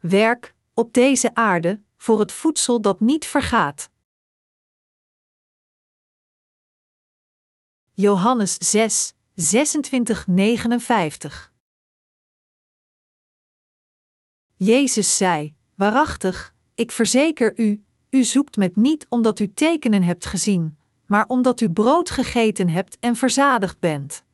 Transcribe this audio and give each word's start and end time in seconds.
werk, 0.00 0.54
op 0.74 0.92
deze 0.92 1.34
aarde, 1.34 1.82
voor 1.96 2.18
het 2.18 2.32
voedsel 2.32 2.80
dat 2.80 3.00
niet 3.00 3.26
vergaat. 3.26 3.90
Johannes 7.92 8.56
6, 8.70 9.14
26, 9.34 10.26
59 10.26 11.52
Jezus 14.56 15.16
zei: 15.16 15.54
Waarachtig, 15.74 16.54
ik 16.74 16.90
verzeker 16.90 17.58
u, 17.58 17.84
u 18.10 18.24
zoekt 18.24 18.56
met 18.56 18.76
niet 18.76 19.06
omdat 19.08 19.38
u 19.38 19.52
tekenen 19.52 20.02
hebt 20.02 20.26
gezien, 20.26 20.78
maar 21.06 21.26
omdat 21.26 21.60
u 21.60 21.70
brood 21.70 22.10
gegeten 22.10 22.68
hebt 22.68 22.98
en 22.98 23.16
verzadigd 23.16 23.78
bent. 23.78 24.24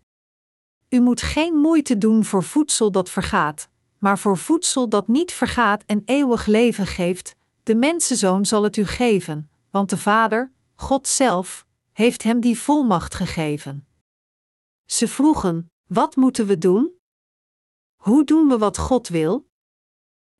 U 0.89 1.01
moet 1.01 1.23
geen 1.23 1.55
moeite 1.55 1.99
doen 1.99 2.25
voor 2.25 2.43
voedsel 2.43 2.91
dat 2.91 3.11
vergaat, 3.11 3.69
maar 4.05 4.18
voor 4.18 4.39
voedsel 4.39 4.89
dat 4.89 5.08
niet 5.08 5.32
vergaat 5.32 5.82
en 5.86 6.03
eeuwig 6.04 6.46
leven 6.46 6.86
geeft, 6.86 7.36
de 7.63 7.75
mensenzoon 7.75 8.46
zal 8.46 8.63
het 8.63 8.77
u 8.77 8.85
geven, 8.85 9.50
want 9.71 9.90
de 9.90 9.96
Vader, 9.96 10.53
God 10.75 11.08
zelf, 11.08 11.67
heeft 11.93 12.22
hem 12.22 12.40
die 12.40 12.58
volmacht 12.58 13.14
gegeven. 13.14 13.86
Ze 14.85 15.08
vroegen: 15.08 15.71
Wat 15.86 16.17
moeten 16.17 16.46
we 16.46 16.58
doen? 16.58 16.93
Hoe 17.96 18.25
doen 18.25 18.49
we 18.49 18.58
wat 18.58 18.79
God 18.79 19.08
wil? 19.08 19.46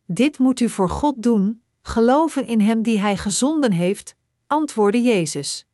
Dit 0.07 0.39
moet 0.39 0.61
u 0.61 0.69
voor 0.69 0.89
God 0.89 1.23
doen, 1.23 1.63
geloven 1.83 2.47
in 2.47 2.61
Hem 2.61 2.83
die 2.83 2.99
Hij 2.99 3.17
gezonden 3.17 3.73
heeft, 3.73 4.17
antwoordde 4.47 5.03
Jezus. 5.03 5.67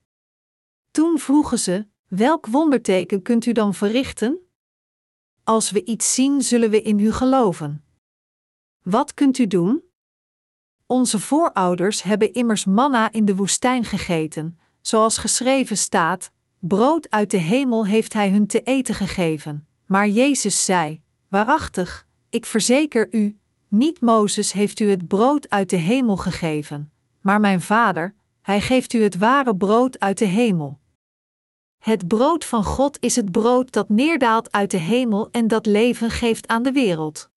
Toen 0.91 1.19
vroegen 1.19 1.59
ze: 1.59 1.87
Welk 2.09 2.47
wonderteken 2.47 3.23
kunt 3.23 3.47
u 3.47 3.53
dan 3.53 3.75
verrichten? 3.75 4.50
Als 5.45 5.71
we 5.71 5.85
iets 5.85 6.15
zien, 6.15 6.43
zullen 6.43 6.71
we 6.71 6.83
in 6.83 6.99
u 6.99 7.13
geloven. 7.13 7.85
Wat 8.83 9.15
kunt 9.15 9.39
u 9.39 9.47
doen? 9.47 9.83
Onze 10.87 11.19
voorouders 11.19 12.03
hebben 12.03 12.33
immers 12.33 12.65
manna 12.65 13.13
in 13.13 13.25
de 13.25 13.37
woestijn 13.37 13.85
gegeten, 13.85 14.59
zoals 14.81 15.19
geschreven 15.19 15.77
staat: 15.77 16.31
Brood 16.59 17.11
uit 17.11 17.31
de 17.31 17.37
hemel 17.37 17.87
heeft 17.87 18.13
Hij 18.13 18.31
hun 18.31 18.47
te 18.47 18.63
eten 18.63 18.95
gegeven. 18.95 19.67
Maar 19.87 20.09
Jezus 20.09 20.65
zei: 20.65 21.03
Waarachtig, 21.29 22.07
ik 22.31 22.47
verzeker 22.47 23.09
u, 23.11 23.39
niet 23.69 24.01
Mozes 24.01 24.53
heeft 24.53 24.81
u 24.81 24.91
het 24.91 25.09
brood 25.09 25.51
uit 25.51 25.71
de 25.71 25.77
hemel 25.77 26.17
gegeven, 26.17 26.93
maar 27.21 27.41
mijn 27.41 27.61
Vader, 27.61 28.15
Hij 28.43 28.61
geeft 28.61 28.93
u 28.93 29.03
het 29.03 29.19
ware 29.19 29.57
brood 29.57 29.99
uit 29.99 30.19
de 30.19 30.25
hemel. 30.25 30.80
Het 31.81 32.09
brood 32.09 32.45
van 32.45 32.65
God 32.65 32.97
is 33.01 33.17
het 33.17 33.31
brood 33.31 33.73
dat 33.73 33.89
neerdaalt 33.89 34.53
uit 34.53 34.71
de 34.71 34.77
hemel 34.77 35.29
en 35.31 35.49
dat 35.49 35.67
leven 35.67 36.11
geeft 36.11 36.49
aan 36.49 36.63
de 36.63 36.73
wereld. 36.73 37.31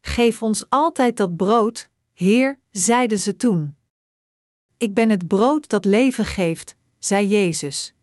Geef 0.00 0.42
ons 0.42 0.64
altijd 0.68 1.16
dat 1.16 1.36
brood, 1.36 1.90
Heer, 2.12 2.58
zeiden 2.70 3.18
ze 3.18 3.36
toen. 3.36 3.76
Ik 4.76 4.94
ben 4.94 5.10
het 5.10 5.26
brood 5.26 5.68
dat 5.68 5.84
leven 5.84 6.24
geeft, 6.24 6.76
zei 6.98 7.26
Jezus. 7.26 7.94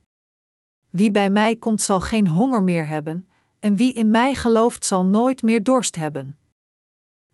Wie 0.90 1.12
bij 1.12 1.30
mij 1.30 1.56
komt 1.56 1.82
zal 1.82 2.00
geen 2.02 2.28
honger 2.28 2.64
meer 2.64 2.88
hebben, 2.88 3.28
en 3.60 3.76
wie 3.76 3.94
in 3.94 4.10
mij 4.10 4.36
gelooft 4.36 4.86
zal 4.86 5.06
nooit 5.06 5.42
meer 5.42 5.64
dorst 5.64 5.96
hebben. 5.96 6.38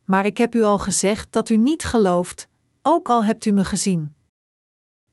Maar 0.05 0.25
ik 0.25 0.37
heb 0.37 0.55
u 0.55 0.63
al 0.63 0.79
gezegd 0.79 1.31
dat 1.31 1.49
u 1.49 1.57
niet 1.57 1.83
gelooft, 1.83 2.47
ook 2.81 3.09
al 3.09 3.23
hebt 3.23 3.45
u 3.45 3.51
me 3.51 3.65
gezien. 3.65 4.15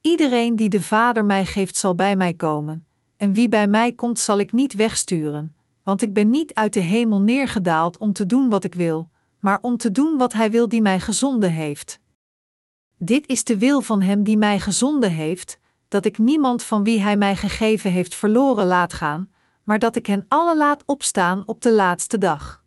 Iedereen 0.07 0.57
die 0.57 0.69
de 0.69 0.83
Vader 0.83 1.25
mij 1.25 1.47
geeft 1.47 1.77
zal 1.77 1.95
bij 1.95 2.17
mij 2.17 2.35
komen, 2.35 2.87
en 3.17 3.33
wie 3.33 3.49
bij 3.49 3.67
mij 3.67 3.93
komt 3.93 4.19
zal 4.19 4.39
ik 4.39 4.53
niet 4.53 4.75
wegsturen, 4.75 5.57
want 5.83 6.03
ik 6.03 6.13
ben 6.13 6.31
niet 6.31 6.55
uit 6.55 6.73
de 6.73 6.81
hemel 6.81 7.21
neergedaald 7.21 7.99
om 7.99 8.13
te 8.13 8.27
doen 8.27 8.49
wat 8.49 8.65
ik 8.65 8.75
wil, 8.75 9.11
maar 9.41 9.59
om 9.61 9.77
te 9.77 9.91
doen 9.91 10.17
wat 10.19 10.33
Hij 10.33 10.51
wil 10.51 10.69
die 10.69 10.83
mij 10.83 11.01
gezonden 11.01 11.53
heeft. 11.53 12.01
Dit 12.99 13.27
is 13.27 13.45
de 13.45 13.59
wil 13.59 13.81
van 13.81 14.03
Hem 14.03 14.23
die 14.23 14.37
mij 14.37 14.61
gezonden 14.61 15.11
heeft, 15.11 15.59
dat 15.89 16.05
ik 16.05 16.19
niemand 16.19 16.63
van 16.63 16.85
wie 16.85 17.01
Hij 17.01 17.17
mij 17.17 17.37
gegeven 17.37 17.91
heeft 17.91 18.15
verloren 18.15 18.67
laat 18.67 18.93
gaan, 18.93 19.31
maar 19.65 19.79
dat 19.79 19.97
ik 19.97 20.07
hen 20.07 20.25
alle 20.29 20.57
laat 20.57 20.83
opstaan 20.87 21.43
op 21.47 21.61
de 21.61 21.73
laatste 21.73 22.19
dag. 22.19 22.65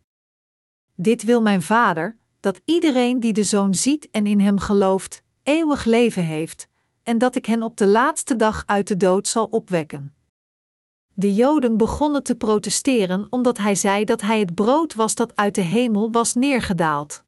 Dit 0.94 1.22
wil 1.22 1.42
mijn 1.42 1.62
Vader, 1.62 2.16
dat 2.40 2.60
iedereen 2.64 3.20
die 3.20 3.32
de 3.32 3.44
Zoon 3.44 3.74
ziet 3.74 4.10
en 4.10 4.26
in 4.26 4.40
Hem 4.40 4.58
gelooft, 4.58 5.22
eeuwig 5.42 5.84
leven 5.84 6.24
heeft, 6.24 6.69
en 7.02 7.18
dat 7.18 7.34
ik 7.36 7.46
hen 7.46 7.62
op 7.62 7.76
de 7.76 7.86
laatste 7.86 8.36
dag 8.36 8.62
uit 8.66 8.88
de 8.88 8.96
dood 8.96 9.28
zal 9.28 9.44
opwekken. 9.44 10.14
De 11.14 11.34
Joden 11.34 11.76
begonnen 11.76 12.22
te 12.22 12.34
protesteren 12.34 13.26
omdat 13.30 13.58
hij 13.58 13.74
zei 13.74 14.04
dat 14.04 14.20
hij 14.20 14.38
het 14.38 14.54
brood 14.54 14.94
was 14.94 15.14
dat 15.14 15.36
uit 15.36 15.54
de 15.54 15.60
hemel 15.60 16.10
was 16.10 16.34
neergedaald. 16.34 17.24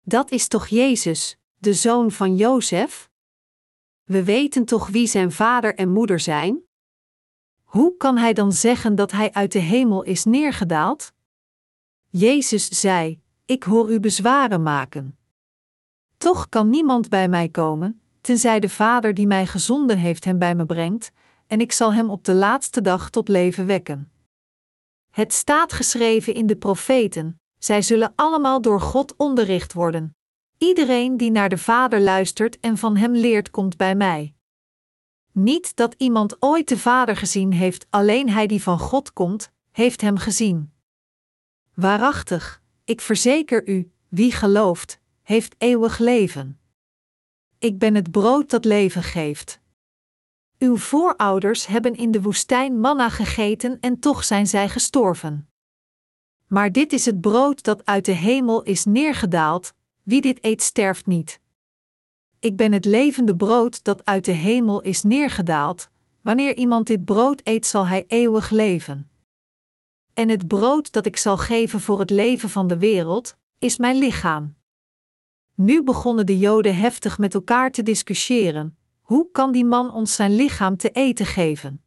Dat 0.00 0.30
is 0.30 0.48
toch 0.48 0.66
Jezus, 0.66 1.38
de 1.58 1.74
zoon 1.74 2.10
van 2.10 2.36
Jozef? 2.36 3.10
We 4.04 4.24
weten 4.24 4.64
toch 4.64 4.88
wie 4.88 5.06
zijn 5.06 5.32
vader 5.32 5.74
en 5.74 5.92
moeder 5.92 6.20
zijn? 6.20 6.64
Hoe 7.62 7.96
kan 7.96 8.16
hij 8.16 8.32
dan 8.32 8.52
zeggen 8.52 8.94
dat 8.94 9.12
hij 9.12 9.32
uit 9.32 9.52
de 9.52 9.58
hemel 9.58 10.02
is 10.02 10.24
neergedaald? 10.24 11.12
Jezus 12.08 12.80
zei: 12.80 13.20
Ik 13.44 13.62
hoor 13.62 13.90
u 13.92 14.00
bezwaren 14.00 14.62
maken. 14.62 15.18
Toch 16.16 16.48
kan 16.48 16.70
niemand 16.70 17.08
bij 17.08 17.28
mij 17.28 17.48
komen, 17.48 18.00
tenzij 18.26 18.60
de 18.60 18.68
Vader 18.68 19.14
die 19.14 19.26
mij 19.26 19.46
gezonden 19.46 19.98
heeft 19.98 20.24
hem 20.24 20.38
bij 20.38 20.54
me 20.54 20.66
brengt, 20.66 21.12
en 21.46 21.60
ik 21.60 21.72
zal 21.72 21.92
hem 21.92 22.10
op 22.10 22.24
de 22.24 22.34
laatste 22.34 22.80
dag 22.80 23.10
tot 23.10 23.28
leven 23.28 23.66
wekken. 23.66 24.10
Het 25.10 25.32
staat 25.32 25.72
geschreven 25.72 26.34
in 26.34 26.46
de 26.46 26.56
profeten: 26.56 27.40
zij 27.58 27.82
zullen 27.82 28.12
allemaal 28.16 28.60
door 28.60 28.80
God 28.80 29.16
onderricht 29.16 29.72
worden. 29.72 30.16
Iedereen 30.58 31.16
die 31.16 31.30
naar 31.30 31.48
de 31.48 31.58
Vader 31.58 32.00
luistert 32.00 32.60
en 32.60 32.78
van 32.78 32.96
hem 32.96 33.14
leert, 33.14 33.50
komt 33.50 33.76
bij 33.76 33.94
mij. 33.94 34.34
Niet 35.32 35.76
dat 35.76 35.94
iemand 35.98 36.36
ooit 36.42 36.68
de 36.68 36.78
Vader 36.78 37.16
gezien 37.16 37.52
heeft, 37.52 37.86
alleen 37.90 38.30
hij 38.30 38.46
die 38.46 38.62
van 38.62 38.78
God 38.78 39.12
komt, 39.12 39.52
heeft 39.70 40.00
hem 40.00 40.16
gezien. 40.16 40.72
Waarachtig, 41.74 42.62
ik 42.84 43.00
verzeker 43.00 43.68
u, 43.68 43.92
wie 44.08 44.32
gelooft, 44.32 45.00
heeft 45.22 45.54
eeuwig 45.58 45.98
leven. 45.98 46.60
Ik 47.58 47.78
ben 47.78 47.94
het 47.94 48.10
brood 48.10 48.50
dat 48.50 48.64
leven 48.64 49.02
geeft. 49.02 49.60
Uw 50.58 50.76
voorouders 50.76 51.66
hebben 51.66 51.94
in 51.94 52.10
de 52.10 52.22
woestijn 52.22 52.80
manna 52.80 53.08
gegeten 53.08 53.80
en 53.80 53.98
toch 53.98 54.24
zijn 54.24 54.46
zij 54.46 54.68
gestorven. 54.68 55.48
Maar 56.46 56.72
dit 56.72 56.92
is 56.92 57.06
het 57.06 57.20
brood 57.20 57.62
dat 57.62 57.84
uit 57.84 58.04
de 58.04 58.12
hemel 58.12 58.62
is 58.62 58.84
neergedaald, 58.84 59.74
wie 60.02 60.20
dit 60.20 60.44
eet 60.44 60.62
sterft 60.62 61.06
niet. 61.06 61.40
Ik 62.38 62.56
ben 62.56 62.72
het 62.72 62.84
levende 62.84 63.36
brood 63.36 63.84
dat 63.84 64.04
uit 64.04 64.24
de 64.24 64.32
hemel 64.32 64.80
is 64.80 65.02
neergedaald, 65.02 65.90
wanneer 66.20 66.56
iemand 66.56 66.86
dit 66.86 67.04
brood 67.04 67.40
eet 67.44 67.66
zal 67.66 67.86
hij 67.86 68.04
eeuwig 68.06 68.50
leven. 68.50 69.10
En 70.14 70.28
het 70.28 70.48
brood 70.48 70.92
dat 70.92 71.06
ik 71.06 71.16
zal 71.16 71.36
geven 71.36 71.80
voor 71.80 71.98
het 71.98 72.10
leven 72.10 72.50
van 72.50 72.66
de 72.66 72.78
wereld, 72.78 73.36
is 73.58 73.76
mijn 73.76 73.96
lichaam. 73.96 74.55
Nu 75.56 75.82
begonnen 75.82 76.26
de 76.26 76.38
Joden 76.38 76.76
heftig 76.76 77.18
met 77.18 77.34
elkaar 77.34 77.70
te 77.70 77.82
discussiëren: 77.82 78.76
hoe 79.00 79.30
kan 79.32 79.52
die 79.52 79.64
man 79.64 79.92
ons 79.92 80.14
zijn 80.14 80.34
lichaam 80.34 80.76
te 80.76 80.90
eten 80.90 81.26
geven? 81.26 81.82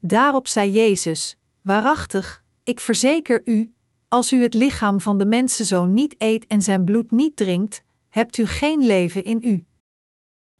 Daarop 0.00 0.48
zei 0.48 0.70
Jezus: 0.70 1.38
Waarachtig, 1.62 2.44
ik 2.64 2.80
verzeker 2.80 3.40
u, 3.44 3.74
als 4.08 4.32
u 4.32 4.42
het 4.42 4.54
lichaam 4.54 5.00
van 5.00 5.18
de 5.18 5.26
mensenzoon 5.26 5.94
niet 5.94 6.14
eet 6.18 6.46
en 6.46 6.62
zijn 6.62 6.84
bloed 6.84 7.10
niet 7.10 7.36
drinkt, 7.36 7.82
hebt 8.08 8.36
u 8.36 8.46
geen 8.46 8.86
leven 8.86 9.24
in 9.24 9.40
u. 9.42 9.66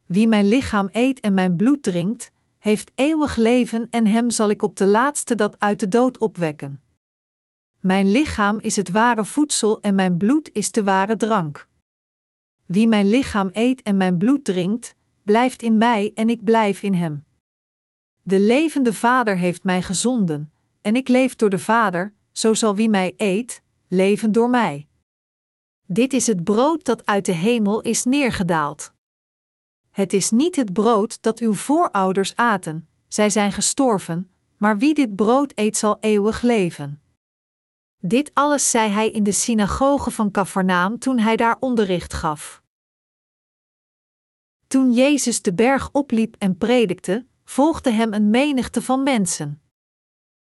Wie 0.05 0.27
mijn 0.27 0.47
lichaam 0.47 0.89
eet 0.91 1.19
en 1.19 1.33
mijn 1.33 1.55
bloed 1.55 1.83
drinkt, 1.83 2.31
heeft 2.59 2.91
eeuwig 2.95 3.35
leven 3.35 3.87
en 3.89 4.07
hem 4.07 4.29
zal 4.29 4.49
ik 4.49 4.61
op 4.61 4.75
de 4.75 4.85
laatste 4.85 5.35
dat 5.35 5.59
uit 5.59 5.79
de 5.79 5.87
dood 5.87 6.17
opwekken. 6.17 6.81
Mijn 7.79 8.11
lichaam 8.11 8.59
is 8.59 8.75
het 8.75 8.89
ware 8.89 9.25
voedsel 9.25 9.81
en 9.81 9.95
mijn 9.95 10.17
bloed 10.17 10.49
is 10.53 10.71
de 10.71 10.83
ware 10.83 11.15
drank. 11.15 11.67
Wie 12.67 12.87
mijn 12.87 13.09
lichaam 13.09 13.49
eet 13.53 13.81
en 13.81 13.97
mijn 13.97 14.17
bloed 14.17 14.45
drinkt, 14.45 14.95
blijft 15.23 15.61
in 15.61 15.77
mij 15.77 16.11
en 16.15 16.29
ik 16.29 16.43
blijf 16.43 16.83
in 16.83 16.93
hem. 16.93 17.25
De 18.21 18.39
levende 18.39 18.93
Vader 18.93 19.37
heeft 19.37 19.63
mij 19.63 19.81
gezonden, 19.81 20.51
en 20.81 20.95
ik 20.95 21.07
leef 21.07 21.35
door 21.35 21.49
de 21.49 21.59
Vader, 21.59 22.13
zo 22.31 22.53
zal 22.53 22.75
wie 22.75 22.89
mij 22.89 23.13
eet, 23.17 23.61
leven 23.87 24.31
door 24.31 24.49
mij. 24.49 24.87
Dit 25.85 26.13
is 26.13 26.27
het 26.27 26.43
brood 26.43 26.85
dat 26.85 27.05
uit 27.05 27.25
de 27.25 27.31
hemel 27.31 27.81
is 27.81 28.03
neergedaald. 28.03 28.93
Het 29.91 30.13
is 30.13 30.31
niet 30.31 30.55
het 30.55 30.73
brood 30.73 31.21
dat 31.21 31.39
uw 31.39 31.53
voorouders 31.53 32.35
aten, 32.35 32.87
zij 33.07 33.29
zijn 33.29 33.51
gestorven, 33.51 34.31
maar 34.57 34.77
wie 34.77 34.93
dit 34.93 35.15
brood 35.15 35.51
eet 35.55 35.77
zal 35.77 35.97
eeuwig 35.99 36.41
leven. 36.41 37.01
Dit 37.99 38.31
alles 38.33 38.69
zei 38.69 38.89
hij 38.89 39.09
in 39.09 39.23
de 39.23 39.31
synagoge 39.31 40.11
van 40.11 40.31
Cafarnaam 40.31 40.99
toen 40.99 41.19
hij 41.19 41.35
daar 41.35 41.57
onderricht 41.59 42.13
gaf. 42.13 42.61
Toen 44.67 44.91
Jezus 44.91 45.41
de 45.41 45.53
berg 45.53 45.89
opliep 45.91 46.35
en 46.37 46.57
predikte, 46.57 47.25
volgde 47.43 47.91
hem 47.91 48.13
een 48.13 48.29
menigte 48.29 48.81
van 48.81 49.03
mensen. 49.03 49.61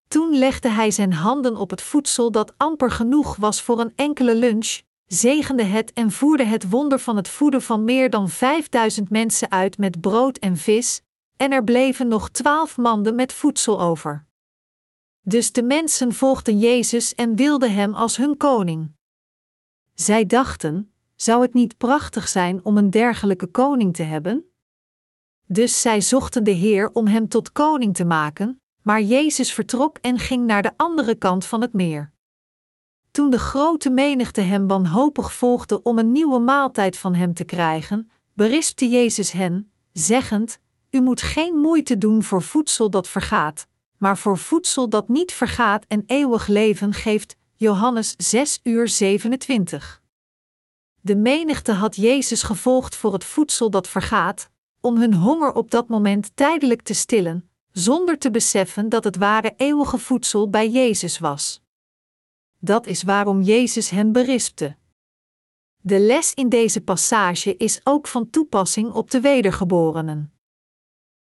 Toen 0.08 0.38
legde 0.38 0.70
hij 0.70 0.92
zijn 0.92 1.14
handen 1.14 1.56
op 1.56 1.70
het 1.70 1.82
voedsel 1.82 2.32
dat 2.32 2.54
amper 2.58 2.92
genoeg 2.92 3.36
was 3.36 3.62
voor 3.62 3.80
een 3.80 3.94
enkele 3.96 4.36
lunch, 4.36 4.82
zegende 5.06 5.64
het 5.64 5.94
en 5.94 6.12
voerde 6.12 6.44
het 6.44 6.70
wonder 6.70 7.00
van 7.00 7.16
het 7.16 7.28
voeden 7.28 7.62
van 7.62 7.84
meer 7.84 8.10
dan 8.10 8.30
vijfduizend 8.30 9.10
mensen 9.10 9.52
uit 9.52 9.78
met 9.78 10.02
brood 10.02 10.38
en 10.38 10.58
vis, 10.58 11.02
en 11.38 11.52
er 11.52 11.64
bleven 11.64 12.08
nog 12.08 12.30
twaalf 12.30 12.78
manden 12.78 13.16
met 13.16 13.34
voedsel 13.34 13.82
over. 13.82 14.26
Dus 15.28 15.52
de 15.52 15.64
mensen 15.64 16.14
volgden 16.14 16.60
Jezus 16.60 17.16
en 17.16 17.36
wilden 17.36 17.74
hem 17.74 17.94
als 17.94 18.18
hun 18.18 18.38
koning. 18.38 18.92
Zij 19.94 20.26
dachten: 20.26 20.92
zou 21.16 21.42
het 21.42 21.54
niet 21.54 21.78
prachtig 21.78 22.28
zijn 22.28 22.66
om 22.66 22.78
een 22.78 22.90
dergelijke 22.90 23.48
koning 23.48 23.96
te 23.96 24.04
hebben? 24.04 24.46
Dus 25.48 25.82
zij 25.82 26.02
zochten 26.02 26.44
de 26.44 26.52
Heer 26.52 26.90
om 26.94 27.08
hem 27.08 27.28
tot 27.28 27.52
koning 27.52 27.96
te 27.96 28.06
maken, 28.06 28.62
maar 28.82 29.02
Jezus 29.02 29.54
vertrok 29.54 29.98
en 29.98 30.20
ging 30.20 30.46
naar 30.46 30.62
de 30.62 30.72
andere 30.78 31.16
kant 31.16 31.46
van 31.46 31.62
het 31.62 31.74
meer. 31.74 32.12
Toen 33.12 33.30
de 33.30 33.40
grote 33.40 33.90
menigte 33.90 34.42
hem 34.42 34.68
wanhopig 34.68 35.34
volgde 35.34 35.82
om 35.84 36.00
een 36.00 36.12
nieuwe 36.12 36.40
maaltijd 36.40 36.98
van 36.98 37.16
hem 37.16 37.34
te 37.34 37.44
krijgen, 37.44 38.12
berispte 38.34 38.90
Jezus 38.90 39.32
hen, 39.32 39.72
zeggend: 39.92 40.60
U 40.90 41.02
moet 41.02 41.22
geen 41.22 41.56
moeite 41.56 41.98
doen 41.98 42.24
voor 42.24 42.42
voedsel 42.42 42.90
dat 42.90 43.08
vergaat, 43.08 43.68
maar 43.98 44.18
voor 44.18 44.38
voedsel 44.38 44.90
dat 44.90 45.08
niet 45.08 45.32
vergaat 45.32 45.86
en 45.88 46.04
eeuwig 46.06 46.48
leven 46.48 46.94
geeft. 46.94 47.36
Johannes 47.56 48.14
6 48.18 48.60
uur 48.64 48.88
27. 48.88 50.02
De 51.02 51.16
menigte 51.16 51.72
had 51.72 51.96
Jezus 51.96 52.44
gevolgd 52.44 52.96
voor 52.96 53.14
het 53.14 53.24
voedsel 53.24 53.70
dat 53.70 53.88
vergaat, 53.88 54.50
om 54.82 54.98
hun 54.98 55.14
honger 55.14 55.54
op 55.54 55.72
dat 55.72 55.88
moment 55.88 56.36
tijdelijk 56.36 56.82
te 56.82 56.94
stillen, 56.94 57.50
zonder 57.72 58.18
te 58.18 58.32
beseffen 58.32 58.90
dat 58.90 59.04
het 59.04 59.16
ware 59.16 59.54
eeuwige 59.58 59.98
voedsel 59.98 60.50
bij 60.50 60.70
Jezus 60.70 61.20
was. 61.20 61.62
Dat 62.60 62.88
is 62.88 63.04
waarom 63.04 63.42
Jezus 63.42 63.90
hen 63.90 64.12
berispte. 64.12 64.76
De 65.82 66.00
les 66.00 66.34
in 66.34 66.50
deze 66.50 66.82
passage 66.82 67.58
is 67.58 67.82
ook 67.84 68.08
van 68.08 68.30
toepassing 68.30 68.92
op 68.92 69.12
de 69.12 69.22
wedergeborenen. 69.22 70.34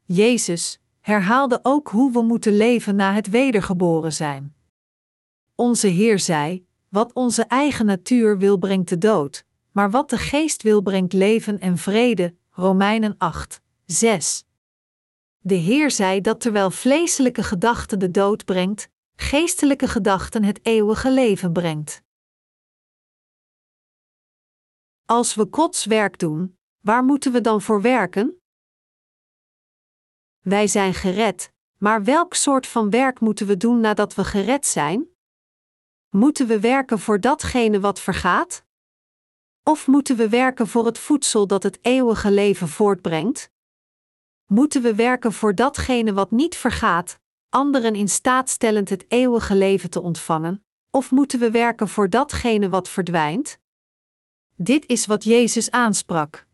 Jezus 0.04 0.79
herhaalde 1.00 1.60
ook 1.62 1.88
hoe 1.88 2.12
we 2.12 2.22
moeten 2.22 2.56
leven 2.56 2.96
na 2.96 3.14
het 3.14 3.30
wedergeboren 3.30 4.12
zijn. 4.12 4.54
Onze 5.54 5.86
Heer 5.86 6.18
zei: 6.18 6.66
Wat 6.88 7.12
onze 7.12 7.42
eigen 7.42 7.86
natuur 7.86 8.38
wil, 8.38 8.56
brengt 8.56 8.88
de 8.88 8.98
dood, 8.98 9.44
maar 9.72 9.90
wat 9.90 10.10
de 10.10 10.18
geest 10.18 10.62
wil, 10.62 10.80
brengt 10.80 11.12
leven 11.12 11.60
en 11.60 11.78
vrede. 11.78 12.34
Romeinen 12.50 13.14
8, 13.18 13.60
6. 13.86 14.44
De 15.38 15.54
Heer 15.54 15.90
zei 15.90 16.20
dat 16.20 16.40
terwijl 16.40 16.70
vleeselijke 16.70 17.42
gedachten 17.42 17.98
de 17.98 18.10
dood 18.10 18.44
brengt, 18.44 18.88
geestelijke 19.16 19.88
gedachten 19.88 20.44
het 20.44 20.60
eeuwige 20.62 21.12
leven 21.12 21.52
brengt. 21.52 22.02
Als 25.04 25.34
we 25.34 25.46
Gods 25.50 25.84
werk 25.84 26.18
doen, 26.18 26.58
waar 26.80 27.04
moeten 27.04 27.32
we 27.32 27.40
dan 27.40 27.60
voor 27.62 27.82
werken? 27.82 28.39
Wij 30.40 30.66
zijn 30.66 30.94
gered, 30.94 31.52
maar 31.76 32.04
welk 32.04 32.34
soort 32.34 32.66
van 32.66 32.90
werk 32.90 33.20
moeten 33.20 33.46
we 33.46 33.56
doen 33.56 33.80
nadat 33.80 34.14
we 34.14 34.24
gered 34.24 34.66
zijn? 34.66 35.08
Moeten 36.08 36.46
we 36.46 36.60
werken 36.60 36.98
voor 36.98 37.20
datgene 37.20 37.80
wat 37.80 38.00
vergaat? 38.00 38.64
Of 39.62 39.86
moeten 39.86 40.16
we 40.16 40.28
werken 40.28 40.66
voor 40.66 40.86
het 40.86 40.98
voedsel 40.98 41.46
dat 41.46 41.62
het 41.62 41.78
eeuwige 41.82 42.30
leven 42.30 42.68
voortbrengt? 42.68 43.50
Moeten 44.46 44.82
we 44.82 44.94
werken 44.94 45.32
voor 45.32 45.54
datgene 45.54 46.12
wat 46.12 46.30
niet 46.30 46.56
vergaat, 46.56 47.18
anderen 47.48 47.94
in 47.94 48.08
staat 48.08 48.48
stellend 48.48 48.88
het 48.88 49.04
eeuwige 49.08 49.54
leven 49.54 49.90
te 49.90 50.00
ontvangen, 50.00 50.64
of 50.90 51.10
moeten 51.10 51.38
we 51.38 51.50
werken 51.50 51.88
voor 51.88 52.10
datgene 52.10 52.68
wat 52.68 52.88
verdwijnt? 52.88 53.58
Dit 54.56 54.86
is 54.86 55.06
wat 55.06 55.24
Jezus 55.24 55.70
aansprak. 55.70 56.48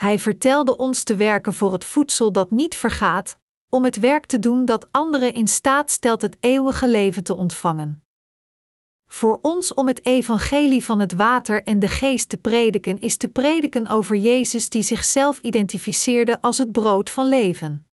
Hij 0.00 0.18
vertelde 0.18 0.76
ons 0.76 1.02
te 1.02 1.16
werken 1.16 1.54
voor 1.54 1.72
het 1.72 1.84
voedsel 1.84 2.32
dat 2.32 2.50
niet 2.50 2.74
vergaat, 2.74 3.38
om 3.68 3.84
het 3.84 3.96
werk 3.96 4.26
te 4.26 4.38
doen 4.38 4.64
dat 4.64 4.88
anderen 4.90 5.34
in 5.34 5.48
staat 5.48 5.90
stelt 5.90 6.22
het 6.22 6.36
eeuwige 6.40 6.88
leven 6.88 7.22
te 7.22 7.34
ontvangen. 7.34 8.04
Voor 9.06 9.38
ons 9.42 9.74
om 9.74 9.86
het 9.86 10.06
evangelie 10.06 10.84
van 10.84 11.00
het 11.00 11.12
water 11.12 11.62
en 11.62 11.78
de 11.78 11.88
geest 11.88 12.28
te 12.28 12.36
prediken 12.36 13.00
is 13.00 13.16
te 13.16 13.28
prediken 13.28 13.86
over 13.86 14.16
Jezus 14.16 14.68
die 14.68 14.82
zichzelf 14.82 15.38
identificeerde 15.38 16.40
als 16.40 16.58
het 16.58 16.72
brood 16.72 17.10
van 17.10 17.28
leven. 17.28 17.86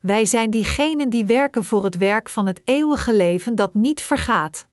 Wij 0.00 0.24
zijn 0.24 0.50
diegenen 0.50 1.10
die 1.10 1.24
werken 1.24 1.64
voor 1.64 1.84
het 1.84 1.96
werk 1.96 2.28
van 2.28 2.46
het 2.46 2.60
eeuwige 2.64 3.14
leven 3.14 3.54
dat 3.54 3.74
niet 3.74 4.00
vergaat. 4.00 4.68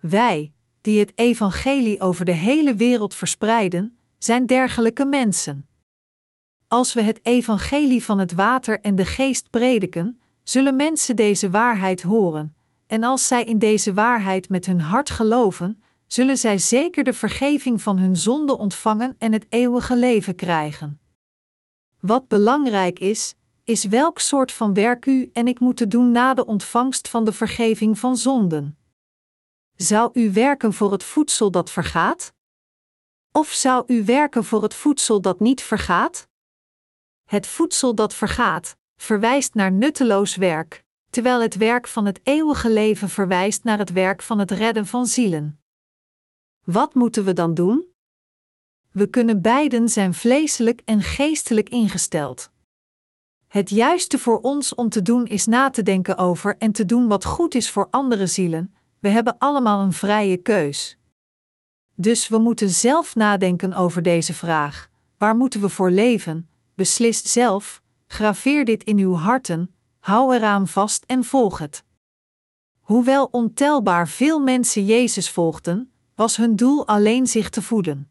Wij, 0.00 0.52
die 0.80 0.98
het 0.98 1.12
evangelie 1.14 2.00
over 2.00 2.24
de 2.24 2.32
hele 2.32 2.74
wereld 2.74 3.14
verspreiden, 3.14 3.97
zijn 4.18 4.46
dergelijke 4.46 5.04
mensen. 5.04 5.68
Als 6.68 6.92
we 6.92 7.02
het 7.02 7.20
evangelie 7.22 8.04
van 8.04 8.18
het 8.18 8.32
water 8.32 8.80
en 8.80 8.94
de 8.94 9.04
geest 9.04 9.50
prediken, 9.50 10.20
zullen 10.42 10.76
mensen 10.76 11.16
deze 11.16 11.50
waarheid 11.50 12.02
horen 12.02 12.56
en 12.88 13.02
als 13.02 13.26
zij 13.26 13.44
in 13.44 13.58
deze 13.58 13.94
waarheid 13.94 14.48
met 14.48 14.66
hun 14.66 14.80
hart 14.80 15.10
geloven, 15.10 15.82
zullen 16.06 16.38
zij 16.38 16.58
zeker 16.58 17.04
de 17.04 17.12
vergeving 17.12 17.82
van 17.82 17.98
hun 17.98 18.16
zonde 18.16 18.58
ontvangen 18.58 19.14
en 19.18 19.32
het 19.32 19.46
eeuwige 19.48 19.96
leven 19.96 20.34
krijgen. 20.34 21.00
Wat 22.00 22.28
belangrijk 22.28 22.98
is, 22.98 23.34
is 23.64 23.84
welk 23.84 24.18
soort 24.18 24.52
van 24.52 24.74
werk 24.74 25.06
u 25.06 25.30
en 25.32 25.48
ik 25.48 25.60
moeten 25.60 25.88
doen 25.88 26.10
na 26.10 26.34
de 26.34 26.46
ontvangst 26.46 27.08
van 27.08 27.24
de 27.24 27.32
vergeving 27.32 27.98
van 27.98 28.16
zonden. 28.16 28.78
Zou 29.76 30.10
u 30.12 30.32
werken 30.32 30.72
voor 30.72 30.92
het 30.92 31.04
voedsel 31.04 31.50
dat 31.50 31.70
vergaat? 31.70 32.32
Of 33.32 33.48
zou 33.52 33.84
u 33.86 34.04
werken 34.04 34.44
voor 34.44 34.62
het 34.62 34.74
voedsel 34.74 35.20
dat 35.20 35.40
niet 35.40 35.62
vergaat? 35.62 36.28
Het 37.24 37.46
voedsel 37.46 37.94
dat 37.94 38.14
vergaat, 38.14 38.76
verwijst 38.96 39.54
naar 39.54 39.72
nutteloos 39.72 40.36
werk, 40.36 40.84
terwijl 41.10 41.40
het 41.40 41.56
werk 41.56 41.86
van 41.86 42.06
het 42.06 42.20
eeuwige 42.22 42.70
leven 42.70 43.08
verwijst 43.08 43.64
naar 43.64 43.78
het 43.78 43.92
werk 43.92 44.22
van 44.22 44.38
het 44.38 44.50
redden 44.50 44.86
van 44.86 45.06
zielen. 45.06 45.60
Wat 46.64 46.94
moeten 46.94 47.24
we 47.24 47.32
dan 47.32 47.54
doen? 47.54 47.86
We 48.90 49.06
kunnen 49.06 49.42
beiden 49.42 49.88
zijn 49.88 50.14
vleeselijk 50.14 50.82
en 50.84 51.02
geestelijk 51.02 51.68
ingesteld. 51.68 52.50
Het 53.46 53.70
juiste 53.70 54.18
voor 54.18 54.40
ons 54.40 54.74
om 54.74 54.88
te 54.88 55.02
doen 55.02 55.26
is 55.26 55.46
na 55.46 55.70
te 55.70 55.82
denken 55.82 56.16
over 56.16 56.56
en 56.56 56.72
te 56.72 56.84
doen 56.84 57.08
wat 57.08 57.24
goed 57.24 57.54
is 57.54 57.70
voor 57.70 57.88
andere 57.90 58.26
zielen. 58.26 58.74
We 58.98 59.08
hebben 59.08 59.38
allemaal 59.38 59.82
een 59.82 59.92
vrije 59.92 60.36
keus. 60.36 60.98
Dus 62.00 62.28
we 62.28 62.38
moeten 62.38 62.70
zelf 62.70 63.14
nadenken 63.14 63.72
over 63.72 64.02
deze 64.02 64.34
vraag: 64.34 64.90
waar 65.16 65.36
moeten 65.36 65.60
we 65.60 65.68
voor 65.68 65.90
leven? 65.90 66.48
Beslis 66.74 67.32
zelf, 67.32 67.82
graveer 68.06 68.64
dit 68.64 68.84
in 68.84 68.98
uw 68.98 69.14
harten, 69.14 69.74
hou 69.98 70.34
eraan 70.34 70.68
vast 70.68 71.04
en 71.06 71.24
volg 71.24 71.58
het. 71.58 71.84
Hoewel 72.80 73.28
ontelbaar 73.30 74.08
veel 74.08 74.40
mensen 74.40 74.84
Jezus 74.84 75.30
volgden, 75.30 75.92
was 76.14 76.36
hun 76.36 76.56
doel 76.56 76.86
alleen 76.86 77.26
zich 77.26 77.50
te 77.50 77.62
voeden. 77.62 78.10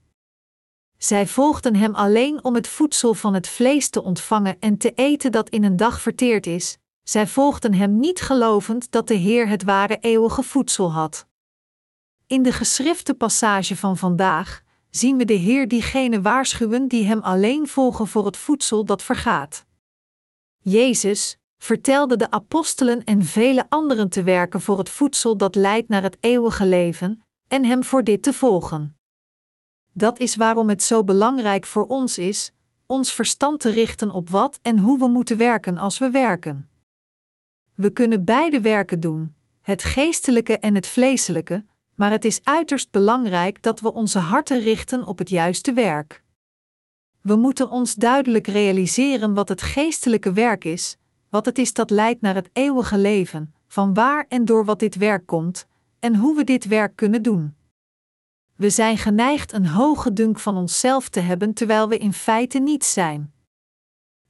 Zij 0.97 1.27
volgden 1.27 1.75
hem 1.75 1.95
alleen 1.95 2.43
om 2.43 2.55
het 2.55 2.67
voedsel 2.67 3.13
van 3.13 3.33
het 3.33 3.47
vlees 3.47 3.89
te 3.89 4.03
ontvangen 4.03 4.59
en 4.59 4.77
te 4.77 4.91
eten 4.91 5.31
dat 5.31 5.49
in 5.49 5.63
een 5.63 5.77
dag 5.77 6.01
verteerd 6.01 6.47
is. 6.47 6.77
Zij 7.03 7.27
volgden 7.27 7.73
hem 7.73 7.99
niet 7.99 8.21
gelovend 8.21 8.91
dat 8.91 9.07
de 9.07 9.13
Heer 9.13 9.47
het 9.47 9.63
ware 9.63 9.97
eeuwige 9.99 10.43
voedsel 10.43 10.91
had. 10.91 11.27
In 12.27 12.43
de 12.43 12.51
geschrifte 12.51 13.13
passage 13.13 13.75
van 13.75 13.97
vandaag 13.97 14.61
zien 14.89 15.17
we 15.17 15.25
de 15.25 15.33
Heer 15.33 15.67
diegenen 15.67 16.21
waarschuwen 16.21 16.87
die 16.87 17.05
hem 17.05 17.19
alleen 17.19 17.67
volgen 17.67 18.07
voor 18.07 18.25
het 18.25 18.37
voedsel 18.37 18.85
dat 18.85 19.03
vergaat. 19.03 19.65
Jezus, 20.57 21.37
vertelde 21.57 22.15
de 22.15 22.31
apostelen 22.31 23.03
en 23.03 23.23
vele 23.23 23.65
anderen 23.69 24.09
te 24.09 24.23
werken 24.23 24.61
voor 24.61 24.77
het 24.77 24.89
voedsel 24.89 25.37
dat 25.37 25.55
leidt 25.55 25.89
naar 25.89 26.03
het 26.03 26.17
eeuwige 26.19 26.65
leven, 26.65 27.21
en 27.47 27.65
hem 27.65 27.83
voor 27.83 28.03
dit 28.03 28.23
te 28.23 28.33
volgen. 28.33 28.97
Dat 29.93 30.19
is 30.19 30.35
waarom 30.35 30.69
het 30.69 30.83
zo 30.83 31.03
belangrijk 31.03 31.65
voor 31.65 31.85
ons 31.85 32.17
is 32.17 32.51
ons 32.85 33.13
verstand 33.13 33.59
te 33.59 33.69
richten 33.69 34.11
op 34.11 34.29
wat 34.29 34.59
en 34.61 34.79
hoe 34.79 34.99
we 34.99 35.07
moeten 35.07 35.37
werken 35.37 35.77
als 35.77 35.97
we 35.97 36.09
werken. 36.09 36.69
We 37.75 37.89
kunnen 37.89 38.25
beide 38.25 38.61
werken 38.61 38.99
doen, 38.99 39.35
het 39.61 39.83
geestelijke 39.83 40.59
en 40.59 40.75
het 40.75 40.87
vleeselijke, 40.87 41.65
maar 41.97 42.11
het 42.11 42.25
is 42.25 42.39
uiterst 42.43 42.91
belangrijk 42.91 43.61
dat 43.61 43.79
we 43.79 43.93
onze 43.93 44.19
harten 44.19 44.59
richten 44.59 45.05
op 45.05 45.17
het 45.17 45.29
juiste 45.29 45.73
werk. 45.73 46.23
We 47.21 47.35
moeten 47.35 47.69
ons 47.69 47.95
duidelijk 47.95 48.47
realiseren 48.47 49.33
wat 49.33 49.49
het 49.49 49.61
geestelijke 49.61 50.33
werk 50.33 50.63
is, 50.63 50.97
wat 51.29 51.45
het 51.45 51.57
is 51.57 51.73
dat 51.73 51.89
leidt 51.89 52.21
naar 52.21 52.35
het 52.35 52.49
eeuwige 52.53 52.97
leven, 52.97 53.53
van 53.67 53.93
waar 53.93 54.25
en 54.27 54.45
door 54.45 54.65
wat 54.65 54.79
dit 54.79 54.95
werk 54.95 55.25
komt, 55.25 55.65
en 55.99 56.15
hoe 56.15 56.35
we 56.35 56.43
dit 56.43 56.67
werk 56.67 56.95
kunnen 56.95 57.21
doen. 57.21 57.55
We 58.55 58.69
zijn 58.69 58.97
geneigd 58.97 59.53
een 59.53 59.67
hoge 59.67 60.13
dunk 60.13 60.39
van 60.39 60.57
onszelf 60.57 61.09
te 61.09 61.19
hebben 61.19 61.53
terwijl 61.53 61.89
we 61.89 61.97
in 61.97 62.13
feite 62.13 62.59
niets 62.59 62.93
zijn. 62.93 63.33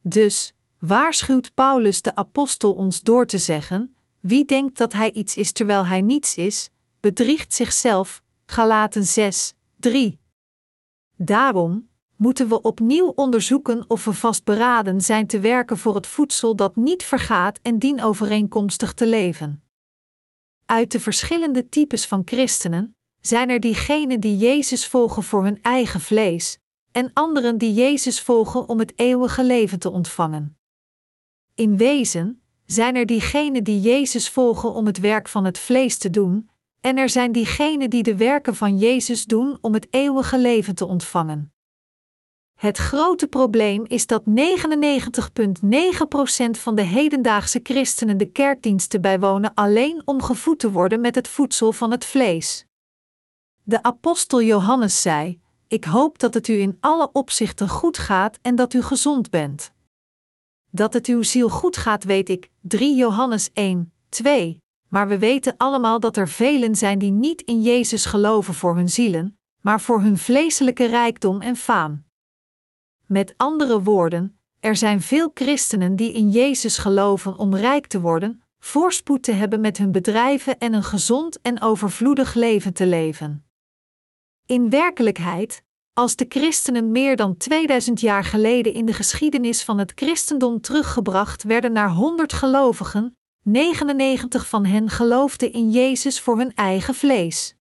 Dus 0.02 0.54
waarschuwt 0.80 1.54
Paulus 1.54 2.02
de 2.02 2.16
apostel 2.16 2.74
ons 2.74 3.02
door 3.02 3.26
te 3.26 3.38
zeggen: 3.38 3.96
wie 4.20 4.46
denkt 4.46 4.78
dat 4.78 4.94
hij 4.94 5.12
iets 5.12 5.36
is 5.36 5.52
terwijl 5.52 5.86
hij 5.86 6.02
niets 6.02 6.36
is, 6.36 6.70
bedriegt 7.00 7.54
zichzelf, 7.54 8.24
Galaten 8.46 9.04
6, 9.04 9.54
3. 9.76 10.20
Daarom 11.16 11.90
moeten 12.16 12.50
we 12.50 12.62
opnieuw 12.62 13.08
onderzoeken 13.08 13.86
of 13.88 14.06
we 14.06 14.14
vastberaden 14.14 15.02
zijn 15.02 15.28
te 15.28 15.40
werken 15.40 15.78
voor 15.78 15.96
het 15.96 16.08
voedsel 16.08 16.56
dat 16.56 16.76
niet 16.76 17.04
vergaat 17.04 17.60
en 17.62 17.80
dienovereenkomstig 17.80 18.94
te 18.94 19.08
leven. 19.08 19.64
Uit 20.66 20.92
de 20.92 21.00
verschillende 21.00 21.70
types 21.70 22.06
van 22.06 22.22
christenen 22.26 22.96
zijn 23.22 23.50
er 23.50 23.60
diegenen 23.60 24.20
die 24.20 24.38
Jezus 24.38 24.88
volgen 24.88 25.24
voor 25.24 25.44
hun 25.44 25.62
eigen 25.62 26.02
vlees, 26.02 26.60
en 26.92 27.12
anderen 27.14 27.58
die 27.58 27.74
Jezus 27.74 28.22
volgen 28.22 28.70
om 28.70 28.80
het 28.80 28.94
eeuwige 28.96 29.44
leven 29.44 29.80
te 29.80 29.90
ontvangen. 29.90 30.58
In 31.56 31.78
wezen 31.78 32.42
zijn 32.66 32.96
er 32.96 33.06
diegenen 33.06 33.64
die 33.64 33.80
Jezus 33.80 34.30
volgen 34.30 34.74
om 34.74 34.86
het 34.86 35.00
werk 35.00 35.28
van 35.28 35.46
het 35.46 35.58
vlees 35.58 35.98
te 35.98 36.10
doen, 36.10 36.50
en 36.88 36.98
er 36.98 37.10
zijn 37.10 37.32
diegenen 37.32 37.90
die 37.90 38.04
de 38.04 38.16
werken 38.16 38.56
van 38.56 38.78
Jezus 38.78 39.26
doen 39.26 39.58
om 39.62 39.74
het 39.74 39.88
eeuwige 39.90 40.40
leven 40.40 40.76
te 40.76 40.86
ontvangen. 40.86 41.54
Het 42.56 42.78
grote 42.78 43.28
probleem 43.28 43.86
is 43.86 44.08
dat 44.08 44.24
99,9% 44.30 44.30
van 46.52 46.76
de 46.76 46.82
hedendaagse 46.82 47.60
christenen 47.64 48.18
de 48.18 48.32
kerkdiensten 48.32 49.02
bijwonen 49.02 49.54
alleen 49.54 50.02
om 50.06 50.22
gevoed 50.22 50.60
te 50.60 50.72
worden 50.72 51.02
met 51.02 51.16
het 51.16 51.28
voedsel 51.28 51.72
van 51.72 51.92
het 51.92 52.06
vlees. 52.06 52.66
De 53.64 53.84
apostel 53.84 54.42
Johannes 54.42 55.02
zei: 55.02 55.40
Ik 55.68 55.84
hoop 55.84 56.20
dat 56.20 56.34
het 56.34 56.48
u 56.48 56.60
in 56.60 56.78
alle 56.80 57.10
opzichten 57.12 57.70
goed 57.70 57.98
gaat 57.98 58.40
en 58.42 58.56
dat 58.56 58.74
u 58.74 58.82
gezond 58.82 59.30
bent. 59.30 59.72
Dat 60.72 60.94
het 60.94 61.08
uw 61.08 61.24
ziel 61.24 61.50
goed 61.50 61.78
gaat, 61.78 62.04
weet 62.04 62.30
ik. 62.30 62.50
3 62.62 62.96
Johannes 62.96 63.50
1, 63.54 63.94
2. 64.10 64.66
Maar 64.90 65.08
we 65.08 65.18
weten 65.18 65.54
allemaal 65.58 66.00
dat 66.00 66.18
er 66.18 66.28
velen 66.28 66.76
zijn 66.76 67.00
die 67.00 67.12
niet 67.12 67.42
in 67.42 67.62
Jezus 67.62 68.06
geloven 68.06 68.54
voor 68.54 68.76
hun 68.76 68.90
zielen, 68.90 69.40
maar 69.62 69.82
voor 69.82 70.02
hun 70.02 70.18
vleeselijke 70.18 70.86
rijkdom 70.86 71.42
en 71.42 71.56
faam. 71.56 72.06
Met 73.06 73.34
andere 73.38 73.84
woorden, 73.84 74.40
er 74.60 74.76
zijn 74.76 75.02
veel 75.02 75.32
christenen 75.34 75.96
die 75.96 76.14
in 76.14 76.30
Jezus 76.30 76.78
geloven 76.78 77.38
om 77.38 77.56
rijk 77.56 77.88
te 77.88 78.02
worden, 78.02 78.42
voorspoed 78.60 79.24
te 79.24 79.32
hebben 79.32 79.62
met 79.62 79.78
hun 79.78 79.92
bedrijven 79.92 80.58
en 80.58 80.74
een 80.74 80.84
gezond 80.84 81.42
en 81.42 81.62
overvloedig 81.62 82.34
leven 82.34 82.74
te 82.74 82.86
leven. 82.86 83.46
In 84.46 84.70
werkelijkheid, 84.70 85.64
als 85.94 86.16
de 86.16 86.26
christenen 86.30 86.92
meer 86.92 87.16
dan 87.16 87.38
2000 87.38 88.00
jaar 88.00 88.24
geleden 88.24 88.74
in 88.74 88.86
de 88.86 88.94
geschiedenis 88.94 89.64
van 89.64 89.78
het 89.78 89.92
christendom 89.96 90.62
teruggebracht 90.62 91.44
werden 91.44 91.72
naar 91.72 91.90
100 91.90 92.34
gelovigen, 92.34 93.18
99 93.48 94.48
van 94.48 94.66
hen 94.66 94.90
geloofden 94.90 95.52
in 95.52 95.70
Jezus 95.72 96.20
voor 96.20 96.38
hun 96.38 96.54
eigen 96.56 96.96
vlees. 96.96 97.56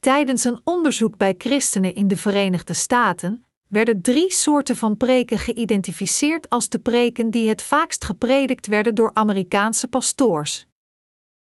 Tijdens 0.00 0.44
een 0.44 0.60
onderzoek 0.64 1.16
bij 1.16 1.34
christenen 1.38 1.94
in 1.94 2.08
de 2.08 2.16
Verenigde 2.16 2.74
Staten 2.74 3.44
werden 3.68 4.02
drie 4.02 4.32
soorten 4.32 4.76
van 4.76 4.96
preken 4.96 5.38
geïdentificeerd 5.38 6.48
als 6.48 6.68
de 6.68 6.78
preken 6.78 7.30
die 7.30 7.48
het 7.48 7.62
vaakst 7.62 8.04
gepredikt 8.04 8.66
werden 8.66 8.94
door 8.94 9.10
Amerikaanse 9.14 9.88
pastoors. 9.88 10.66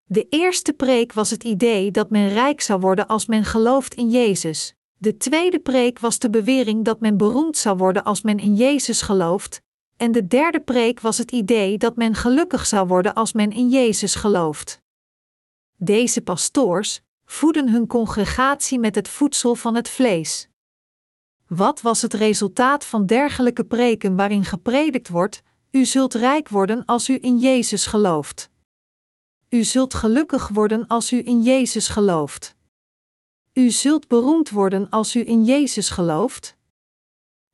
De 0.05 0.27
eerste 0.29 0.73
preek 0.73 1.13
was 1.13 1.31
het 1.31 1.45
idee 1.45 1.91
dat 1.91 2.11
men 2.11 2.29
rijk 2.29 2.61
zou 2.61 2.81
worden 2.81 3.07
als 3.07 3.27
men 3.27 3.45
gelooft 3.45 3.95
in 3.95 4.11
Jezus. 4.11 4.75
De 4.99 5.17
tweede 5.17 5.59
preek 5.59 5.99
was 5.99 6.19
de 6.19 6.31
bewering 6.31 6.85
dat 6.85 7.01
men 7.01 7.17
beroemd 7.17 7.57
zou 7.57 7.77
worden 7.77 8.05
als 8.05 8.23
men 8.23 8.39
in 8.39 8.55
Jezus 8.55 9.03
gelooft. 9.03 9.65
En 9.97 10.13
de 10.13 10.27
derde 10.27 10.61
preek 10.61 11.01
was 11.01 11.19
het 11.19 11.33
idee 11.33 11.79
dat 11.79 11.97
men 11.97 12.15
gelukkig 12.15 12.67
zou 12.67 12.87
worden 12.87 13.15
als 13.15 13.33
men 13.33 13.51
in 13.51 13.69
Jezus 13.69 14.15
gelooft. 14.15 14.81
Deze 15.77 16.23
pastoors 16.23 17.01
voeden 17.25 17.69
hun 17.69 17.87
congregatie 17.87 18.79
met 18.79 18.95
het 18.95 19.09
voedsel 19.09 19.55
van 19.55 19.75
het 19.75 19.89
vlees. 19.89 20.49
Wat 21.47 21.81
was 21.81 22.03
het 22.03 22.15
resultaat 22.15 22.85
van 22.85 23.07
dergelijke 23.07 23.65
preken 23.65 24.17
waarin 24.17 24.45
gepredikt 24.45 25.09
wordt: 25.09 25.43
U 25.71 25.85
zult 25.85 26.15
rijk 26.15 26.49
worden 26.49 26.85
als 26.85 27.09
u 27.09 27.19
in 27.21 27.39
Jezus 27.39 27.87
gelooft? 27.87 28.51
U 29.49 29.65
zult 29.65 29.95
gelukkig 29.95 30.49
worden 30.49 30.87
als 30.87 31.13
u 31.13 31.27
in 31.27 31.43
Jezus 31.43 31.89
gelooft. 31.89 32.57
U 33.53 33.71
zult 33.71 34.09
beroemd 34.09 34.51
worden 34.51 34.91
als 34.91 35.17
u 35.17 35.27
in 35.27 35.45
Jezus 35.45 35.91
gelooft. 35.91 36.56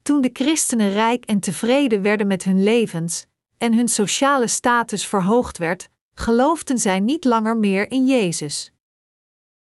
Toen 0.02 0.20
de 0.20 0.30
christenen 0.32 0.92
rijk 0.92 1.24
en 1.24 1.40
tevreden 1.40 2.02
werden 2.02 2.26
met 2.26 2.44
hun 2.44 2.62
levens 2.62 3.26
en 3.58 3.74
hun 3.74 3.88
sociale 3.88 4.46
status 4.46 5.06
verhoogd 5.06 5.58
werd, 5.58 5.88
geloofden 6.14 6.78
zij 6.78 7.00
niet 7.00 7.24
langer 7.24 7.56
meer 7.56 7.90
in 7.90 8.06
Jezus. 8.06 8.72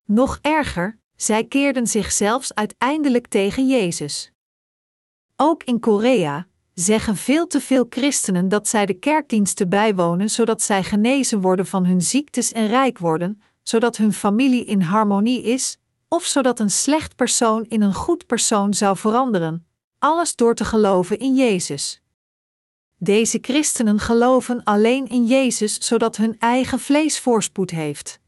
Nog 0.06 0.40
erger, 0.42 1.00
zij 1.16 1.44
keerden 1.44 1.88
zich 1.88 2.12
zelfs 2.12 2.54
uiteindelijk 2.54 3.28
tegen 3.28 3.68
Jezus. 3.68 4.32
Ook 5.36 5.64
in 5.64 5.80
Korea, 5.80 6.48
zeggen 6.74 7.16
veel 7.16 7.48
te 7.48 7.62
veel 7.62 7.86
christenen 7.90 8.50
dat 8.50 8.68
zij 8.68 8.86
de 8.86 8.94
kerkdiensten 8.94 9.70
bijwonen 9.70 10.30
zodat 10.30 10.62
zij 10.62 10.84
genezen 10.84 11.42
worden 11.42 11.66
van 11.66 11.86
hun 11.86 12.02
ziektes 12.02 12.52
en 12.52 12.68
rijk 12.68 12.98
worden, 12.98 13.42
zodat 13.64 13.98
hun 13.98 14.14
familie 14.14 14.66
in 14.66 14.82
harmonie 14.82 15.44
is, 15.44 15.78
of 16.08 16.24
zodat 16.24 16.60
een 16.60 16.70
slecht 16.70 17.16
persoon 17.16 17.66
in 17.68 17.82
een 17.82 17.94
goed 17.94 18.26
persoon 18.26 18.74
zou 18.74 18.98
veranderen, 18.98 19.68
alles 20.00 20.36
door 20.36 20.56
te 20.56 20.66
geloven 20.66 21.20
in 21.20 21.36
Jezus. 21.36 22.02
Deze 22.98 23.38
christenen 23.42 24.00
geloven 24.00 24.64
alleen 24.64 25.08
in 25.08 25.26
Jezus 25.26 25.76
zodat 25.76 26.18
hun 26.18 26.40
eigen 26.40 26.80
vlees 26.80 27.20
voorspoed 27.20 27.72
heeft. 27.72 28.20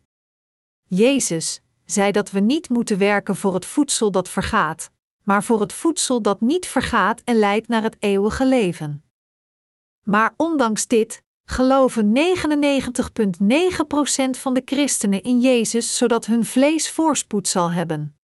Jezus 0.83 1.61
zei 1.85 2.11
dat 2.11 2.31
we 2.31 2.39
niet 2.39 2.69
moeten 2.69 2.97
werken 2.97 3.35
voor 3.35 3.53
het 3.53 3.65
voedsel 3.65 4.11
dat 4.11 4.29
vergaat, 4.29 4.91
maar 5.23 5.43
voor 5.43 5.59
het 5.59 5.73
voedsel 5.73 6.21
dat 6.21 6.41
niet 6.41 6.65
vergaat 6.65 7.21
en 7.21 7.35
leidt 7.35 7.67
naar 7.67 7.83
het 7.83 7.95
eeuwige 7.99 8.45
leven. 8.45 9.03
Maar 10.03 10.33
ondanks 10.37 10.87
dit 10.87 11.23
geloven 11.45 12.13
99,9% 12.17 12.21
van 14.29 14.53
de 14.53 14.61
christenen 14.65 15.23
in 15.23 15.39
Jezus 15.39 15.97
zodat 15.97 16.25
hun 16.25 16.45
vlees 16.45 16.91
voorspoed 16.91 17.47
zal 17.47 17.71
hebben. 17.71 18.15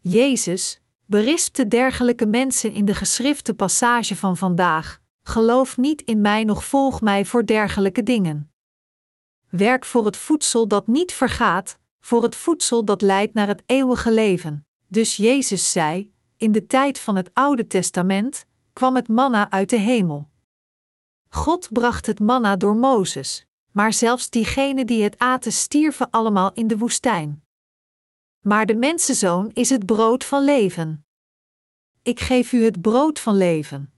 Jezus 0.00 0.80
berispte 1.14 1.68
dergelijke 1.68 2.26
mensen 2.26 2.72
in 2.72 2.84
de 2.84 2.94
geschrifte 2.94 3.54
passage 3.54 4.16
van 4.16 4.36
vandaag: 4.36 5.00
Geloof 5.22 5.76
niet 5.76 6.02
in 6.02 6.20
mij, 6.20 6.44
nog 6.44 6.64
volg 6.64 7.00
mij 7.00 7.24
voor 7.24 7.46
dergelijke 7.46 8.02
dingen. 8.02 8.52
Werk 9.50 9.84
voor 9.84 10.04
het 10.04 10.16
voedsel 10.16 10.68
dat 10.68 10.86
niet 10.86 11.12
vergaat, 11.12 11.78
voor 12.00 12.22
het 12.22 12.36
voedsel 12.36 12.84
dat 12.84 13.02
leidt 13.02 13.34
naar 13.34 13.46
het 13.46 13.62
eeuwige 13.66 14.12
leven. 14.12 14.66
Dus 14.88 15.16
Jezus 15.16 15.72
zei: 15.72 16.12
In 16.36 16.52
de 16.52 16.66
tijd 16.66 16.98
van 16.98 17.16
het 17.16 17.30
Oude 17.32 17.66
Testament 17.66 18.46
kwam 18.72 18.96
het 18.96 19.08
manna 19.08 19.50
uit 19.50 19.70
de 19.70 19.78
hemel. 19.78 20.28
God 21.28 21.68
bracht 21.72 22.06
het 22.06 22.20
manna 22.20 22.56
door 22.56 22.76
Mozes, 22.76 23.46
maar 23.72 23.92
zelfs 23.92 24.30
diegenen 24.30 24.86
die 24.86 25.02
het 25.02 25.18
aten 25.18 25.52
stierven 25.52 26.10
allemaal 26.10 26.52
in 26.52 26.66
de 26.66 26.78
woestijn. 26.78 27.44
Maar 28.40 28.66
de 28.66 28.76
mensenzoon 28.76 29.50
is 29.52 29.70
het 29.70 29.86
brood 29.86 30.24
van 30.24 30.44
leven. 30.44 31.03
Ik 32.04 32.20
geef 32.20 32.52
u 32.52 32.64
het 32.64 32.80
brood 32.80 33.20
van 33.20 33.36
leven. 33.36 33.92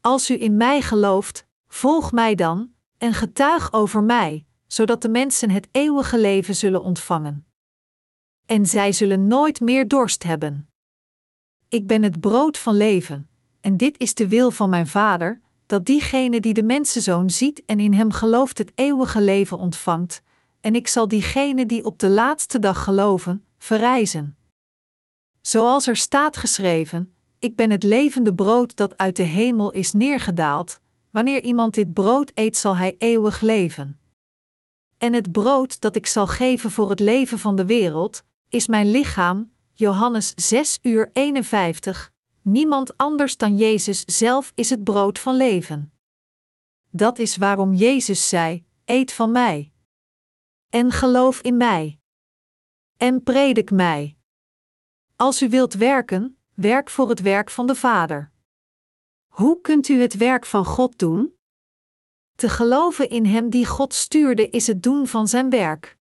Als 0.00 0.30
u 0.30 0.42
in 0.42 0.56
mij 0.56 0.82
gelooft, 0.82 1.46
volg 1.68 2.12
mij 2.12 2.34
dan, 2.34 2.72
en 2.98 3.14
getuig 3.14 3.72
over 3.72 4.02
mij, 4.02 4.46
zodat 4.66 5.02
de 5.02 5.08
mensen 5.08 5.50
het 5.50 5.68
eeuwige 5.70 6.18
leven 6.18 6.56
zullen 6.56 6.82
ontvangen 6.82 7.46
en 8.46 8.66
zij 8.66 8.92
zullen 8.92 9.26
nooit 9.26 9.60
meer 9.60 9.88
dorst 9.88 10.22
hebben. 10.22 10.68
Ik 11.68 11.86
ben 11.86 12.02
het 12.02 12.20
brood 12.20 12.58
van 12.58 12.76
leven, 12.76 13.28
en 13.60 13.76
dit 13.76 13.98
is 13.98 14.14
de 14.14 14.28
wil 14.28 14.50
van 14.50 14.70
mijn 14.70 14.86
Vader, 14.86 15.40
dat 15.66 15.84
diegene 15.86 16.40
die 16.40 16.54
de 16.54 16.62
mensenzoon 16.62 17.30
ziet 17.30 17.62
en 17.66 17.80
in 17.80 17.92
hem 17.92 18.12
gelooft 18.12 18.58
het 18.58 18.72
eeuwige 18.74 19.20
leven 19.20 19.58
ontvangt, 19.58 20.22
en 20.60 20.74
ik 20.74 20.88
zal 20.88 21.08
diegene 21.08 21.66
die 21.66 21.84
op 21.84 21.98
de 21.98 22.08
laatste 22.08 22.58
dag 22.58 22.84
geloven, 22.84 23.44
verrijzen. 23.58 24.36
Zoals 25.46 25.86
er 25.86 25.96
staat 25.96 26.36
geschreven: 26.36 27.14
Ik 27.38 27.56
ben 27.56 27.70
het 27.70 27.82
levende 27.82 28.34
brood 28.34 28.76
dat 28.76 28.96
uit 28.96 29.16
de 29.16 29.22
hemel 29.22 29.70
is 29.70 29.92
neergedaald, 29.92 30.80
wanneer 31.10 31.42
iemand 31.42 31.74
dit 31.74 31.92
brood 31.92 32.30
eet, 32.34 32.56
zal 32.56 32.76
hij 32.76 32.94
eeuwig 32.98 33.40
leven. 33.40 34.00
En 34.98 35.12
het 35.12 35.32
brood 35.32 35.80
dat 35.80 35.96
ik 35.96 36.06
zal 36.06 36.26
geven 36.26 36.70
voor 36.70 36.90
het 36.90 37.00
leven 37.00 37.38
van 37.38 37.56
de 37.56 37.64
wereld, 37.64 38.22
is 38.48 38.66
mijn 38.66 38.90
lichaam, 38.90 39.52
Johannes 39.72 40.32
6 40.34 40.78
uur 40.82 41.10
51, 41.12 42.12
niemand 42.42 42.96
anders 42.96 43.36
dan 43.36 43.56
Jezus 43.56 44.04
zelf 44.04 44.52
is 44.54 44.70
het 44.70 44.84
brood 44.84 45.18
van 45.18 45.36
leven. 45.36 45.92
Dat 46.90 47.18
is 47.18 47.36
waarom 47.36 47.74
Jezus 47.74 48.28
zei: 48.28 48.64
Eet 48.84 49.12
van 49.12 49.32
mij. 49.32 49.72
En 50.68 50.90
geloof 50.90 51.40
in 51.40 51.56
mij. 51.56 51.98
En 52.96 53.22
predik 53.22 53.70
mij. 53.70 54.13
Als 55.16 55.42
u 55.42 55.48
wilt 55.48 55.74
werken, 55.74 56.36
werk 56.54 56.90
voor 56.90 57.08
het 57.08 57.20
werk 57.20 57.50
van 57.50 57.66
de 57.66 57.74
Vader. 57.74 58.30
Hoe 59.26 59.60
kunt 59.60 59.88
u 59.88 60.00
het 60.00 60.16
werk 60.16 60.46
van 60.46 60.64
God 60.64 60.98
doen? 60.98 61.34
Te 62.34 62.48
geloven 62.48 63.08
in 63.10 63.26
Hem 63.26 63.50
die 63.50 63.66
God 63.66 63.94
stuurde 63.94 64.50
is 64.50 64.66
het 64.66 64.82
doen 64.82 65.06
van 65.06 65.28
Zijn 65.28 65.50
werk. 65.50 65.96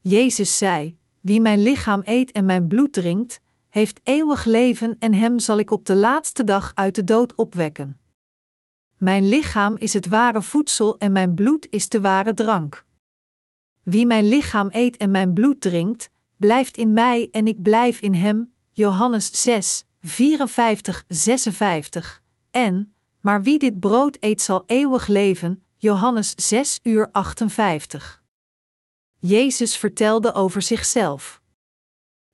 Jezus 0.00 0.58
zei: 0.58 0.98
Wie 1.20 1.40
mijn 1.40 1.62
lichaam 1.62 2.02
eet 2.04 2.32
en 2.32 2.44
mijn 2.44 2.66
bloed 2.66 2.92
drinkt, 2.92 3.40
heeft 3.68 4.00
eeuwig 4.02 4.44
leven 4.44 4.96
en 4.98 5.14
hem 5.14 5.38
zal 5.38 5.58
ik 5.58 5.70
op 5.70 5.84
de 5.84 5.94
laatste 5.94 6.44
dag 6.44 6.72
uit 6.74 6.94
de 6.94 7.04
dood 7.04 7.34
opwekken. 7.34 8.00
Mijn 8.96 9.28
lichaam 9.28 9.76
is 9.76 9.92
het 9.92 10.06
ware 10.06 10.42
voedsel 10.42 10.98
en 10.98 11.12
mijn 11.12 11.34
bloed 11.34 11.66
is 11.70 11.88
de 11.88 12.00
ware 12.00 12.34
drank. 12.34 12.84
Wie 13.82 14.06
mijn 14.06 14.28
lichaam 14.28 14.68
eet 14.70 14.96
en 14.96 15.10
mijn 15.10 15.32
bloed 15.32 15.60
drinkt, 15.60 16.10
blijft 16.36 16.76
in 16.76 16.92
mij 16.92 17.28
en 17.30 17.46
ik 17.46 17.62
blijf 17.62 18.00
in 18.00 18.14
hem. 18.14 18.52
Johannes 18.72 19.42
6, 19.42 19.84
54, 20.00 21.04
56. 21.08 22.22
En, 22.50 22.94
maar 23.20 23.42
wie 23.42 23.58
dit 23.58 23.80
brood 23.80 24.16
eet 24.20 24.42
zal 24.42 24.62
eeuwig 24.66 25.06
leven. 25.06 25.64
Johannes 25.76 26.32
6 26.48 26.80
uur 26.82 27.08
58. 27.12 28.22
Jezus 29.18 29.76
vertelde 29.76 30.32
over 30.32 30.62
zichzelf. 30.62 31.42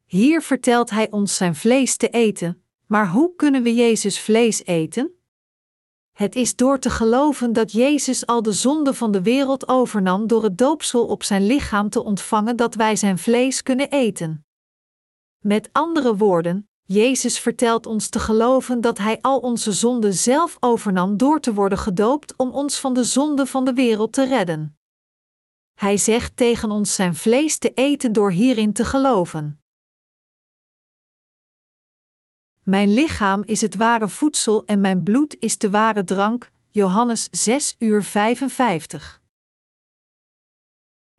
Hier 0.04 0.42
vertelt 0.42 0.90
hij 0.90 1.10
ons 1.10 1.36
zijn 1.36 1.54
vlees 1.54 1.96
te 1.96 2.08
eten, 2.08 2.62
maar 2.86 3.08
hoe 3.08 3.34
kunnen 3.36 3.62
we 3.62 3.74
Jezus 3.74 4.20
vlees 4.20 4.64
eten? 4.64 5.21
Het 6.12 6.36
is 6.36 6.56
door 6.56 6.78
te 6.78 6.90
geloven 6.90 7.52
dat 7.52 7.72
Jezus 7.72 8.26
al 8.26 8.42
de 8.42 8.52
zonde 8.52 8.94
van 8.94 9.12
de 9.12 9.22
wereld 9.22 9.68
overnam 9.68 10.26
door 10.26 10.42
het 10.42 10.58
doopsel 10.58 11.06
op 11.06 11.22
zijn 11.22 11.46
lichaam 11.46 11.88
te 11.88 12.04
ontvangen 12.04 12.56
dat 12.56 12.74
wij 12.74 12.96
zijn 12.96 13.18
vlees 13.18 13.62
kunnen 13.62 13.90
eten. 13.90 14.46
Met 15.38 15.68
andere 15.72 16.16
woorden, 16.16 16.68
Jezus 16.82 17.38
vertelt 17.38 17.86
ons 17.86 18.08
te 18.08 18.18
geloven 18.18 18.80
dat 18.80 18.98
Hij 18.98 19.18
al 19.20 19.38
onze 19.38 19.72
zonden 19.72 20.14
zelf 20.14 20.56
overnam 20.60 21.16
door 21.16 21.40
te 21.40 21.54
worden 21.54 21.78
gedoopt 21.78 22.36
om 22.36 22.50
ons 22.50 22.80
van 22.80 22.94
de 22.94 23.04
zonde 23.04 23.46
van 23.46 23.64
de 23.64 23.72
wereld 23.72 24.12
te 24.12 24.24
redden. 24.24 24.76
Hij 25.74 25.96
zegt 25.96 26.36
tegen 26.36 26.70
ons 26.70 26.94
zijn 26.94 27.14
vlees 27.14 27.58
te 27.58 27.72
eten 27.74 28.12
door 28.12 28.30
hierin 28.30 28.72
te 28.72 28.84
geloven. 28.84 29.61
Mijn 32.62 32.94
lichaam 32.94 33.42
is 33.44 33.60
het 33.60 33.76
ware 33.76 34.08
voedsel 34.08 34.64
en 34.64 34.80
mijn 34.80 35.02
bloed 35.02 35.36
is 35.38 35.58
de 35.58 35.70
ware 35.70 36.04
drank. 36.04 36.50
Johannes 36.70 37.28
6 37.30 37.76
uur 37.78 38.02
55. 38.02 39.20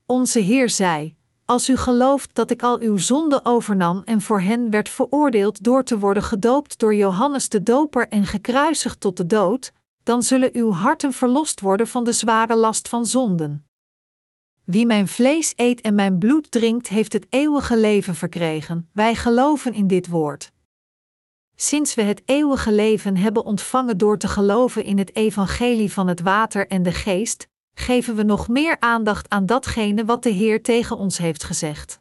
Onze 0.05 0.39
Heer 0.39 0.69
zei: 0.69 1.15
Als 1.45 1.69
u 1.69 1.77
gelooft 1.77 2.35
dat 2.35 2.51
ik 2.51 2.63
al 2.63 2.79
uw 2.79 2.97
zonde 2.97 3.39
overnam 3.45 4.01
en 4.05 4.21
voor 4.21 4.41
hen 4.41 4.69
werd 4.69 4.89
veroordeeld 4.89 5.63
door 5.63 5.83
te 5.83 5.99
worden 5.99 6.23
gedoopt 6.23 6.79
door 6.79 6.95
Johannes 6.95 7.49
de 7.49 7.63
Doper 7.63 8.07
en 8.07 8.25
gekruisigd 8.25 8.99
tot 8.99 9.17
de 9.17 9.25
dood, 9.25 9.73
dan 10.03 10.23
zullen 10.23 10.49
uw 10.53 10.71
harten 10.71 11.13
verlost 11.13 11.59
worden 11.59 11.87
van 11.87 12.03
de 12.03 12.11
zware 12.11 12.55
last 12.55 12.89
van 12.89 13.05
zonden. 13.05 13.65
Wie 14.63 14.85
mijn 14.85 15.07
vlees 15.07 15.53
eet 15.55 15.81
en 15.81 15.95
mijn 15.95 16.17
bloed 16.17 16.51
drinkt, 16.51 16.87
heeft 16.87 17.13
het 17.13 17.25
eeuwige 17.29 17.77
leven 17.77 18.15
verkregen. 18.15 18.89
Wij 18.93 19.15
geloven 19.15 19.73
in 19.73 19.87
dit 19.87 20.07
woord. 20.07 20.52
Sinds 21.63 21.93
we 21.93 22.01
het 22.01 22.21
eeuwige 22.25 22.71
leven 22.71 23.17
hebben 23.17 23.45
ontvangen 23.45 23.97
door 23.97 24.17
te 24.17 24.27
geloven 24.27 24.83
in 24.83 24.97
het 24.97 25.15
evangelie 25.15 25.91
van 25.91 26.07
het 26.07 26.21
water 26.21 26.67
en 26.67 26.83
de 26.83 26.91
geest, 26.91 27.47
geven 27.73 28.15
we 28.15 28.23
nog 28.23 28.47
meer 28.47 28.79
aandacht 28.79 29.29
aan 29.29 29.45
datgene 29.45 30.05
wat 30.05 30.23
de 30.23 30.29
Heer 30.29 30.61
tegen 30.61 30.97
ons 30.97 31.17
heeft 31.17 31.43
gezegd. 31.43 31.99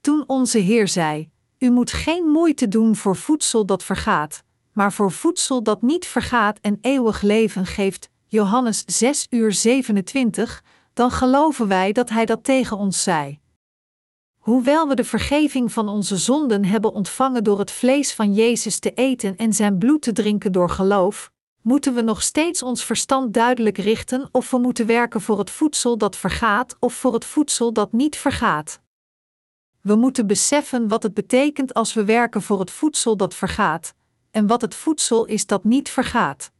Toen 0.00 0.24
onze 0.26 0.58
Heer 0.58 0.88
zei: 0.88 1.30
U 1.58 1.70
moet 1.70 1.92
geen 1.92 2.24
moeite 2.24 2.68
doen 2.68 2.96
voor 2.96 3.16
voedsel 3.16 3.66
dat 3.66 3.84
vergaat, 3.84 4.42
maar 4.72 4.92
voor 4.92 5.12
voedsel 5.12 5.62
dat 5.62 5.82
niet 5.82 6.06
vergaat 6.06 6.58
en 6.60 6.78
eeuwig 6.80 7.22
leven 7.22 7.66
geeft, 7.66 8.08
Johannes 8.26 8.84
6 8.86 9.26
uur 9.30 9.52
27, 9.52 10.62
dan 10.92 11.10
geloven 11.10 11.68
wij 11.68 11.92
dat 11.92 12.08
Hij 12.08 12.24
dat 12.24 12.44
tegen 12.44 12.76
ons 12.76 13.02
zei. 13.02 13.41
Hoewel 14.42 14.88
we 14.88 14.94
de 14.94 15.04
vergeving 15.04 15.72
van 15.72 15.88
onze 15.88 16.16
zonden 16.16 16.64
hebben 16.64 16.92
ontvangen 16.92 17.44
door 17.44 17.58
het 17.58 17.70
vlees 17.70 18.14
van 18.14 18.34
Jezus 18.34 18.78
te 18.78 18.94
eten 18.94 19.36
en 19.36 19.52
zijn 19.52 19.78
bloed 19.78 20.02
te 20.02 20.12
drinken 20.12 20.52
door 20.52 20.70
geloof, 20.70 21.32
moeten 21.60 21.94
we 21.94 22.00
nog 22.00 22.22
steeds 22.22 22.62
ons 22.62 22.84
verstand 22.84 23.34
duidelijk 23.34 23.78
richten 23.78 24.28
of 24.32 24.50
we 24.50 24.58
moeten 24.58 24.86
werken 24.86 25.20
voor 25.20 25.38
het 25.38 25.50
voedsel 25.50 25.98
dat 25.98 26.16
vergaat 26.16 26.76
of 26.80 26.94
voor 26.94 27.14
het 27.14 27.24
voedsel 27.24 27.72
dat 27.72 27.92
niet 27.92 28.16
vergaat. 28.16 28.80
We 29.80 29.94
moeten 29.94 30.26
beseffen 30.26 30.88
wat 30.88 31.02
het 31.02 31.14
betekent 31.14 31.74
als 31.74 31.94
we 31.94 32.04
werken 32.04 32.42
voor 32.42 32.60
het 32.60 32.70
voedsel 32.70 33.16
dat 33.16 33.34
vergaat, 33.34 33.94
en 34.30 34.46
wat 34.46 34.60
het 34.60 34.74
voedsel 34.74 35.24
is 35.24 35.46
dat 35.46 35.64
niet 35.64 35.88
vergaat. 35.88 36.52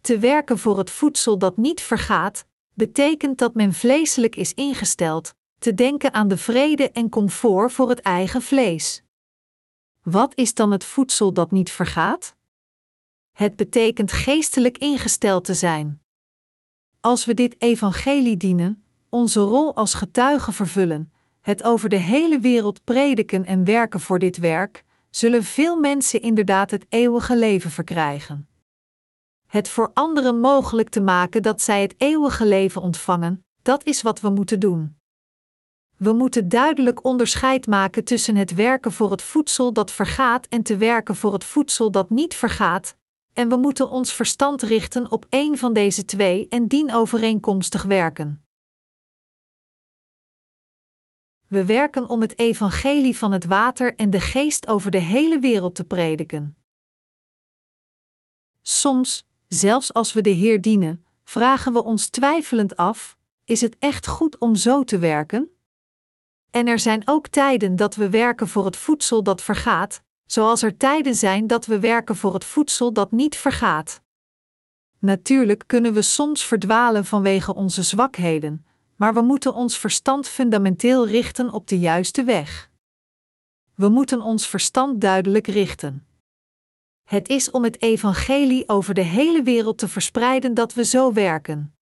Te 0.00 0.18
werken 0.18 0.58
voor 0.58 0.78
het 0.78 0.90
voedsel 0.90 1.38
dat 1.38 1.56
niet 1.56 1.80
vergaat, 1.80 2.46
betekent 2.74 3.38
dat 3.38 3.54
men 3.54 3.72
vleeselijk 3.72 4.36
is 4.36 4.54
ingesteld, 4.54 5.34
te 5.58 5.74
denken 5.74 6.12
aan 6.12 6.28
de 6.28 6.36
vrede 6.36 6.90
en 6.90 7.08
comfort 7.08 7.72
voor 7.72 7.88
het 7.88 8.00
eigen 8.00 8.42
vlees. 8.42 9.02
Wat 10.02 10.32
is 10.34 10.54
dan 10.54 10.70
het 10.70 10.84
voedsel 10.84 11.32
dat 11.32 11.50
niet 11.50 11.70
vergaat? 11.70 12.34
Het 13.32 13.56
betekent 13.56 14.12
geestelijk 14.12 14.78
ingesteld 14.78 15.44
te 15.44 15.54
zijn. 15.54 16.00
Als 17.00 17.24
we 17.24 17.34
dit 17.34 17.54
evangelie 17.58 18.36
dienen, 18.36 18.84
onze 19.08 19.40
rol 19.40 19.76
als 19.76 19.94
getuigen 19.94 20.52
vervullen, 20.52 21.12
het 21.40 21.62
over 21.62 21.88
de 21.88 21.96
hele 21.96 22.38
wereld 22.38 22.84
prediken 22.84 23.44
en 23.44 23.64
werken 23.64 24.00
voor 24.00 24.18
dit 24.18 24.36
werk, 24.36 24.84
zullen 25.10 25.44
veel 25.44 25.76
mensen 25.76 26.20
inderdaad 26.20 26.70
het 26.70 26.86
eeuwige 26.88 27.36
leven 27.36 27.70
verkrijgen. 27.70 28.48
Het 29.46 29.68
voor 29.68 29.90
anderen 29.94 30.40
mogelijk 30.40 30.88
te 30.88 31.00
maken 31.00 31.42
dat 31.42 31.62
zij 31.62 31.82
het 31.82 31.94
eeuwige 31.98 32.46
leven 32.46 32.82
ontvangen, 32.82 33.44
dat 33.62 33.84
is 33.84 34.02
wat 34.02 34.20
we 34.20 34.30
moeten 34.30 34.60
doen. 34.60 34.96
We 35.96 36.12
moeten 36.12 36.48
duidelijk 36.48 37.04
onderscheid 37.04 37.66
maken 37.66 38.04
tussen 38.04 38.36
het 38.36 38.54
werken 38.54 38.92
voor 38.92 39.10
het 39.10 39.22
voedsel 39.22 39.72
dat 39.72 39.90
vergaat 39.90 40.46
en 40.46 40.62
te 40.62 40.76
werken 40.76 41.16
voor 41.16 41.32
het 41.32 41.44
voedsel 41.44 41.90
dat 41.90 42.10
niet 42.10 42.34
vergaat, 42.34 42.96
en 43.32 43.48
we 43.48 43.56
moeten 43.56 43.90
ons 43.90 44.12
verstand 44.12 44.62
richten 44.62 45.10
op 45.10 45.26
één 45.28 45.58
van 45.58 45.72
deze 45.72 46.04
twee 46.04 46.48
en 46.48 46.66
dienovereenkomstig 46.66 47.82
werken. 47.82 48.44
We 51.48 51.64
werken 51.64 52.08
om 52.08 52.20
het 52.20 52.38
evangelie 52.38 53.16
van 53.16 53.32
het 53.32 53.44
water 53.44 53.94
en 53.94 54.10
de 54.10 54.20
geest 54.20 54.66
over 54.66 54.90
de 54.90 54.98
hele 54.98 55.38
wereld 55.38 55.74
te 55.74 55.84
prediken. 55.84 56.56
Soms, 58.62 59.26
zelfs 59.48 59.92
als 59.92 60.12
we 60.12 60.20
de 60.20 60.30
Heer 60.30 60.60
dienen, 60.60 61.04
vragen 61.24 61.72
we 61.72 61.84
ons 61.84 62.08
twijfelend 62.08 62.76
af: 62.76 63.18
is 63.44 63.60
het 63.60 63.76
echt 63.78 64.06
goed 64.06 64.38
om 64.38 64.54
zo 64.54 64.84
te 64.84 64.98
werken? 64.98 65.55
En 66.50 66.66
er 66.66 66.78
zijn 66.78 67.02
ook 67.04 67.28
tijden 67.28 67.76
dat 67.76 67.94
we 67.94 68.10
werken 68.10 68.48
voor 68.48 68.64
het 68.64 68.76
voedsel 68.76 69.22
dat 69.22 69.42
vergaat, 69.42 70.02
zoals 70.26 70.62
er 70.62 70.76
tijden 70.76 71.14
zijn 71.14 71.46
dat 71.46 71.66
we 71.66 71.80
werken 71.80 72.16
voor 72.16 72.34
het 72.34 72.44
voedsel 72.44 72.92
dat 72.92 73.12
niet 73.12 73.36
vergaat. 73.36 74.00
Natuurlijk 74.98 75.64
kunnen 75.66 75.92
we 75.92 76.02
soms 76.02 76.44
verdwalen 76.44 77.04
vanwege 77.04 77.54
onze 77.54 77.82
zwakheden, 77.82 78.66
maar 78.96 79.14
we 79.14 79.20
moeten 79.20 79.54
ons 79.54 79.78
verstand 79.78 80.28
fundamenteel 80.28 81.06
richten 81.06 81.52
op 81.52 81.68
de 81.68 81.78
juiste 81.78 82.24
weg. 82.24 82.70
We 83.74 83.88
moeten 83.88 84.20
ons 84.20 84.48
verstand 84.48 85.00
duidelijk 85.00 85.46
richten. 85.46 86.06
Het 87.04 87.28
is 87.28 87.50
om 87.50 87.64
het 87.64 87.82
evangelie 87.82 88.68
over 88.68 88.94
de 88.94 89.02
hele 89.02 89.42
wereld 89.42 89.78
te 89.78 89.88
verspreiden 89.88 90.54
dat 90.54 90.74
we 90.74 90.84
zo 90.84 91.12
werken. 91.12 91.74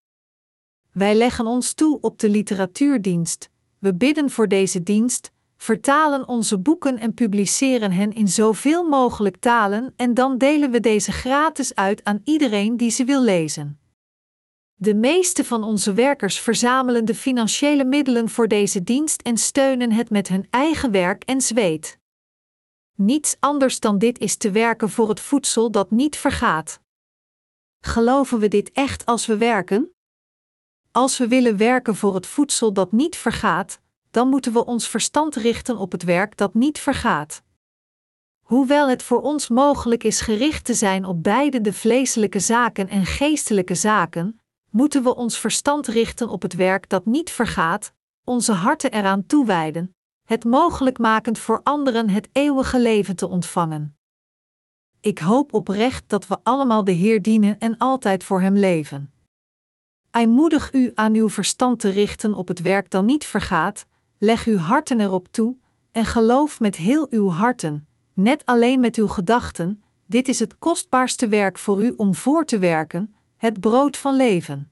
Wij 0.93 1.15
leggen 1.15 1.47
ons 1.47 1.73
toe 1.73 2.01
op 2.01 2.19
de 2.19 2.29
literatuurdienst, 2.29 3.51
we 3.85 3.95
bidden 3.95 4.31
voor 4.31 4.49
deze 4.49 4.83
dienst, 4.83 5.33
vertalen 5.57 6.29
onze 6.29 6.59
boeken 6.59 6.99
en 6.99 7.15
publiceren 7.15 7.93
hen 7.93 8.13
in 8.13 8.29
zoveel 8.29 8.89
mogelijk 8.89 9.37
talen 9.37 9.93
en 9.97 10.15
dan 10.15 10.39
delen 10.39 10.71
we 10.71 10.81
deze 10.81 11.13
gratis 11.13 11.75
uit 11.75 12.05
aan 12.05 12.21
iedereen 12.25 12.77
die 12.77 12.91
ze 12.91 13.05
wil 13.05 13.23
lezen. 13.23 13.81
De 14.75 14.95
meeste 14.95 15.45
van 15.45 15.63
onze 15.63 15.93
werkers 15.93 16.41
verzamelen 16.41 17.05
de 17.05 17.15
financiële 17.15 17.85
middelen 17.85 18.29
voor 18.29 18.49
deze 18.49 18.83
dienst 18.83 19.23
en 19.23 19.37
steunen 19.37 19.93
het 19.93 20.11
met 20.11 20.29
hun 20.29 20.47
eigen 20.51 20.91
werk 20.91 21.25
en 21.25 21.41
zweet. 21.41 21.99
Niets 22.95 23.37
anders 23.41 23.81
dan 23.81 23.99
dit 23.99 24.19
is 24.19 24.37
te 24.37 24.51
werken 24.51 24.91
voor 24.91 25.09
het 25.09 25.21
voedsel 25.21 25.71
dat 25.71 25.91
niet 25.91 26.17
vergaat. 26.17 26.81
Geloven 27.81 28.39
we 28.39 28.49
dit 28.49 28.73
echt 28.73 29.07
als 29.07 29.27
we 29.27 29.37
werken? 29.37 29.94
Als 30.97 31.19
we 31.19 31.29
willen 31.29 31.57
werken 31.57 31.97
voor 31.97 32.15
het 32.15 32.27
voedsel 32.27 32.73
dat 32.73 32.93
niet 32.93 33.17
vergaat, 33.17 33.81
dan 34.11 34.29
moeten 34.29 34.53
we 34.53 34.65
ons 34.65 34.89
verstand 34.89 35.37
richten 35.37 35.77
op 35.77 35.93
het 35.93 36.03
werk 36.03 36.37
dat 36.37 36.55
niet 36.55 36.79
vergaat. 36.79 37.43
Hoewel 38.41 38.89
het 38.89 39.03
voor 39.03 39.21
ons 39.21 39.49
mogelijk 39.49 40.05
is 40.05 40.21
gericht 40.21 40.65
te 40.65 40.75
zijn 40.75 41.05
op 41.05 41.23
beide 41.23 41.61
de 41.61 41.73
vleeselijke 41.73 42.39
zaken 42.39 42.89
en 42.89 43.07
geestelijke 43.07 43.75
zaken, 43.75 44.41
moeten 44.71 45.03
we 45.03 45.15
ons 45.15 45.39
verstand 45.39 45.87
richten 45.87 46.29
op 46.29 46.43
het 46.43 46.55
werk 46.55 46.89
dat 46.89 47.07
niet 47.07 47.31
vergaat, 47.31 47.93
onze 48.25 48.53
harten 48.53 48.93
eraan 48.93 49.27
toewijden, 49.27 49.97
het 50.25 50.45
mogelijk 50.45 50.99
makend 50.99 51.39
voor 51.39 51.61
anderen 51.63 52.09
het 52.09 52.29
eeuwige 52.33 52.81
leven 52.81 53.17
te 53.17 53.29
ontvangen. 53.29 53.97
Ik 55.01 55.19
hoop 55.19 55.53
oprecht 55.53 56.09
dat 56.09 56.27
we 56.27 56.39
allemaal 56.43 56.85
de 56.85 56.93
Heer 56.93 57.23
dienen 57.23 57.59
en 57.59 57.79
altijd 57.79 58.25
voor 58.25 58.41
Hem 58.41 58.57
leven. 58.57 59.14
Hij 60.15 60.27
moedig 60.27 60.73
u 60.73 60.91
aan 60.95 61.15
uw 61.15 61.29
verstand 61.29 61.81
te 61.81 61.89
richten 61.89 62.35
op 62.35 62.49
het 62.49 62.61
werk 62.61 62.91
dat 62.91 63.05
niet 63.05 63.25
vergaat, 63.25 63.87
leg 64.19 64.47
uw 64.47 64.57
harten 64.57 65.01
erop 65.01 65.29
toe 65.31 65.57
en 65.93 66.05
geloof 66.05 66.61
met 66.61 66.77
heel 66.77 67.07
uw 67.11 67.29
harten, 67.29 67.87
net 68.13 68.47
alleen 68.47 68.81
met 68.81 68.97
uw 68.97 69.07
gedachten, 69.07 69.83
dit 70.07 70.29
is 70.29 70.39
het 70.39 70.59
kostbaarste 70.59 71.29
werk 71.29 71.59
voor 71.59 71.85
u 71.85 71.95
om 71.97 72.15
voor 72.15 72.45
te 72.45 72.59
werken, 72.59 73.15
het 73.37 73.61
brood 73.61 73.97
van 73.97 74.17
leven. 74.17 74.71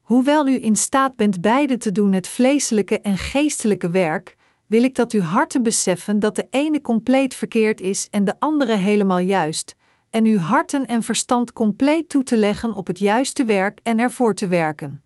Hoewel 0.00 0.48
u 0.48 0.64
in 0.64 0.76
staat 0.76 1.16
bent 1.16 1.40
beide 1.40 1.76
te 1.76 1.92
doen, 1.92 2.12
het 2.12 2.28
vleeselijke 2.28 3.00
en 3.00 3.18
geestelijke 3.18 3.90
werk, 3.90 4.36
wil 4.66 4.82
ik 4.82 4.94
dat 4.94 5.12
uw 5.12 5.20
harten 5.20 5.62
beseffen 5.62 6.18
dat 6.18 6.36
de 6.36 6.46
ene 6.50 6.80
compleet 6.80 7.34
verkeerd 7.34 7.80
is 7.80 8.08
en 8.10 8.24
de 8.24 8.34
andere 8.38 8.74
helemaal 8.74 9.18
juist, 9.18 9.76
en 10.10 10.24
uw 10.24 10.38
harten 10.38 10.86
en 10.86 11.02
verstand 11.02 11.52
compleet 11.52 12.08
toe 12.08 12.22
te 12.22 12.36
leggen 12.36 12.74
op 12.74 12.86
het 12.86 12.98
juiste 12.98 13.44
werk 13.44 13.80
en 13.82 13.98
ervoor 13.98 14.34
te 14.34 14.46
werken. 14.46 15.02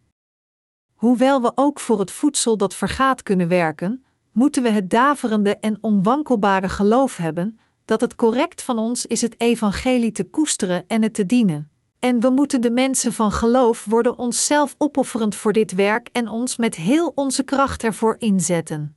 Hoewel 0.94 1.42
we 1.42 1.52
ook 1.54 1.80
voor 1.80 1.98
het 1.98 2.10
voedsel 2.10 2.56
dat 2.56 2.74
vergaat 2.74 3.22
kunnen 3.22 3.48
werken, 3.48 4.04
moeten 4.32 4.62
we 4.62 4.68
het 4.68 4.90
daverende 4.90 5.56
en 5.56 5.78
onwankelbare 5.80 6.68
geloof 6.68 7.16
hebben 7.16 7.58
dat 7.84 8.00
het 8.00 8.14
correct 8.14 8.62
van 8.62 8.78
ons 8.78 9.06
is 9.06 9.20
het 9.20 9.40
evangelie 9.40 10.12
te 10.12 10.24
koesteren 10.24 10.84
en 10.86 11.02
het 11.02 11.14
te 11.14 11.26
dienen. 11.26 11.70
En 11.98 12.20
we 12.20 12.30
moeten 12.30 12.60
de 12.60 12.70
mensen 12.70 13.12
van 13.12 13.32
geloof 13.32 13.84
worden 13.84 14.18
onszelf 14.18 14.74
opofferend 14.78 15.34
voor 15.34 15.52
dit 15.52 15.74
werk 15.74 16.08
en 16.12 16.28
ons 16.28 16.56
met 16.56 16.74
heel 16.74 17.12
onze 17.14 17.42
kracht 17.42 17.84
ervoor 17.84 18.16
inzetten. 18.18 18.96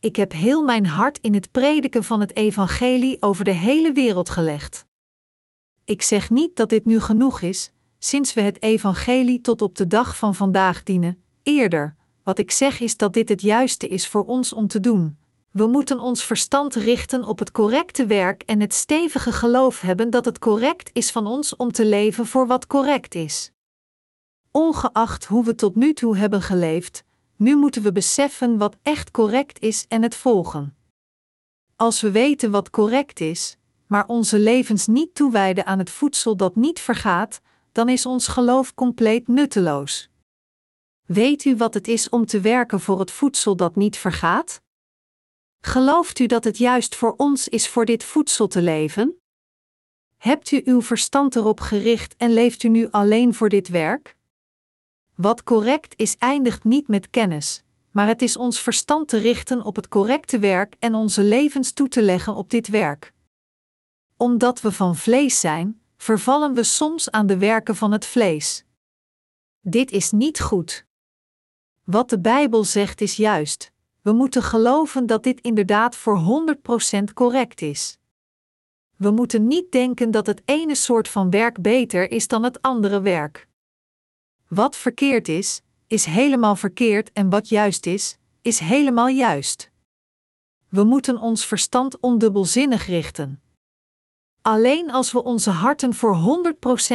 Ik 0.00 0.16
heb 0.16 0.32
heel 0.32 0.62
mijn 0.64 0.86
hart 0.86 1.18
in 1.18 1.34
het 1.34 1.50
prediken 1.50 2.04
van 2.04 2.20
het 2.20 2.36
evangelie 2.36 3.22
over 3.22 3.44
de 3.44 3.50
hele 3.50 3.92
wereld 3.92 4.30
gelegd. 4.30 4.86
Ik 5.88 6.02
zeg 6.02 6.30
niet 6.30 6.56
dat 6.56 6.68
dit 6.68 6.84
nu 6.84 7.00
genoeg 7.00 7.40
is, 7.40 7.70
sinds 7.98 8.34
we 8.34 8.40
het 8.40 8.62
evangelie 8.62 9.40
tot 9.40 9.62
op 9.62 9.76
de 9.76 9.86
dag 9.86 10.16
van 10.16 10.34
vandaag 10.34 10.82
dienen. 10.82 11.22
Eerder, 11.42 11.96
wat 12.22 12.38
ik 12.38 12.50
zeg 12.50 12.80
is 12.80 12.96
dat 12.96 13.12
dit 13.12 13.28
het 13.28 13.40
juiste 13.40 13.88
is 13.88 14.08
voor 14.08 14.24
ons 14.24 14.52
om 14.52 14.66
te 14.66 14.80
doen. 14.80 15.18
We 15.50 15.66
moeten 15.66 16.00
ons 16.00 16.24
verstand 16.24 16.74
richten 16.74 17.24
op 17.24 17.38
het 17.38 17.50
correcte 17.50 18.06
werk 18.06 18.42
en 18.42 18.60
het 18.60 18.74
stevige 18.74 19.32
geloof 19.32 19.80
hebben 19.80 20.10
dat 20.10 20.24
het 20.24 20.38
correct 20.38 20.90
is 20.92 21.10
van 21.10 21.26
ons 21.26 21.56
om 21.56 21.72
te 21.72 21.84
leven 21.84 22.26
voor 22.26 22.46
wat 22.46 22.66
correct 22.66 23.14
is. 23.14 23.52
Ongeacht 24.50 25.24
hoe 25.24 25.44
we 25.44 25.54
tot 25.54 25.74
nu 25.74 25.92
toe 25.92 26.16
hebben 26.16 26.42
geleefd, 26.42 27.04
nu 27.36 27.56
moeten 27.56 27.82
we 27.82 27.92
beseffen 27.92 28.58
wat 28.58 28.76
echt 28.82 29.10
correct 29.10 29.60
is 29.60 29.84
en 29.88 30.02
het 30.02 30.14
volgen. 30.14 30.76
Als 31.76 32.00
we 32.00 32.10
weten 32.10 32.50
wat 32.50 32.70
correct 32.70 33.20
is, 33.20 33.57
maar 33.88 34.06
onze 34.06 34.38
levens 34.38 34.86
niet 34.86 35.14
toewijden 35.14 35.66
aan 35.66 35.78
het 35.78 35.90
voedsel 35.90 36.36
dat 36.36 36.56
niet 36.56 36.80
vergaat, 36.80 37.40
dan 37.72 37.88
is 37.88 38.06
ons 38.06 38.26
geloof 38.26 38.74
compleet 38.74 39.28
nutteloos. 39.28 40.10
Weet 41.06 41.44
u 41.44 41.56
wat 41.56 41.74
het 41.74 41.88
is 41.88 42.08
om 42.08 42.26
te 42.26 42.40
werken 42.40 42.80
voor 42.80 42.98
het 42.98 43.10
voedsel 43.10 43.56
dat 43.56 43.76
niet 43.76 43.96
vergaat? 43.96 44.62
Gelooft 45.60 46.18
u 46.18 46.26
dat 46.26 46.44
het 46.44 46.58
juist 46.58 46.94
voor 46.94 47.14
ons 47.16 47.48
is 47.48 47.68
voor 47.68 47.84
dit 47.84 48.04
voedsel 48.04 48.46
te 48.46 48.62
leven? 48.62 49.20
Hebt 50.16 50.50
u 50.50 50.62
uw 50.64 50.82
verstand 50.82 51.36
erop 51.36 51.60
gericht 51.60 52.16
en 52.16 52.32
leeft 52.32 52.62
u 52.62 52.68
nu 52.68 52.90
alleen 52.90 53.34
voor 53.34 53.48
dit 53.48 53.68
werk? 53.68 54.16
Wat 55.14 55.42
correct 55.42 55.94
is, 55.96 56.16
eindigt 56.16 56.64
niet 56.64 56.88
met 56.88 57.10
kennis, 57.10 57.62
maar 57.90 58.06
het 58.06 58.22
is 58.22 58.36
ons 58.36 58.60
verstand 58.60 59.08
te 59.08 59.18
richten 59.18 59.64
op 59.64 59.76
het 59.76 59.88
correcte 59.88 60.38
werk 60.38 60.74
en 60.78 60.94
onze 60.94 61.22
levens 61.22 61.72
toe 61.72 61.88
te 61.88 62.02
leggen 62.02 62.34
op 62.34 62.50
dit 62.50 62.68
werk. 62.68 63.12
Omdat 64.20 64.60
we 64.60 64.72
van 64.72 64.96
vlees 64.96 65.40
zijn, 65.40 65.80
vervallen 65.96 66.54
we 66.54 66.62
soms 66.62 67.10
aan 67.10 67.26
de 67.26 67.38
werken 67.38 67.76
van 67.76 67.92
het 67.92 68.06
vlees. 68.06 68.64
Dit 69.60 69.90
is 69.90 70.10
niet 70.10 70.40
goed. 70.40 70.86
Wat 71.84 72.10
de 72.10 72.20
Bijbel 72.20 72.64
zegt 72.64 73.00
is 73.00 73.16
juist. 73.16 73.72
We 74.02 74.12
moeten 74.12 74.42
geloven 74.42 75.06
dat 75.06 75.22
dit 75.22 75.40
inderdaad 75.40 75.96
voor 75.96 76.44
100% 77.00 77.04
correct 77.14 77.60
is. 77.60 77.98
We 78.96 79.10
moeten 79.10 79.46
niet 79.46 79.72
denken 79.72 80.10
dat 80.10 80.26
het 80.26 80.42
ene 80.44 80.74
soort 80.74 81.08
van 81.08 81.30
werk 81.30 81.62
beter 81.62 82.10
is 82.10 82.28
dan 82.28 82.42
het 82.42 82.62
andere 82.62 83.00
werk. 83.00 83.48
Wat 84.48 84.76
verkeerd 84.76 85.28
is, 85.28 85.62
is 85.86 86.04
helemaal 86.04 86.56
verkeerd 86.56 87.12
en 87.12 87.30
wat 87.30 87.48
juist 87.48 87.86
is, 87.86 88.18
is 88.42 88.58
helemaal 88.58 89.08
juist. 89.08 89.70
We 90.68 90.84
moeten 90.84 91.18
ons 91.18 91.46
verstand 91.46 92.00
ondubbelzinnig 92.00 92.86
richten. 92.86 93.42
Alleen 94.48 94.90
als 94.90 95.12
we 95.12 95.22
onze 95.22 95.50
harten 95.50 95.94
voor 95.94 96.16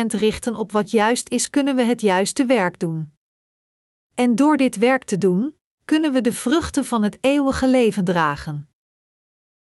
100% 0.02 0.06
richten 0.06 0.56
op 0.56 0.72
wat 0.72 0.92
juist 0.92 1.30
is, 1.30 1.50
kunnen 1.50 1.76
we 1.76 1.82
het 1.82 2.02
juiste 2.02 2.46
werk 2.46 2.80
doen. 2.80 3.14
En 4.16 4.36
door 4.36 4.58
dit 4.58 4.78
werk 4.78 5.04
te 5.04 5.18
doen, 5.18 5.56
kunnen 5.86 6.14
we 6.14 6.22
de 6.22 6.34
vruchten 6.34 6.86
van 6.86 7.04
het 7.04 7.18
eeuwige 7.22 7.68
leven 7.68 8.04
dragen. 8.04 8.70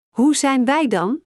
Hoe 0.09 0.35
zijn 0.35 0.65
wij 0.65 0.87
dan? 0.87 1.21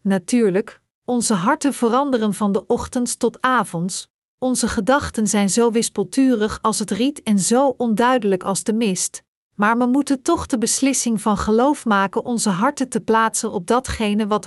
Natuurlijk, 0.00 0.80
onze 1.04 1.34
harten 1.34 1.74
veranderen 1.74 2.34
van 2.34 2.52
de 2.52 2.66
ochtends 2.66 3.16
tot 3.16 3.40
avonds, 3.40 4.08
onze 4.38 4.68
gedachten 4.68 5.26
zijn 5.26 5.50
zo 5.50 5.70
wispelturig 5.70 6.62
als 6.62 6.78
het 6.78 6.90
riet 6.90 7.22
en 7.22 7.38
zo 7.38 7.68
onduidelijk 7.68 8.42
als 8.42 8.62
de 8.62 8.72
mist, 8.72 9.22
maar 9.60 9.78
we 9.78 9.86
moeten 9.86 10.22
toch 10.22 10.46
de 10.46 10.58
beslissing 10.58 11.20
van 11.20 11.36
geloof 11.36 11.84
maken 11.84 12.24
onze 12.24 12.50
harten 12.50 12.88
te 12.88 13.00
plaatsen 13.00 13.52
op 13.52 13.66
datgene 13.66 14.26
wat 14.26 14.46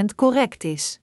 100% 0.00 0.04
correct 0.14 0.64
is. 0.64 1.00